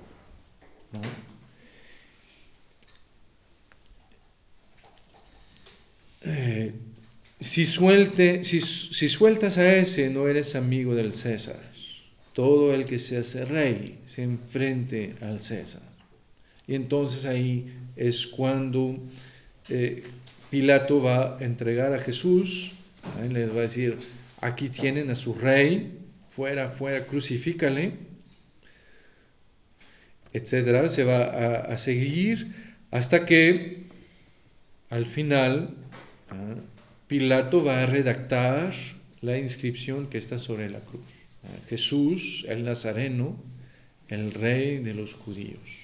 ¿no? 0.92 1.00
Eh, 6.24 6.72
si, 7.40 7.66
suelte, 7.66 8.44
si, 8.44 8.60
sueltas 8.60 9.58
a 9.58 9.74
ese, 9.74 10.10
no 10.10 10.28
eres 10.28 10.54
amigo 10.54 10.94
del 10.94 11.12
César. 11.12 11.60
Todo 12.34 12.72
el 12.72 12.86
que 12.86 12.98
se 12.98 13.18
hace 13.18 13.44
rey 13.44 13.98
se 14.06 14.22
enfrente 14.22 15.16
al 15.20 15.42
César. 15.42 15.82
Y 16.66 16.74
entonces 16.74 17.26
ahí 17.26 17.72
es 17.96 18.26
cuando 18.26 18.98
eh, 19.68 20.02
Pilato 20.50 21.02
va 21.02 21.38
a 21.38 21.44
entregar 21.44 21.92
a 21.92 21.98
Jesús, 21.98 22.74
les 23.30 23.50
va 23.50 23.58
a 23.58 23.62
decir, 23.62 23.98
aquí 24.40 24.68
tienen 24.68 25.10
a 25.10 25.14
su 25.14 25.34
rey, 25.34 25.98
fuera, 26.28 26.68
fuera, 26.68 27.04
crucifícale, 27.04 27.92
etcétera. 30.32 30.88
Se 30.88 31.04
va 31.04 31.24
a, 31.24 31.56
a 31.72 31.78
seguir 31.78 32.52
hasta 32.90 33.26
que 33.26 33.84
al 34.90 35.06
final 35.06 35.74
Pilato 37.08 37.64
va 37.64 37.82
a 37.82 37.86
redactar 37.86 38.72
la 39.22 39.38
inscripción 39.38 40.08
que 40.08 40.18
está 40.18 40.38
sobre 40.38 40.68
la 40.68 40.80
cruz. 40.80 41.06
Jesús, 41.68 42.44
el 42.48 42.64
Nazareno, 42.64 43.36
el 44.08 44.32
rey 44.32 44.78
de 44.78 44.94
los 44.94 45.14
judíos. 45.14 45.81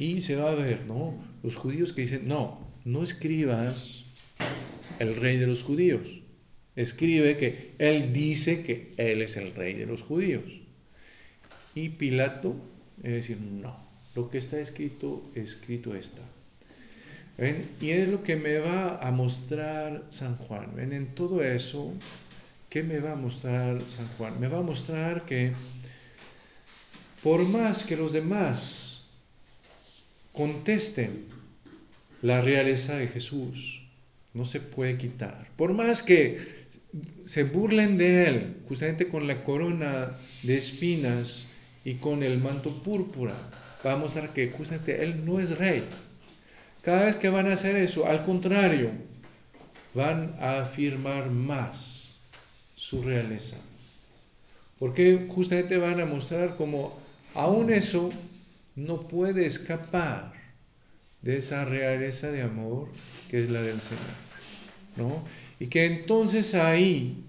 Y 0.00 0.22
se 0.22 0.34
va 0.34 0.50
a 0.50 0.54
ver, 0.54 0.86
¿no? 0.86 1.12
Los 1.42 1.56
judíos 1.56 1.92
que 1.92 2.00
dicen, 2.00 2.26
no, 2.26 2.58
no 2.86 3.02
escribas 3.02 4.04
el 4.98 5.14
rey 5.14 5.36
de 5.36 5.46
los 5.46 5.62
judíos. 5.62 6.22
Escribe 6.74 7.36
que 7.36 7.72
él 7.76 8.14
dice 8.14 8.62
que 8.62 8.94
él 8.96 9.20
es 9.20 9.36
el 9.36 9.54
rey 9.54 9.74
de 9.74 9.84
los 9.84 10.00
judíos. 10.00 10.44
Y 11.74 11.90
Pilato 11.90 12.56
es 13.02 13.12
decir, 13.12 13.42
no, 13.42 13.76
lo 14.14 14.30
que 14.30 14.38
está 14.38 14.58
escrito, 14.58 15.22
escrito 15.34 15.94
está. 15.94 16.22
Y 17.82 17.90
es 17.90 18.08
lo 18.08 18.22
que 18.22 18.36
me 18.36 18.58
va 18.58 19.06
a 19.06 19.10
mostrar 19.10 20.06
San 20.08 20.36
Juan. 20.36 20.74
¿Ven? 20.76 20.94
En 20.94 21.14
todo 21.14 21.42
eso, 21.42 21.92
¿qué 22.70 22.82
me 22.82 23.00
va 23.00 23.12
a 23.12 23.16
mostrar 23.16 23.78
San 23.82 24.08
Juan? 24.16 24.40
Me 24.40 24.48
va 24.48 24.60
a 24.60 24.62
mostrar 24.62 25.26
que 25.26 25.52
por 27.22 27.46
más 27.46 27.84
que 27.84 27.98
los 27.98 28.14
demás 28.14 28.89
contesten 30.40 31.26
la 32.22 32.40
realeza 32.40 32.96
de 32.96 33.08
Jesús, 33.08 33.82
no 34.32 34.46
se 34.46 34.58
puede 34.58 34.96
quitar. 34.96 35.50
Por 35.54 35.74
más 35.74 36.00
que 36.00 36.38
se 37.26 37.44
burlen 37.44 37.98
de 37.98 38.26
él, 38.26 38.56
justamente 38.66 39.08
con 39.08 39.26
la 39.26 39.44
corona 39.44 40.16
de 40.42 40.56
espinas 40.56 41.48
y 41.84 41.96
con 41.96 42.22
el 42.22 42.38
manto 42.38 42.82
púrpura, 42.82 43.34
va 43.84 43.92
a 43.92 43.96
mostrar 43.98 44.32
que 44.32 44.50
justamente 44.50 45.02
él 45.02 45.26
no 45.26 45.40
es 45.40 45.58
rey. 45.58 45.84
Cada 46.80 47.04
vez 47.04 47.16
que 47.16 47.28
van 47.28 47.46
a 47.46 47.52
hacer 47.52 47.76
eso, 47.76 48.06
al 48.06 48.24
contrario, 48.24 48.90
van 49.92 50.36
a 50.40 50.60
afirmar 50.60 51.28
más 51.28 52.16
su 52.74 53.02
realeza. 53.02 53.58
Porque 54.78 55.26
justamente 55.28 55.76
van 55.76 56.00
a 56.00 56.06
mostrar 56.06 56.56
como 56.56 56.98
aún 57.34 57.70
eso 57.70 58.10
no 58.76 59.08
puede 59.08 59.46
escapar 59.46 60.32
de 61.22 61.36
esa 61.36 61.64
realeza 61.64 62.30
de 62.30 62.42
amor 62.42 62.88
que 63.30 63.42
es 63.42 63.50
la 63.50 63.62
del 63.62 63.80
Señor. 63.80 64.30
¿no? 64.96 65.24
Y 65.58 65.66
que 65.66 65.86
entonces 65.86 66.54
ahí 66.54 67.24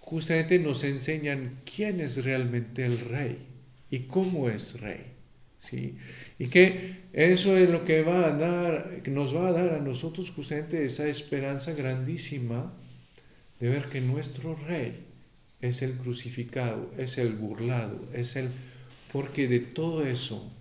justamente 0.00 0.58
nos 0.58 0.84
enseñan 0.84 1.54
quién 1.64 2.00
es 2.00 2.24
realmente 2.24 2.84
el 2.84 2.98
rey 2.98 3.38
y 3.90 4.00
cómo 4.00 4.48
es 4.48 4.80
rey. 4.80 5.04
¿sí? 5.58 5.96
Y 6.38 6.46
que 6.46 6.96
eso 7.12 7.56
es 7.56 7.68
lo 7.68 7.84
que 7.84 8.02
va 8.02 8.26
a 8.26 8.32
dar, 8.32 9.02
nos 9.06 9.34
va 9.34 9.48
a 9.48 9.52
dar 9.52 9.74
a 9.74 9.80
nosotros 9.80 10.30
justamente 10.30 10.84
esa 10.84 11.08
esperanza 11.08 11.72
grandísima 11.72 12.72
de 13.60 13.68
ver 13.68 13.84
que 13.84 14.00
nuestro 14.00 14.54
rey 14.54 15.06
es 15.60 15.82
el 15.82 15.92
crucificado, 15.92 16.92
es 16.98 17.18
el 17.18 17.32
burlado, 17.34 18.00
es 18.12 18.36
el... 18.36 18.48
porque 19.12 19.46
de 19.46 19.60
todo 19.60 20.04
eso 20.04 20.52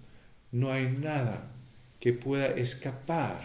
no 0.51 0.71
hay 0.71 0.85
nada 0.85 1.51
que 1.99 2.13
pueda 2.13 2.47
escapar 2.47 3.41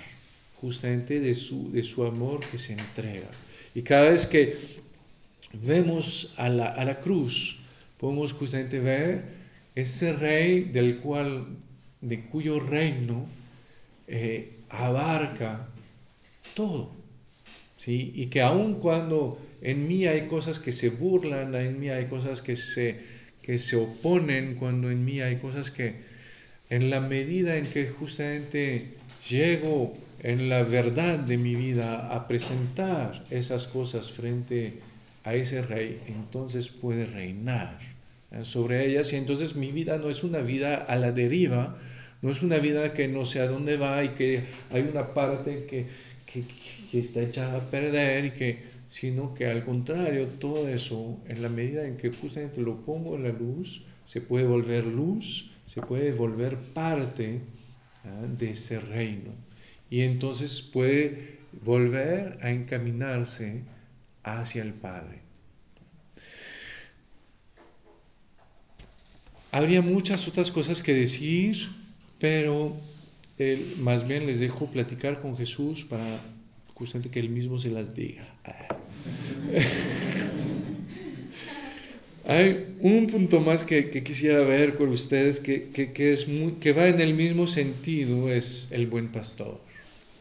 justamente 0.61 1.21
de 1.21 1.35
su, 1.35 1.71
de 1.73 1.83
su 1.83 2.05
amor 2.05 2.41
que 2.41 2.59
se 2.59 2.73
entrega. 2.73 3.29
Y 3.75 3.83
cada 3.83 4.09
vez 4.11 4.27
que 4.27 4.57
vemos 5.53 6.35
a 6.39 6.49
la, 6.49 6.67
a 6.67 6.85
la 6.85 7.01
cruz, 7.01 7.61
podemos 7.99 8.33
justamente 8.33 8.81
ver 8.81 9.25
ese 9.75 10.13
rey 10.15 10.65
del 10.65 10.99
cual, 10.99 11.47
de 12.01 12.25
cuyo 12.25 12.59
reino 12.59 13.27
eh, 14.09 14.53
abarca 14.71 15.69
todo. 16.55 16.91
¿sí? 17.77 18.13
Y 18.15 18.27
que 18.27 18.41
aun 18.41 18.81
cuando 18.81 19.39
en 19.61 19.87
mí 19.87 20.07
hay 20.07 20.29
cosas 20.29 20.59
que 20.59 20.73
se 20.73 20.91
burlan, 20.91 21.55
en 21.55 21.79
mí 21.79 21.91
hay 21.91 22.07
cosas 22.07 22.41
que 22.41 22.57
se, 22.57 22.99
que 23.43 23.59
se 23.59 23.77
oponen, 23.77 24.55
cuando 24.55 24.91
en 24.91 25.05
mí 25.05 25.21
hay 25.21 25.37
cosas 25.37 25.71
que 25.71 26.16
en 26.71 26.91
la 26.91 27.01
medida 27.01 27.57
en 27.57 27.64
que 27.64 27.89
justamente 27.89 28.89
llego 29.29 29.93
en 30.23 30.49
la 30.49 30.62
verdad 30.62 31.19
de 31.19 31.37
mi 31.37 31.55
vida 31.55 32.14
a 32.14 32.27
presentar 32.27 33.23
esas 33.31 33.67
cosas 33.67 34.11
frente 34.11 34.75
a 35.25 35.35
ese 35.35 35.62
rey, 35.62 36.01
entonces 36.09 36.69
puede 36.69 37.07
reinar 37.07 37.79
sobre 38.43 38.87
ellas. 38.87 39.12
Y 39.12 39.17
entonces 39.17 39.57
mi 39.57 39.73
vida 39.73 39.99
no 39.99 40.11
es 40.11 40.25
una 40.25 40.39
vida 40.39 40.77
a 40.77 40.97
la 40.97 41.12
deriva, 41.12 41.77
no 42.23 42.31
es 42.31 42.43
una 42.43 42.59
vida 42.59 42.93
que 42.93 43.09
no 43.09 43.25
sé 43.25 43.41
a 43.41 43.47
dónde 43.47 43.77
va 43.77 44.03
y 44.05 44.11
que 44.11 44.45
hay 44.73 44.83
una 44.83 45.14
parte 45.14 45.67
que, 45.67 45.87
que, 46.27 46.99
está 46.99 47.23
echada 47.23 47.59
a 47.59 47.71
perder 47.71 48.27
y 48.27 48.31
que 48.33 48.64
sino 48.89 49.35
que 49.35 49.47
al 49.47 49.64
contrario 49.64 50.27
todo 50.27 50.69
eso 50.69 51.19
en 51.29 51.43
la 51.43 51.49
medida 51.49 51.85
en 51.85 51.97
que 51.97 52.11
justamente 52.12 52.61
lo 52.61 52.85
pongo 52.85 53.17
en 53.17 53.25
la 53.25 53.31
luz 53.31 53.85
se 54.05 54.21
puede 54.21 54.47
volver 54.47 54.85
luz 54.85 55.56
se 55.67 55.83
puede 55.83 56.12
volver 56.12 56.57
parte 56.57 57.41
¿ah? 58.05 58.27
de 58.39 58.51
ese 58.51 58.81
reino 58.81 59.33
y 59.91 60.01
entonces 60.01 60.62
puede 60.62 61.37
volver 61.64 62.39
a 62.43 62.51
encaminarse 62.51 63.62
hacia 64.23 64.62
el 64.62 64.73
Padre 64.73 65.27
Habría 69.57 69.81
muchas 69.81 70.29
otras 70.29 70.51
cosas 70.51 70.83
que 70.83 70.93
decir, 70.93 71.57
pero 72.19 72.77
más 73.81 74.07
bien 74.07 74.27
les 74.27 74.39
dejo 74.39 74.67
platicar 74.67 75.19
con 75.19 75.35
Jesús 75.35 75.83
para 75.83 76.05
justamente 76.75 77.11
que 77.11 77.21
Él 77.21 77.31
mismo 77.31 77.59
se 77.59 77.71
las 77.71 77.95
diga. 77.95 78.27
Hay 82.29 82.74
un 82.81 83.07
punto 83.07 83.41
más 83.41 83.62
que, 83.62 83.91
quisiera 84.03 84.43
ver 84.43 84.74
con 84.74 84.91
ustedes 84.91 85.39
que, 85.39 85.70
es 85.97 86.27
que 86.61 86.72
va 86.72 86.89
en 86.89 87.01
el 87.01 87.14
mismo 87.14 87.47
sentido, 87.47 88.29
es 88.31 88.72
el 88.72 88.89
buen 88.89 89.12
pastor. 89.12 89.61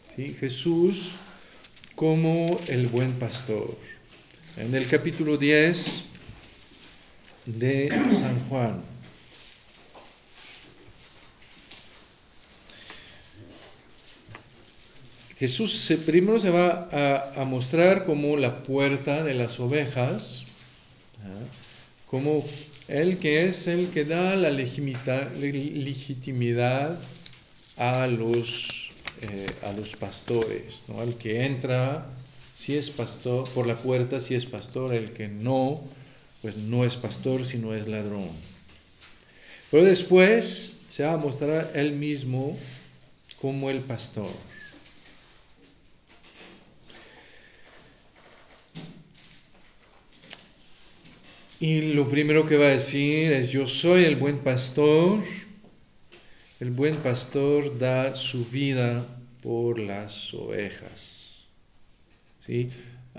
¿sí? 0.08 0.36
Jesús 0.39 1.14
como 1.95 2.60
el 2.68 2.88
buen 2.88 3.14
pastor. 3.14 3.76
En 4.58 4.76
el 4.76 4.86
capítulo 4.86 5.36
10 5.36 6.06
de 7.47 7.89
San 8.10 8.39
Juan. 8.49 8.82
Jesús 15.38 15.93
primero 16.06 16.39
se 16.39 16.49
va 16.49 16.88
a, 17.36 17.43
mostrar 17.45 18.06
como 18.06 18.38
la 18.38 18.64
puerta 18.64 19.24
de 19.24 19.34
las 19.34 19.60
ovejas, 19.60 20.45
como 22.16 22.45
el 22.88 23.18
que 23.18 23.45
es 23.45 23.68
el 23.68 23.89
que 23.89 24.05
da 24.05 24.38
la 24.38 24.49
legitimidad 24.49 25.28
a 27.76 28.07
los, 28.07 28.93
eh, 29.22 29.51
a 29.63 29.74
los 29.74 29.97
pastores, 29.97 30.84
¿no? 30.88 31.03
el 31.03 31.16
que 31.16 31.45
entra 31.45 32.07
si 32.55 32.78
es 32.78 32.89
pastor 32.89 33.49
por 33.49 33.68
la 33.68 33.76
puerta, 33.76 34.22
si 34.22 34.34
es 34.34 34.45
pastor, 34.45 34.93
el 34.93 35.09
que 35.09 35.28
no, 35.28 35.84
pues 36.41 36.55
no 36.55 36.86
es 36.86 36.95
pastor, 36.95 37.45
sino 37.45 37.74
es 37.74 37.89
ladrón. 37.89 38.30
Pero 39.70 39.84
después 39.84 40.78
se 40.88 41.03
va 41.03 41.16
a 41.16 41.18
mostrar 41.18 41.74
él 41.76 41.91
mismo 41.91 42.57
como 43.41 43.70
el 43.70 43.80
pastor. 43.80 44.32
Y 51.66 51.93
lo 51.93 52.07
primero 52.07 52.45
que 52.45 52.57
va 52.57 52.68
a 52.68 52.78
decir 52.78 53.32
es, 53.32 53.49
yo 53.49 53.66
soy 53.66 54.03
el 54.03 54.18
buen 54.18 54.38
pastor. 54.38 55.18
El 56.59 56.70
buen 56.70 56.93
pastor 56.97 57.80
da 57.80 58.16
su 58.16 58.45
vida 58.45 59.03
por 59.41 59.80
las 59.80 60.32
ovejas. 60.36 61.39
¿Sí? 62.39 62.70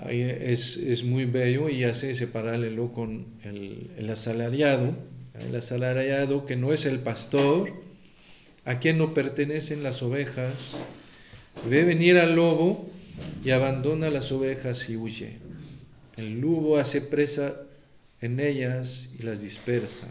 Es, 0.07 0.77
es, 0.77 1.03
muy 1.03 1.25
bello 1.25 1.67
y 1.67 1.83
hace 1.83 2.11
ese 2.11 2.25
paralelo 2.27 2.93
con 2.93 3.25
el, 3.43 3.91
el, 3.97 4.09
asalariado. 4.09 4.95
El 5.45 5.53
asalariado 5.53 6.45
que 6.45 6.55
no 6.55 6.71
es 6.71 6.85
el 6.85 6.99
pastor, 6.99 7.73
a 8.63 8.79
quien 8.79 8.97
no 8.97 9.13
pertenecen 9.13 9.83
las 9.83 10.01
ovejas, 10.01 10.77
ve 11.69 11.83
venir 11.83 12.17
al 12.17 12.37
lobo 12.37 12.85
y 13.43 13.49
abandona 13.49 14.09
las 14.09 14.31
ovejas 14.31 14.89
y 14.89 14.95
huye. 14.95 15.33
El 16.15 16.39
lobo 16.39 16.77
hace 16.77 17.01
presa 17.01 17.66
en 18.21 18.39
ellas 18.39 19.09
y 19.19 19.23
las 19.23 19.41
dispersa, 19.41 20.07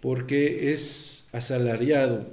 porque 0.00 0.72
es 0.72 1.28
asalariado 1.32 2.26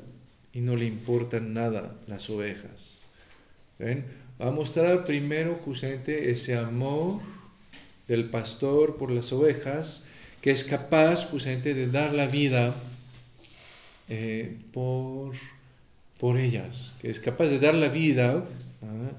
y 0.54 0.62
no 0.62 0.76
le 0.76 0.86
importan 0.86 1.54
nada 1.54 1.96
las 2.08 2.30
ovejas. 2.30 3.02
¿Ven? 3.80 4.06
Va 4.42 4.48
a 4.48 4.52
mostrar 4.52 5.04
primero 5.04 5.60
justamente 5.64 6.32
ese 6.32 6.58
amor 6.58 7.22
del 8.08 8.30
pastor 8.30 8.98
por 8.98 9.12
las 9.12 9.32
ovejas, 9.32 10.04
que 10.42 10.52
es 10.52 10.64
capaz 10.64 11.26
justamente 11.26 11.74
de 11.74 11.88
dar 11.88 12.14
la 12.14 12.28
vida 12.28 12.74
eh, 14.10 14.58
por, 14.72 15.34
por 16.20 16.38
ellas, 16.38 16.94
que 17.02 17.10
es 17.10 17.20
capaz 17.20 17.48
de 17.48 17.60
dar 17.60 17.74
la 17.74 17.88
vida 17.88 18.44
¿ah? 18.82 19.12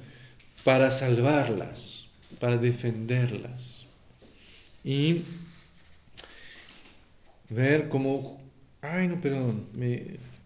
para 0.64 0.90
salvarlas, 0.90 2.10
para 2.40 2.58
defenderlas. 2.58 3.73
Y 4.84 5.22
ver 7.50 7.88
cómo, 7.88 8.40
ay 8.82 9.08
no, 9.08 9.20
perdón, 9.20 9.66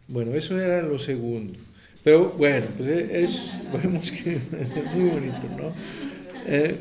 Bueno, 0.09 0.33
eso 0.35 0.59
era 0.59 0.83
lo 0.83 0.99
segundo. 0.99 1.59
Pero 2.05 2.31
bueno, 2.31 2.65
pues 2.77 3.11
es, 3.11 3.53
vemos 3.73 4.11
que 4.13 4.35
es 4.35 4.75
muy 4.95 5.11
bonito, 5.11 5.49
¿no? 5.57 5.75
Eh, 6.47 6.77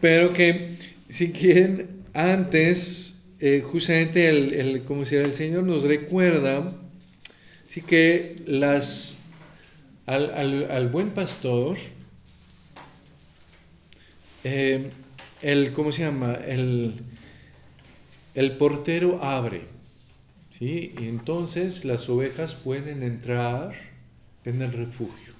pero 0.00 0.32
que 0.32 0.76
si 1.08 1.30
quieren, 1.30 2.02
antes, 2.14 3.24
eh, 3.38 3.62
justamente 3.64 4.28
el, 4.28 4.54
el, 4.54 4.82
como 4.82 5.04
si 5.04 5.16
el 5.16 5.32
Señor 5.32 5.64
nos 5.64 5.82
recuerda, 5.82 6.72
sí 7.66 7.82
que 7.82 8.36
las, 8.46 9.20
al, 10.06 10.30
al, 10.34 10.70
al 10.70 10.88
buen 10.88 11.10
pastor, 11.10 11.76
eh, 14.44 14.90
el, 15.42 15.72
¿cómo 15.72 15.92
se 15.92 16.02
llama? 16.02 16.34
El, 16.34 16.94
el 18.34 18.56
portero 18.56 19.22
abre, 19.22 19.62
¿sí? 20.50 20.94
Y 20.98 21.08
entonces 21.08 21.84
las 21.84 22.08
ovejas 22.08 22.54
pueden 22.54 23.02
entrar 23.02 23.72
en 24.44 24.62
el 24.62 24.72
refugio. 24.72 25.34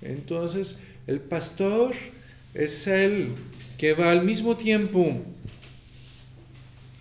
Entonces, 0.00 0.84
el 1.06 1.20
pastor 1.20 1.94
es 2.54 2.86
el 2.86 3.34
que 3.78 3.94
va 3.94 4.10
al 4.10 4.24
mismo 4.24 4.56
tiempo 4.56 5.12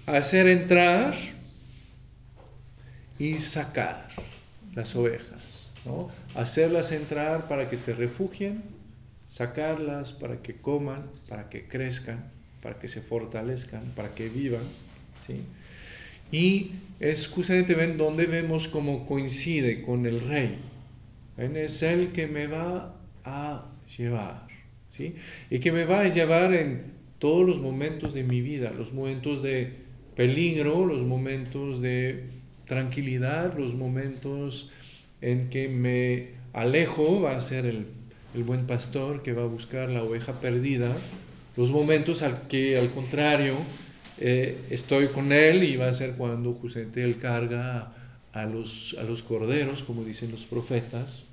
a 0.06 0.18
hacer 0.18 0.48
entrar 0.48 1.14
y 3.20 3.36
sacar 3.38 4.08
las 4.76 4.96
ovejas, 4.96 5.72
¿no? 5.86 6.10
hacerlas 6.36 6.92
entrar 6.92 7.48
para 7.48 7.70
que 7.70 7.78
se 7.78 7.94
refugien, 7.94 8.64
sacarlas 9.28 10.14
para 10.14 10.42
que 10.42 10.56
coman, 10.56 11.10
para 11.28 11.50
que 11.50 11.68
crezcan, 11.68 12.32
para 12.62 12.80
que 12.80 12.88
se 12.88 13.02
fortalezcan, 13.02 13.84
para 13.96 14.14
que 14.16 14.30
vivan. 14.30 14.64
¿sí? 15.20 15.36
Y 16.32 16.72
es 17.00 17.28
justamente 17.28 17.76
ven 17.76 17.98
donde 17.98 18.26
vemos 18.26 18.68
cómo 18.68 19.06
coincide 19.06 19.84
con 19.84 20.06
el 20.06 20.22
rey. 20.22 20.58
Es 21.38 21.84
el 21.84 22.12
que 22.14 22.28
me 22.28 22.48
va 22.48 22.96
a 23.24 23.66
llevar, 23.96 24.48
¿sí? 24.90 25.14
Y 25.52 25.60
que 25.60 25.72
me 25.72 25.86
va 25.86 26.02
a 26.02 26.08
llevar 26.08 26.54
en 26.54 26.94
todos 27.20 27.46
los 27.46 27.62
momentos 27.62 28.14
de 28.14 28.24
mi 28.24 28.42
vida, 28.42 28.72
los 28.72 28.94
momentos 28.94 29.44
de 29.44 29.72
peligro, 30.16 30.86
los 30.86 31.04
momentos 31.04 31.80
de 31.80 32.24
tranquilidad, 32.66 33.56
los 33.56 33.76
momentos 33.76 34.72
en 35.22 35.50
que 35.50 35.68
me 35.70 36.32
alejo, 36.54 37.22
va 37.22 37.36
a 37.36 37.42
ser 37.42 37.68
el, 37.68 37.86
el 38.36 38.44
buen 38.44 38.66
pastor 38.68 39.24
que 39.24 39.34
va 39.34 39.44
a 39.44 39.48
buscar 39.48 39.90
la 39.90 40.04
oveja 40.04 40.34
perdida, 40.40 40.96
los 41.56 41.72
momentos 41.72 42.22
al 42.22 42.48
que 42.48 42.78
al 42.78 42.90
contrario 42.92 43.56
eh, 44.20 44.60
estoy 44.70 45.08
con 45.08 45.32
él 45.32 45.64
y 45.64 45.76
va 45.76 45.90
a 45.90 45.94
ser 45.94 46.14
cuando 46.14 46.54
justamente 46.54 47.04
él 47.04 47.18
carga 47.18 47.94
a 48.34 48.46
los, 48.46 48.96
a 49.00 49.04
los 49.04 49.24
corderos, 49.24 49.84
como 49.84 50.04
dicen 50.04 50.32
los 50.32 50.44
profetas, 50.44 51.24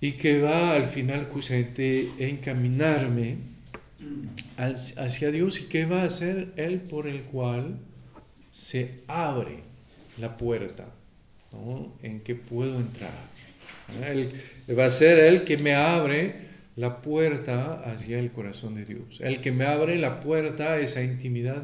y 0.00 0.12
que 0.12 0.40
va 0.40 0.74
al 0.74 0.86
final 0.86 1.28
justamente 1.32 2.08
encaminarme 2.18 3.38
hacia 4.56 5.30
Dios 5.30 5.60
y 5.60 5.64
que 5.64 5.86
va 5.86 6.02
a 6.02 6.10
ser 6.10 6.52
Él 6.56 6.80
por 6.80 7.06
el 7.06 7.22
cual 7.22 7.78
se 8.50 9.02
abre 9.08 9.60
la 10.18 10.36
puerta 10.36 10.86
en 12.02 12.20
que 12.20 12.34
puedo 12.34 12.78
entrar. 12.78 13.33
Él, 14.04 14.30
va 14.76 14.86
a 14.86 14.90
ser 14.90 15.18
Él 15.18 15.44
que 15.44 15.56
me 15.56 15.74
abre 15.74 16.32
la 16.76 17.00
puerta 17.00 17.82
hacia 17.82 18.18
el 18.18 18.32
corazón 18.32 18.74
de 18.74 18.84
Dios, 18.84 19.20
el 19.20 19.40
que 19.40 19.52
me 19.52 19.64
abre 19.64 19.96
la 19.98 20.20
puerta 20.20 20.72
a 20.72 20.80
esa 20.80 21.02
intimidad 21.02 21.62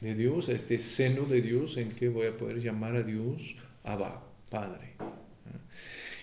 de 0.00 0.14
Dios, 0.14 0.48
a 0.48 0.52
este 0.52 0.78
seno 0.78 1.24
de 1.24 1.40
Dios 1.40 1.76
en 1.76 1.90
que 1.90 2.08
voy 2.08 2.26
a 2.26 2.36
poder 2.36 2.60
llamar 2.60 2.96
a 2.96 3.02
Dios 3.02 3.56
Abba, 3.84 4.22
Padre. 4.48 4.94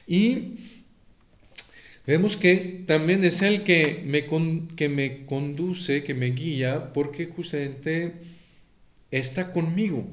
Y 0.05 0.55
Vemos 2.07 2.37
que 2.37 2.85
también 2.87 3.25
es 3.25 3.41
Él 3.41 3.65
que 3.65 4.01
me, 4.05 4.25
que 4.77 4.87
me 4.87 5.25
conduce, 5.25 6.05
que 6.05 6.13
me 6.13 6.27
guía, 6.27 6.93
porque 6.93 7.25
justamente 7.25 8.13
está 9.11 9.51
conmigo. 9.51 10.07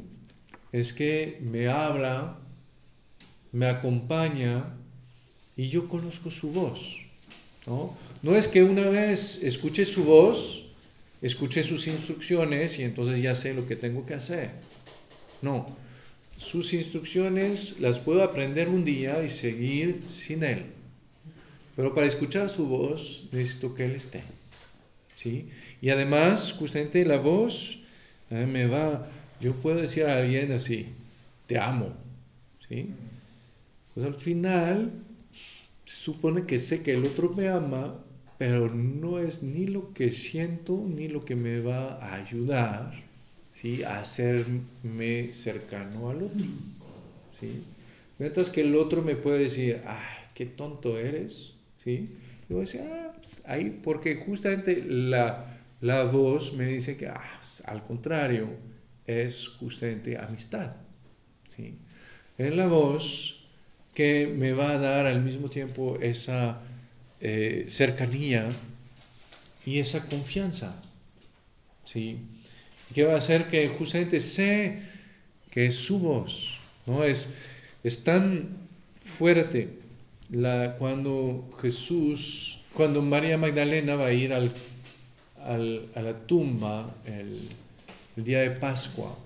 Es 0.73 0.93
que 0.93 1.39
me 1.41 1.69
habla, 1.69 2.41
me 3.53 3.67
acompaña 3.67 4.75
y 5.57 5.69
yo 5.69 5.89
conozco 5.89 6.31
su 6.31 6.51
voz. 6.51 7.05
¿no? 7.67 7.97
no 8.23 8.37
es 8.37 8.49
que 8.49 8.63
una 8.63 8.89
vez 8.89 9.43
escuche 9.43 9.85
su 9.85 10.05
voz, 10.05 10.67
escuche 11.23 11.63
sus 11.63 11.87
instrucciones 11.87 12.79
y 12.79 12.83
entonces 12.83 13.23
ya 13.23 13.35
sé 13.35 13.55
lo 13.55 13.67
que 13.67 13.77
tengo 13.77 14.05
que 14.05 14.15
hacer. 14.15 14.51
No, 15.43 15.67
sus 16.37 16.75
instrucciones 16.75 17.81
las 17.81 17.99
puedo 17.99 18.23
aprender 18.23 18.69
un 18.69 18.85
día 18.85 19.23
y 19.23 19.31
seguir 19.31 20.03
sin 20.07 20.43
Él. 20.43 20.67
Pero 21.77 21.95
para 21.95 22.07
escuchar 22.07 22.49
su 22.49 22.67
voz 22.67 23.29
necesito 23.33 23.75
que 23.75 23.87
Él 23.87 23.93
esté. 23.93 24.23
¿sí? 25.15 25.49
Y 25.81 25.91
además, 25.91 26.53
justamente 26.53 27.05
la 27.05 27.19
voz 27.19 27.81
eh, 28.31 28.47
me 28.47 28.67
va, 28.67 29.09
yo 29.41 29.55
puedo 29.55 29.81
decir 29.81 30.05
a 30.05 30.19
alguien 30.19 30.53
así, 30.53 30.89
te 31.47 31.59
amo. 31.59 31.95
¿sí? 32.69 32.91
Pues 33.95 34.07
al 34.07 34.15
final 34.15 34.93
supone 36.05 36.45
que 36.45 36.59
sé 36.59 36.83
que 36.83 36.93
el 36.93 37.07
otro 37.07 37.31
me 37.31 37.49
ama, 37.49 37.99
pero 38.37 38.69
no 38.69 39.19
es 39.19 39.43
ni 39.43 39.67
lo 39.67 39.95
que 39.95 40.11
siento 40.11 40.85
ni 40.87 41.09
lo 41.09 41.25
que 41.25 41.35
me 41.35 41.61
va 41.61 41.95
a 41.95 42.17
ayudar 42.17 42.93
¿sí? 43.51 43.83
a 43.85 44.01
hacerme 44.01 45.33
cercano 45.33 46.11
al 46.11 46.25
otro. 46.25 46.45
¿sí? 47.33 47.63
Mientras 48.19 48.51
que 48.51 48.61
el 48.61 48.77
otro 48.77 49.01
me 49.01 49.17
puede 49.17 49.45
decir, 49.45 49.81
ay, 49.87 50.27
qué 50.35 50.45
tonto 50.45 50.99
eres, 50.99 51.55
¿sí? 51.83 52.11
Yo 52.51 52.61
decía, 52.61 52.85
ah, 52.85 53.17
pues, 53.17 53.41
ahí, 53.47 53.81
porque 53.83 54.17
justamente 54.17 54.85
la, 54.87 55.59
la 55.81 56.05
voz 56.05 56.53
me 56.53 56.67
dice 56.67 56.99
que, 56.99 57.09
ah, 57.09 57.33
pues, 57.39 57.63
al 57.65 57.83
contrario, 57.83 58.51
es 59.07 59.49
justamente 59.49 60.19
amistad, 60.19 60.77
¿sí? 61.49 61.79
Es 62.37 62.55
la 62.55 62.67
voz 62.67 63.44
que 63.95 64.27
me 64.27 64.53
va 64.53 64.73
a 64.73 64.79
dar 64.79 65.07
al 65.07 65.23
mismo 65.23 65.49
tiempo 65.49 65.99
esa 66.01 66.61
eh, 67.21 67.67
cercanía 67.69 68.51
y 69.65 69.79
esa 69.79 70.07
confianza, 70.09 70.81
¿sí? 71.85 72.19
Que 72.95 73.05
va 73.05 73.15
a 73.15 73.19
hacer 73.19 73.45
que 73.47 73.69
justamente 73.69 74.21
sé 74.21 74.83
que 75.51 75.67
es 75.67 75.77
su 75.77 76.01
voz, 76.01 76.61
¿no? 76.87 77.05
Es, 77.05 77.35
es 77.83 78.05
tan 78.05 78.49
fuerte 79.01 79.85
cuando 80.79 81.51
Jesús, 81.61 82.61
cuando 82.75 83.03
María 83.03 83.39
Magdalena 83.39 83.95
va 83.95 84.07
a 84.07 84.13
ir 84.13 84.33
al, 84.33 84.51
a 85.95 86.03
la 86.03 86.15
tumba 86.27 86.93
el, 87.07 87.39
día 88.17 88.41
de 88.41 88.51
Pascua 88.51 89.19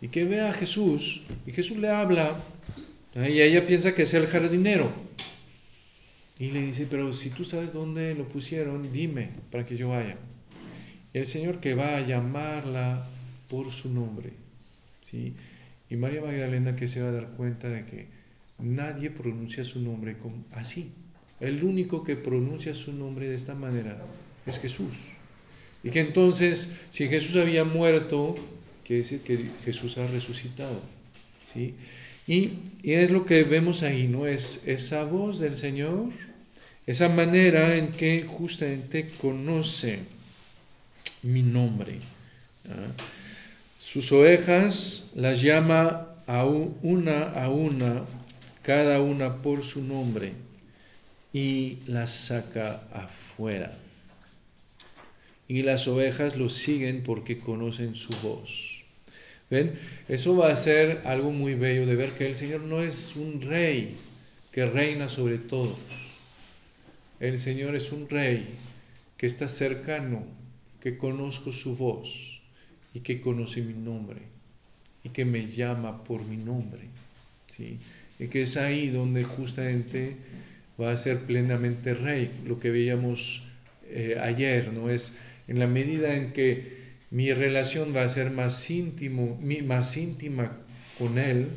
y 0.00 0.08
que 0.08 0.24
vea 0.24 0.50
a 0.50 0.52
Jesús 0.52 1.22
y 1.46 1.52
Jesús 1.52 1.78
le 1.78 1.88
habla 1.88 2.36
y 3.14 3.40
ella 3.40 3.66
piensa 3.66 3.94
que 3.94 4.02
es 4.02 4.14
el 4.14 4.26
jardinero 4.26 4.90
y 6.38 6.50
le 6.50 6.62
dice, 6.62 6.86
pero 6.90 7.12
si 7.12 7.30
tú 7.30 7.44
sabes 7.44 7.72
dónde 7.72 8.14
lo 8.14 8.28
pusieron, 8.28 8.92
dime 8.92 9.30
para 9.50 9.66
que 9.66 9.76
yo 9.76 9.90
vaya. 9.90 10.16
El 11.12 11.26
Señor 11.26 11.60
que 11.60 11.74
va 11.74 11.96
a 11.96 12.06
llamarla 12.06 13.06
por 13.48 13.70
su 13.70 13.92
nombre. 13.92 14.32
¿sí? 15.02 15.34
Y 15.90 15.96
María 15.96 16.22
Magdalena 16.22 16.74
que 16.74 16.88
se 16.88 17.02
va 17.02 17.10
a 17.10 17.12
dar 17.12 17.28
cuenta 17.36 17.68
de 17.68 17.84
que 17.84 18.22
Nadie 18.62 19.10
pronuncia 19.10 19.64
su 19.64 19.80
nombre 19.80 20.16
así. 20.52 20.92
El 21.40 21.64
único 21.64 22.04
que 22.04 22.14
pronuncia 22.16 22.74
su 22.74 22.92
nombre 22.92 23.28
de 23.28 23.34
esta 23.34 23.54
manera 23.54 24.00
es 24.46 24.60
Jesús. 24.60 25.14
Y 25.82 25.90
que 25.90 26.00
entonces, 26.00 26.76
si 26.90 27.08
Jesús 27.08 27.36
había 27.36 27.64
muerto, 27.64 28.36
quiere 28.84 29.02
decir 29.02 29.20
que 29.22 29.36
Jesús 29.36 29.98
ha 29.98 30.06
resucitado. 30.06 30.80
¿sí? 31.52 31.74
Y, 32.26 32.50
es 32.82 33.10
lo 33.10 33.26
que 33.26 33.42
vemos 33.44 33.82
ahí, 33.82 34.08
¿no? 34.08 34.26
Es 34.26 34.66
esa 34.66 35.04
voz 35.04 35.38
del 35.38 35.56
Señor, 35.56 36.08
esa 36.86 37.08
manera 37.08 37.76
en 37.76 37.92
que 37.92 38.24
justamente 38.24 39.08
conoce 39.20 40.00
mi 41.22 41.42
nombre. 41.42 41.98
Sus 43.80 44.10
ovejas 44.12 45.12
las 45.14 45.40
llama 45.42 46.08
a 46.26 46.44
una 46.44 47.30
a 47.30 47.48
una 47.50 48.04
cada 48.62 49.00
una 49.00 49.36
por 49.36 49.62
su 49.62 49.82
nombre, 49.82 50.32
y 51.32 51.78
las 51.86 52.10
saca 52.10 52.82
afuera. 52.92 53.76
Y 55.48 55.62
las 55.62 55.88
ovejas 55.88 56.36
lo 56.36 56.48
siguen 56.48 57.02
porque 57.02 57.38
conocen 57.38 57.94
su 57.94 58.12
voz. 58.22 58.71
¿Ven? 59.52 59.74
Eso 60.08 60.34
va 60.34 60.50
a 60.50 60.56
ser 60.56 61.02
algo 61.04 61.30
muy 61.30 61.52
bello 61.52 61.84
de 61.84 61.94
ver 61.94 62.12
que 62.12 62.26
el 62.26 62.36
Señor 62.36 62.62
no 62.62 62.80
es 62.80 63.16
un 63.16 63.42
rey 63.42 63.94
que 64.50 64.64
reina 64.64 65.10
sobre 65.10 65.36
todos. 65.36 65.76
El 67.20 67.38
Señor 67.38 67.76
es 67.76 67.92
un 67.92 68.08
rey 68.08 68.46
que 69.18 69.26
está 69.26 69.48
cercano, 69.48 70.24
que 70.80 70.96
conozco 70.96 71.52
su 71.52 71.76
voz 71.76 72.40
y 72.94 73.00
que 73.00 73.20
conoce 73.20 73.60
mi 73.60 73.74
nombre. 73.74 74.22
y 75.04 75.10
que 75.10 75.26
me 75.26 75.46
llama 75.46 76.02
por 76.02 76.24
mi 76.24 76.38
nombre. 76.38 76.88
¿sí? 77.46 77.78
Y 78.18 78.28
que 78.28 78.42
es 78.42 78.56
ahí 78.56 78.88
donde 78.88 79.22
justamente 79.22 80.16
va 80.80 80.92
a 80.92 80.96
ser 80.96 81.18
plenamente 81.18 81.92
rey. 81.92 82.30
Lo 82.46 82.58
que 82.58 82.70
veíamos 82.70 83.48
eh, 83.90 84.16
ayer, 84.18 84.72
¿no? 84.72 84.88
Es 84.88 85.18
en 85.46 85.58
la 85.58 85.66
medida 85.66 86.14
en 86.14 86.32
que 86.32 86.81
mi 87.12 87.32
relación 87.32 87.94
va 87.94 88.02
a 88.02 88.08
ser 88.08 88.30
más 88.30 88.70
íntimo, 88.70 89.38
más 89.64 89.96
íntima 89.96 90.56
con 90.98 91.18
él, 91.18 91.48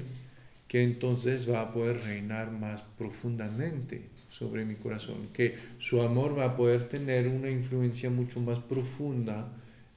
que 0.67 0.83
entonces 0.83 1.49
va 1.49 1.61
a 1.61 1.73
poder 1.73 2.01
reinar 2.03 2.51
más 2.51 2.83
profundamente 2.97 4.01
sobre 4.29 4.65
mi 4.65 4.75
corazón, 4.75 5.29
que 5.33 5.55
su 5.77 6.01
amor 6.01 6.37
va 6.37 6.45
a 6.45 6.55
poder 6.57 6.89
tener 6.89 7.29
una 7.29 7.49
influencia 7.49 8.09
mucho 8.09 8.41
más 8.41 8.59
profunda 8.59 9.49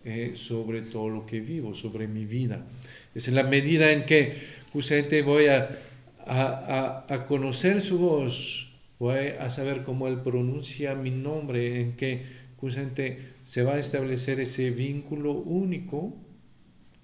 eh, 0.04 0.32
sobre 0.36 0.82
todo 0.82 1.08
lo 1.08 1.26
que 1.26 1.40
vivo, 1.40 1.74
sobre 1.74 2.06
mi 2.06 2.24
vida. 2.24 2.64
Es 3.16 3.26
en 3.26 3.34
la 3.34 3.42
medida 3.42 3.90
en 3.90 4.06
que 4.06 4.34
justamente 4.72 5.22
voy 5.22 5.48
a, 5.48 5.68
a, 6.24 7.04
a, 7.08 7.26
conocer 7.26 7.80
su 7.80 7.98
voz, 7.98 8.76
voy 9.00 9.30
a 9.40 9.50
saber 9.50 9.82
cómo 9.82 10.06
Él 10.06 10.20
pronuncia 10.20 10.94
mi 10.94 11.10
nombre, 11.10 11.80
en 11.80 11.96
que 11.96 12.22
justamente 12.60 13.18
se 13.42 13.62
va 13.62 13.74
a 13.74 13.78
establecer 13.78 14.40
ese 14.40 14.70
vínculo 14.70 15.32
único, 15.32 16.16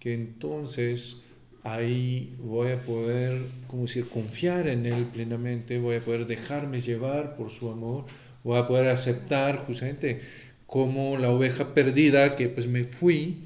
que 0.00 0.14
entonces 0.14 1.24
ahí 1.62 2.36
voy 2.38 2.72
a 2.72 2.80
poder, 2.80 3.40
como 3.66 3.82
decir, 3.82 4.06
confiar 4.08 4.68
en 4.68 4.86
Él 4.86 5.06
plenamente, 5.06 5.78
voy 5.78 5.96
a 5.96 6.00
poder 6.00 6.26
dejarme 6.26 6.80
llevar 6.80 7.36
por 7.36 7.50
su 7.50 7.70
amor, 7.70 8.04
voy 8.42 8.58
a 8.58 8.66
poder 8.66 8.88
aceptar 8.88 9.64
justamente 9.64 10.20
como 10.66 11.16
la 11.16 11.30
oveja 11.30 11.72
perdida 11.72 12.36
que 12.36 12.48
pues 12.48 12.66
me 12.66 12.84
fui, 12.84 13.38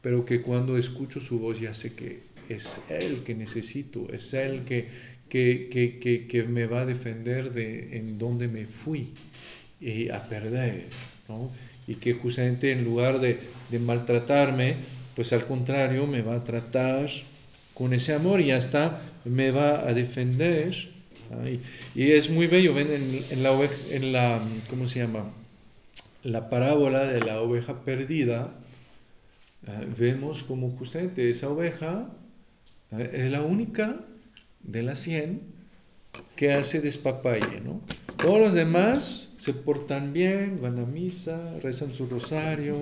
pero 0.00 0.24
que 0.24 0.40
cuando 0.40 0.78
escucho 0.78 1.20
su 1.20 1.38
voz 1.38 1.60
ya 1.60 1.74
sé 1.74 1.94
que 1.94 2.20
es 2.48 2.84
Él 2.88 3.22
que 3.24 3.34
necesito, 3.34 4.08
es 4.12 4.32
Él 4.34 4.62
que, 4.64 4.88
que, 5.28 5.68
que, 6.00 6.26
que 6.26 6.42
me 6.44 6.66
va 6.66 6.82
a 6.82 6.86
defender 6.86 7.52
de 7.52 7.98
en 7.98 8.18
donde 8.18 8.48
me 8.48 8.64
fui 8.64 9.12
y 9.80 10.08
a 10.08 10.28
perder, 10.28 10.86
Y 11.86 11.94
que 11.94 12.14
justamente 12.14 12.72
en 12.72 12.84
lugar 12.84 13.20
de, 13.20 13.38
de 13.70 13.78
maltratarme, 13.78 14.74
pues 15.16 15.32
al 15.32 15.44
contrario 15.46 16.06
me 16.06 16.22
va 16.22 16.36
a 16.36 16.44
tratar 16.44 17.10
con 17.74 17.92
ese 17.92 18.14
amor 18.14 18.40
y 18.40 18.50
hasta 18.50 19.00
me 19.24 19.50
va 19.50 19.88
a 19.88 19.94
defender. 19.94 20.74
Y, 21.94 22.10
es 22.12 22.30
muy 22.30 22.46
bello, 22.46 22.74
ven 22.74 22.88
en, 23.30 23.42
la 23.42 23.58
en 23.90 24.12
la, 24.12 24.40
¿cómo 24.68 24.86
se 24.86 25.00
llama? 25.00 25.24
La 26.22 26.50
parábola 26.50 27.04
de 27.06 27.20
la 27.20 27.40
oveja 27.40 27.84
perdida, 27.84 28.52
eh, 29.66 29.88
vemos 29.96 30.42
como 30.42 30.70
justamente 30.76 31.30
esa 31.30 31.48
oveja 31.48 32.08
eh, 32.90 33.10
es 33.14 33.30
la 33.30 33.42
única 33.42 34.00
de 34.62 34.82
las 34.82 34.98
100 35.00 35.40
que 36.36 36.52
hace 36.52 36.80
despapalle, 36.80 37.60
¿no? 37.60 37.80
Todos 38.18 38.40
los 38.40 38.52
demás 38.52 39.29
se 39.40 39.54
portan 39.54 40.12
bien, 40.12 40.60
van 40.60 40.78
a 40.78 40.84
misa, 40.84 41.58
rezan 41.62 41.90
su 41.94 42.06
rosario, 42.06 42.76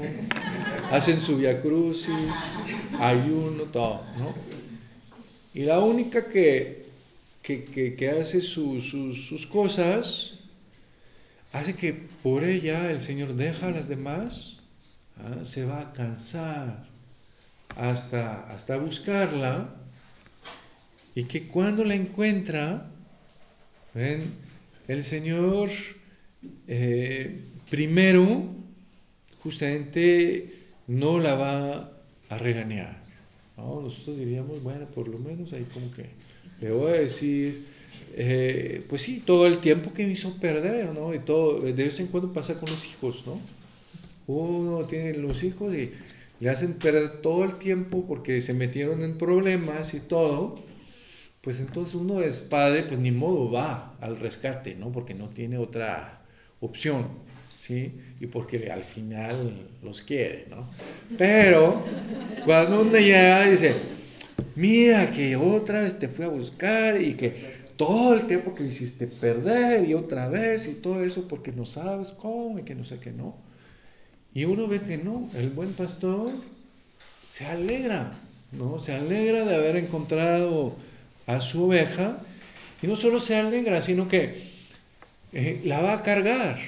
hacen 0.90 1.20
su 1.20 1.36
via 1.36 1.62
crucis, 1.62 2.34
ayuno, 2.98 3.62
todo, 3.64 4.02
¿no? 4.18 4.34
Y 5.54 5.62
la 5.62 5.78
única 5.78 6.28
que, 6.28 6.84
que, 7.42 8.10
hace 8.10 8.40
sus 8.40 9.46
cosas, 9.46 10.40
hace 11.52 11.74
que 11.74 11.92
por 12.24 12.42
ella 12.42 12.90
el 12.90 13.02
Señor 13.02 13.36
deja 13.36 13.68
a 13.68 13.70
las 13.70 13.86
demás, 13.86 14.62
¿ah? 15.16 15.44
se 15.44 15.64
va 15.64 15.82
a 15.82 15.92
cansar 15.92 16.88
hasta, 17.76 18.52
hasta 18.52 18.78
buscarla, 18.78 19.76
y 21.14 21.22
que 21.22 21.46
cuando 21.46 21.84
la 21.84 21.94
encuentra, 21.94 22.90
el 23.94 25.04
Señor 25.04 25.70
eh, 26.66 27.40
primero 27.70 28.48
justamente 29.42 30.52
no 30.86 31.18
la 31.18 31.34
va 31.34 31.92
a 32.28 32.38
regañar. 32.38 32.98
Nosotros 33.56 34.18
diríamos, 34.18 34.62
bueno, 34.62 34.86
por 34.86 35.08
lo 35.08 35.18
menos 35.18 35.52
ahí 35.52 35.64
como 35.74 35.90
que 35.92 36.06
le 36.60 36.72
voy 36.72 36.92
a 36.92 37.00
decir, 37.00 37.64
eh, 38.14 38.84
pues 38.88 39.02
sí, 39.02 39.22
todo 39.24 39.46
el 39.46 39.58
tiempo 39.58 39.92
que 39.92 40.06
me 40.06 40.12
hizo 40.12 40.38
perder, 40.38 40.92
¿no? 40.92 41.12
Y 41.12 41.18
todo, 41.18 41.60
de 41.60 41.72
vez 41.72 41.98
en 42.00 42.06
cuando 42.06 42.32
pasa 42.32 42.54
con 42.54 42.70
los 42.70 42.86
hijos, 42.86 43.24
¿no? 43.26 43.40
Uno 44.26 44.84
tiene 44.84 45.14
los 45.14 45.42
hijos 45.42 45.74
y 45.74 45.90
le 46.40 46.50
hacen 46.50 46.74
perder 46.74 47.20
todo 47.20 47.44
el 47.44 47.54
tiempo 47.54 48.04
porque 48.06 48.40
se 48.40 48.54
metieron 48.54 49.02
en 49.02 49.18
problemas 49.18 49.94
y 49.94 50.00
todo, 50.00 50.56
pues 51.40 51.60
entonces 51.60 51.94
uno 51.94 52.20
es 52.20 52.40
padre, 52.40 52.84
pues 52.84 53.00
ni 53.00 53.10
modo 53.10 53.50
va 53.50 53.96
al 54.00 54.18
rescate, 54.20 54.74
¿no? 54.76 54.92
Porque 54.92 55.14
no 55.14 55.28
tiene 55.28 55.58
otra 55.58 56.22
opción. 56.60 57.28
¿sí? 57.58 57.92
Y 58.20 58.26
porque 58.26 58.70
al 58.70 58.82
final 58.82 59.68
los 59.82 60.02
quiere, 60.02 60.46
¿no? 60.48 60.68
Pero 61.16 61.82
cuando 62.44 62.82
uno 62.82 62.92
llega 62.98 63.46
dice, 63.46 63.74
mira 64.56 65.10
que 65.10 65.36
otra 65.36 65.82
vez 65.82 65.98
te 65.98 66.08
fui 66.08 66.24
a 66.24 66.28
buscar 66.28 67.00
y 67.00 67.14
que 67.14 67.58
todo 67.76 68.14
el 68.14 68.26
tiempo 68.26 68.54
que 68.54 68.64
hiciste 68.64 69.06
perder 69.06 69.88
y 69.88 69.94
otra 69.94 70.28
vez 70.28 70.66
y 70.66 70.74
todo 70.74 71.02
eso 71.02 71.28
porque 71.28 71.52
no 71.52 71.64
sabes 71.64 72.08
cómo 72.08 72.58
y 72.58 72.62
que 72.62 72.74
no 72.74 72.84
sé 72.84 72.98
qué 72.98 73.12
no. 73.12 73.36
Y 74.34 74.44
uno 74.44 74.66
ve 74.66 74.80
que 74.82 74.98
no, 74.98 75.28
el 75.34 75.50
buen 75.50 75.72
pastor 75.72 76.32
se 77.22 77.46
alegra, 77.46 78.10
¿no? 78.52 78.78
Se 78.78 78.94
alegra 78.94 79.44
de 79.44 79.54
haber 79.54 79.76
encontrado 79.76 80.74
a 81.26 81.40
su 81.40 81.64
oveja 81.64 82.18
y 82.82 82.86
no 82.86 82.96
solo 82.96 83.20
se 83.20 83.36
alegra, 83.36 83.80
sino 83.80 84.08
que 84.08 84.47
eh, 85.32 85.60
la 85.64 85.80
va 85.80 85.94
a 85.94 86.02
cargar, 86.02 86.58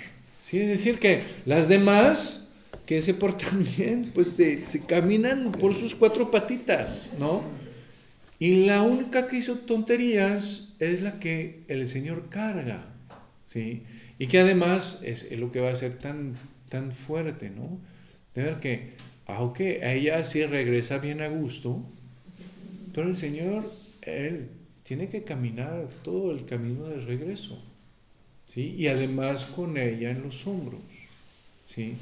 es 0.59 0.69
decir, 0.69 0.99
que 0.99 1.23
las 1.47 1.69
demás 1.69 2.53
que 2.87 3.03
se 3.03 3.15
portan 3.15 3.65
bien, 3.77 4.11
pues 4.15 4.31
se, 4.31 4.83
caminan 4.87 5.53
por 5.53 5.75
sus 5.75 5.95
cuatro 5.95 6.31
patitas, 6.31 7.11
¿no? 7.19 7.45
Y 8.39 8.65
la 8.65 8.83
única 8.83 9.29
que 9.29 9.37
hizo 9.37 9.59
tonterías 9.59 10.75
es 10.81 11.03
la 11.03 11.21
que 11.21 11.63
el 11.69 11.87
Señor 11.89 12.31
carga, 12.31 12.85
¿sí? 13.47 13.85
Y 14.19 14.27
que 14.27 14.41
además 14.41 15.03
es, 15.05 15.31
lo 15.33 15.53
que 15.53 15.61
va 15.61 15.71
a 15.71 15.77
ser 15.77 15.99
tan, 15.99 16.35
tan 16.69 16.91
fuerte, 16.91 17.51
¿no? 17.51 17.79
De 18.35 18.43
ver 18.43 18.61
que, 18.61 18.95
aunque 19.27 19.85
a 19.85 19.93
ella 19.93 20.25
sí 20.25 20.45
regresa 20.45 20.99
bien 20.99 21.21
a 21.21 21.29
gusto, 21.29 21.85
pero 22.95 23.09
el 23.09 23.17
Señor, 23.17 23.71
Él 24.03 24.49
tiene 24.83 25.09
que 25.09 25.23
caminar 25.23 25.87
todo 26.03 26.33
el 26.33 26.47
camino 26.47 26.87
de 26.87 27.01
regreso. 27.01 27.63
Y 28.57 28.87
además 28.89 29.47
con 29.55 29.77
ella 29.77 30.11
en 30.11 30.23
los 30.23 30.47
hombros, 30.47 30.81
¿sí? 31.65 31.95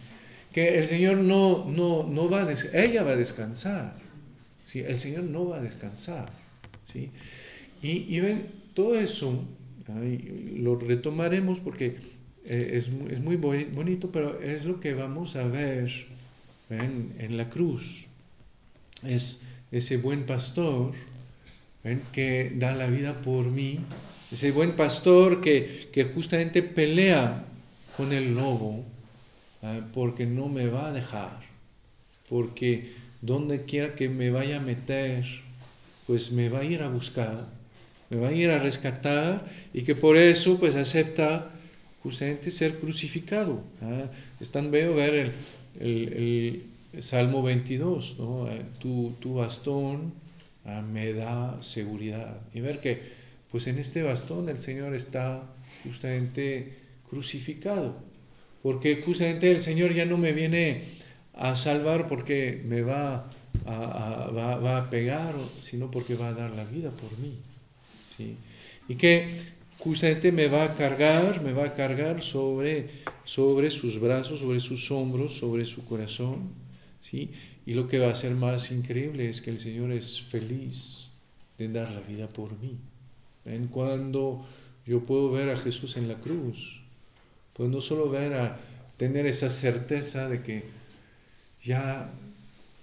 Que 0.52 0.78
el 0.78 0.86
Señor 0.86 1.18
no, 1.18 1.66
no, 1.66 2.04
no 2.04 2.30
va 2.30 2.42
a, 2.42 2.54
ella 2.74 3.02
va 3.02 3.10
a 3.10 3.16
descansar, 3.16 3.92
¿sí? 4.64 4.80
El 4.80 4.96
Señor 4.96 5.24
no 5.24 5.48
va 5.48 5.58
a 5.58 5.60
descansar, 5.60 6.30
¿sí? 6.90 7.10
Y, 7.82 8.14
y 8.14 8.20
ven, 8.20 8.46
todo 8.74 8.98
eso, 8.98 9.44
lo 10.56 10.76
retomaremos 10.76 11.60
porque 11.60 11.96
eh, 12.46 12.70
es, 12.74 12.88
es, 13.10 13.20
muy 13.20 13.36
bonito, 13.36 14.10
pero 14.10 14.40
es 14.40 14.64
lo 14.64 14.80
que 14.80 14.94
vamos 14.94 15.36
a 15.36 15.46
ver 15.46 15.90
¿ven? 16.68 17.14
en 17.18 17.36
la 17.36 17.50
cruz. 17.50 18.06
Es 19.04 19.42
ese 19.70 19.98
buen 19.98 20.24
pastor 20.24 20.92
¿ven? 21.84 22.00
que 22.12 22.52
da 22.56 22.74
la 22.74 22.86
vida 22.86 23.14
por 23.20 23.50
mí 23.50 23.78
ese 24.30 24.50
buen 24.50 24.76
pastor 24.76 25.40
que, 25.40 25.88
que 25.92 26.04
justamente 26.04 26.62
pelea 26.62 27.44
con 27.96 28.12
el 28.12 28.34
lobo, 28.34 28.84
¿eh? 29.62 29.82
porque 29.92 30.26
no 30.26 30.48
me 30.48 30.66
va 30.66 30.88
a 30.88 30.92
dejar, 30.92 31.40
porque 32.28 32.92
donde 33.22 33.62
quiera 33.62 33.94
que 33.94 34.08
me 34.08 34.30
vaya 34.30 34.58
a 34.58 34.60
meter, 34.60 35.24
pues 36.06 36.30
me 36.32 36.48
va 36.48 36.60
a 36.60 36.64
ir 36.64 36.82
a 36.82 36.88
buscar, 36.88 37.46
me 38.10 38.18
va 38.18 38.28
a 38.28 38.32
ir 38.32 38.50
a 38.50 38.58
rescatar 38.58 39.46
y 39.74 39.82
que 39.82 39.94
por 39.94 40.16
eso 40.16 40.58
pues 40.58 40.76
acepta 40.76 41.50
justamente 42.02 42.50
ser 42.50 42.74
crucificado. 42.74 43.62
¿eh? 43.82 44.06
Es 44.40 44.50
tan 44.50 44.70
bello 44.70 44.94
ver 44.94 45.32
el, 45.80 45.88
el, 45.88 46.62
Salmo 47.02 47.42
22, 47.42 48.16
¿no? 48.18 48.48
Eh, 48.48 48.62
tu, 48.80 49.14
tu, 49.20 49.34
bastón 49.34 50.14
me 50.90 51.12
da 51.12 51.62
seguridad 51.62 52.40
y 52.54 52.60
ver 52.60 52.80
que 52.80 53.17
pues 53.50 53.66
en 53.66 53.78
este 53.78 54.02
bastón 54.02 54.48
el 54.48 54.60
Señor 54.60 54.94
está 54.94 55.48
justamente 55.84 56.76
crucificado, 57.08 57.96
porque 58.62 59.02
justamente 59.02 59.50
el 59.50 59.60
Señor 59.60 59.94
ya 59.94 60.04
no 60.04 60.18
me 60.18 60.32
viene 60.32 60.84
a 61.34 61.54
salvar 61.54 62.08
porque 62.08 62.62
me 62.64 62.82
va 62.82 63.30
a, 63.64 64.86
pegar, 64.90 65.34
sino 65.60 65.90
porque 65.90 66.14
va 66.14 66.28
a 66.28 66.34
dar 66.34 66.50
la 66.50 66.64
vida 66.64 66.90
por 66.90 67.16
mí. 67.18 67.34
Y 68.88 68.94
que 68.96 69.28
justamente 69.78 70.32
me 70.32 70.48
va 70.48 70.64
a 70.64 70.74
cargar, 70.74 71.42
me 71.42 71.52
va 71.52 71.66
a 71.66 71.74
cargar 71.74 72.22
sobre, 72.22 72.90
sus 73.24 74.00
brazos, 74.00 74.40
sobre 74.40 74.60
sus 74.60 74.90
hombros, 74.90 75.38
sobre 75.38 75.64
su 75.64 75.84
corazón. 75.84 76.50
Y 77.12 77.74
lo 77.74 77.86
que 77.86 77.98
va 77.98 78.10
a 78.10 78.14
ser 78.14 78.34
más 78.34 78.72
increíble 78.72 79.28
es 79.28 79.40
que 79.40 79.50
el 79.50 79.58
Señor 79.58 79.92
es 79.92 80.20
feliz 80.20 81.10
de 81.56 81.68
dar 81.68 81.90
la 81.92 82.00
vida 82.00 82.28
por 82.28 82.58
mí. 82.58 82.78
¿Ven? 83.44 83.68
Cuando 83.68 84.46
yo 84.86 85.04
puedo 85.04 85.30
ver 85.30 85.50
a 85.50 85.56
Jesús 85.56 85.96
en 85.96 86.08
la 86.08 86.20
cruz, 86.20 86.80
pues 87.54 87.70
no 87.70 87.80
solo 87.80 88.08
ver 88.08 88.34
a 88.34 88.58
tener 88.96 89.26
esa 89.26 89.50
certeza 89.50 90.28
de 90.28 90.42
que 90.42 90.64
ya 91.62 92.10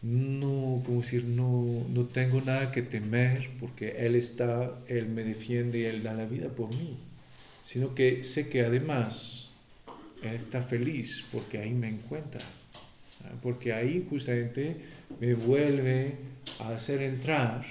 no, 0.02 0.84
como 0.86 1.02
decir, 1.02 1.24
no, 1.24 1.84
no 1.90 2.06
tengo 2.06 2.42
nada 2.42 2.72
que 2.72 2.82
temer 2.84 3.50
porque 3.60 4.06
Él 4.06 4.16
está, 4.16 4.80
Él 4.88 5.08
me 5.08 5.24
defiende 5.24 5.80
y 5.80 5.86
Él 5.86 6.04
da 6.04 6.14
la 6.14 6.26
vida 6.26 6.50
por 6.50 6.70
mí, 6.76 6.98
sino 7.64 7.96
que 7.96 8.24
sé 8.24 8.50
que 8.50 8.62
además 8.62 9.50
Él 10.22 10.34
está 10.34 10.62
feliz 10.62 11.26
porque 11.32 11.58
ahí 11.58 11.74
me 11.74 11.90
encuentra, 11.90 12.42
porque 13.42 13.74
ahí 13.74 14.06
justamente 14.08 14.78
me 15.20 15.34
vuelve 15.34 16.14
a 16.60 16.70
hacer 16.70 17.02
entrar 17.02 17.66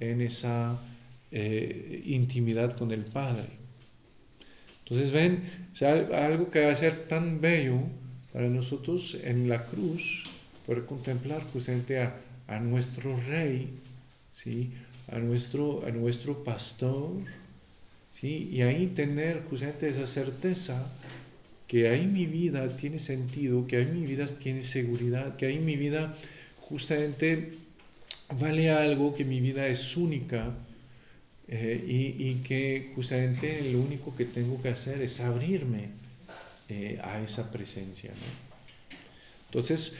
en 0.00 0.22
esa 0.22 0.80
eh, 1.32 2.02
intimidad 2.04 2.76
con 2.76 2.92
el 2.92 3.04
Padre. 3.04 3.48
Entonces 4.84 5.12
ven, 5.12 5.42
algo 6.12 6.50
que 6.50 6.64
va 6.64 6.72
a 6.72 6.76
ser 6.76 7.08
tan 7.08 7.40
bello 7.40 7.80
para 8.32 8.48
nosotros 8.48 9.16
en 9.24 9.48
la 9.48 9.64
cruz, 9.64 10.24
poder 10.66 10.84
contemplar 10.84 11.42
justamente 11.42 12.00
a, 12.00 12.14
a 12.48 12.60
nuestro 12.60 13.18
Rey, 13.28 13.72
¿sí? 14.34 14.70
a, 15.10 15.18
nuestro, 15.18 15.84
a 15.86 15.90
nuestro 15.90 16.44
pastor, 16.44 17.22
¿sí? 18.10 18.50
y 18.52 18.62
ahí 18.62 18.88
tener 18.88 19.42
justamente 19.44 19.88
esa 19.88 20.06
certeza 20.06 20.90
que 21.66 21.88
ahí 21.88 22.06
mi 22.06 22.26
vida 22.26 22.66
tiene 22.68 22.98
sentido, 22.98 23.66
que 23.66 23.78
ahí 23.78 23.86
mi 23.86 24.04
vida 24.04 24.26
tiene 24.26 24.62
seguridad, 24.62 25.36
que 25.36 25.46
ahí 25.46 25.58
mi 25.58 25.76
vida 25.76 26.14
justamente 26.60 27.52
vale 28.38 28.70
algo, 28.70 29.14
que 29.14 29.24
mi 29.24 29.40
vida 29.40 29.66
es 29.68 29.96
única 29.96 30.52
eh, 31.48 31.84
y, 31.86 32.28
y, 32.28 32.34
que 32.44 32.92
justamente 32.94 33.70
lo 33.72 33.80
único 33.80 34.14
que 34.16 34.24
tengo 34.24 34.60
que 34.62 34.68
hacer 34.68 35.02
es 35.02 35.20
abrirme 35.20 35.88
eh, 36.68 36.98
a 37.02 37.20
esa 37.20 37.50
presencia. 37.50 38.10
¿no? 38.10 38.52
Entonces, 39.46 39.98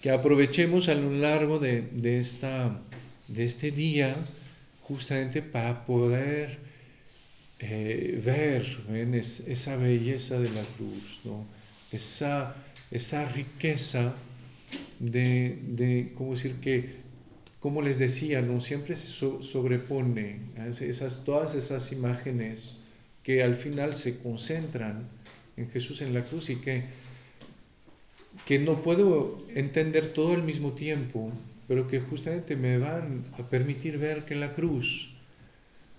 que 0.00 0.10
aprovechemos 0.10 0.88
a 0.88 0.94
lo 0.94 1.10
largo 1.10 1.58
de, 1.58 1.82
de, 1.82 2.18
esta, 2.18 2.78
de 3.26 3.44
este 3.44 3.70
día 3.70 4.14
justamente 4.82 5.42
para 5.42 5.84
poder 5.86 6.58
eh, 7.58 8.20
ver 8.24 8.64
esa 9.16 9.76
belleza 9.76 10.38
de 10.38 10.50
la 10.50 10.62
cruz, 10.76 11.20
¿no? 11.24 11.46
esa, 11.90 12.54
esa 12.90 13.24
riqueza 13.30 14.14
de, 14.98 15.58
de, 15.62 16.12
¿cómo 16.14 16.32
decir? 16.32 16.56
Que, 16.60 17.03
como 17.64 17.80
les 17.80 17.98
decía, 17.98 18.42
¿no? 18.42 18.60
siempre 18.60 18.94
se 18.94 19.06
so, 19.06 19.42
sobrepone 19.42 20.38
esas, 20.68 21.24
todas 21.24 21.54
esas 21.54 21.92
imágenes 21.92 22.76
que 23.22 23.42
al 23.42 23.54
final 23.54 23.94
se 23.94 24.18
concentran 24.18 25.08
en 25.56 25.66
Jesús 25.70 26.02
en 26.02 26.12
la 26.12 26.22
cruz 26.22 26.50
y 26.50 26.56
que 26.56 26.84
que 28.44 28.58
no 28.58 28.82
puedo 28.82 29.46
entender 29.54 30.12
todo 30.12 30.34
al 30.34 30.42
mismo 30.42 30.72
tiempo, 30.72 31.32
pero 31.66 31.88
que 31.88 32.00
justamente 32.00 32.54
me 32.54 32.76
van 32.76 33.22
a 33.38 33.48
permitir 33.48 33.96
ver 33.96 34.26
que 34.26 34.34
la 34.34 34.52
cruz 34.52 35.14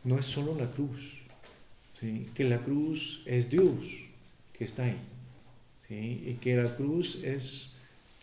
no 0.04 0.20
es 0.20 0.26
solo 0.28 0.56
la 0.56 0.70
cruz, 0.70 1.24
que 2.36 2.44
la 2.44 2.62
cruz 2.62 3.24
es 3.26 3.50
Dios 3.50 4.06
que 4.54 4.66
está 4.66 4.84
ahí, 4.84 5.00
y 5.90 6.36
que 6.36 6.58
la 6.58 6.76
cruz 6.76 7.24
es 7.24 7.78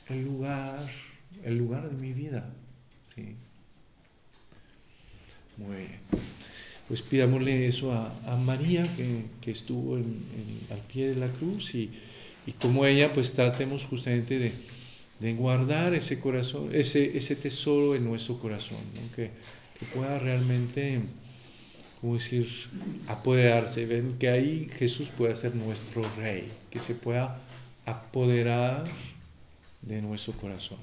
el 0.08 0.22
lugar, 0.26 0.88
el 1.42 1.58
lugar 1.58 1.90
de 1.90 1.96
mi 2.00 2.12
vida. 2.12 2.48
¿Sí? 3.14 3.34
Muy 5.56 5.76
bien. 5.76 6.00
Pues 6.88 7.02
pidámosle 7.02 7.66
eso 7.66 7.92
a, 7.92 8.36
María, 8.36 8.86
que, 9.40 9.50
estuvo 9.50 9.96
al 9.96 10.78
pie 10.92 11.14
de 11.14 11.16
la 11.16 11.28
cruz, 11.28 11.74
y 11.74 11.90
y 12.46 12.52
como 12.52 12.84
ella, 12.86 13.12
pues 13.12 13.32
tratemos 13.32 13.84
justamente 13.84 14.52
de, 15.20 15.34
guardar 15.34 15.94
ese 15.94 16.18
corazón, 16.18 16.70
ese, 16.72 17.36
tesoro 17.36 17.94
en 17.94 18.04
nuestro 18.04 18.38
corazón, 18.38 18.78
que, 19.14 19.30
pueda 19.94 20.18
realmente, 20.18 21.00
como 22.00 22.14
decir, 22.14 22.48
apoderarse, 23.08 23.84
ven 23.86 24.16
que 24.18 24.28
ahí 24.28 24.68
Jesús 24.78 25.08
pueda 25.08 25.34
ser 25.34 25.56
nuestro 25.56 26.04
rey, 26.16 26.46
que 26.70 26.78
se 26.78 26.94
pueda 26.94 27.40
apoderar 27.84 28.84
de 29.82 30.00
nuestro 30.00 30.34
corazón. 30.34 30.78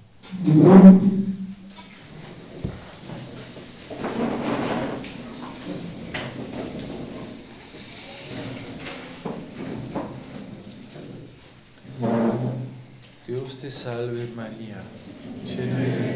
Salve 13.79 14.27
María, 14.35 14.75
llena 15.45 16.08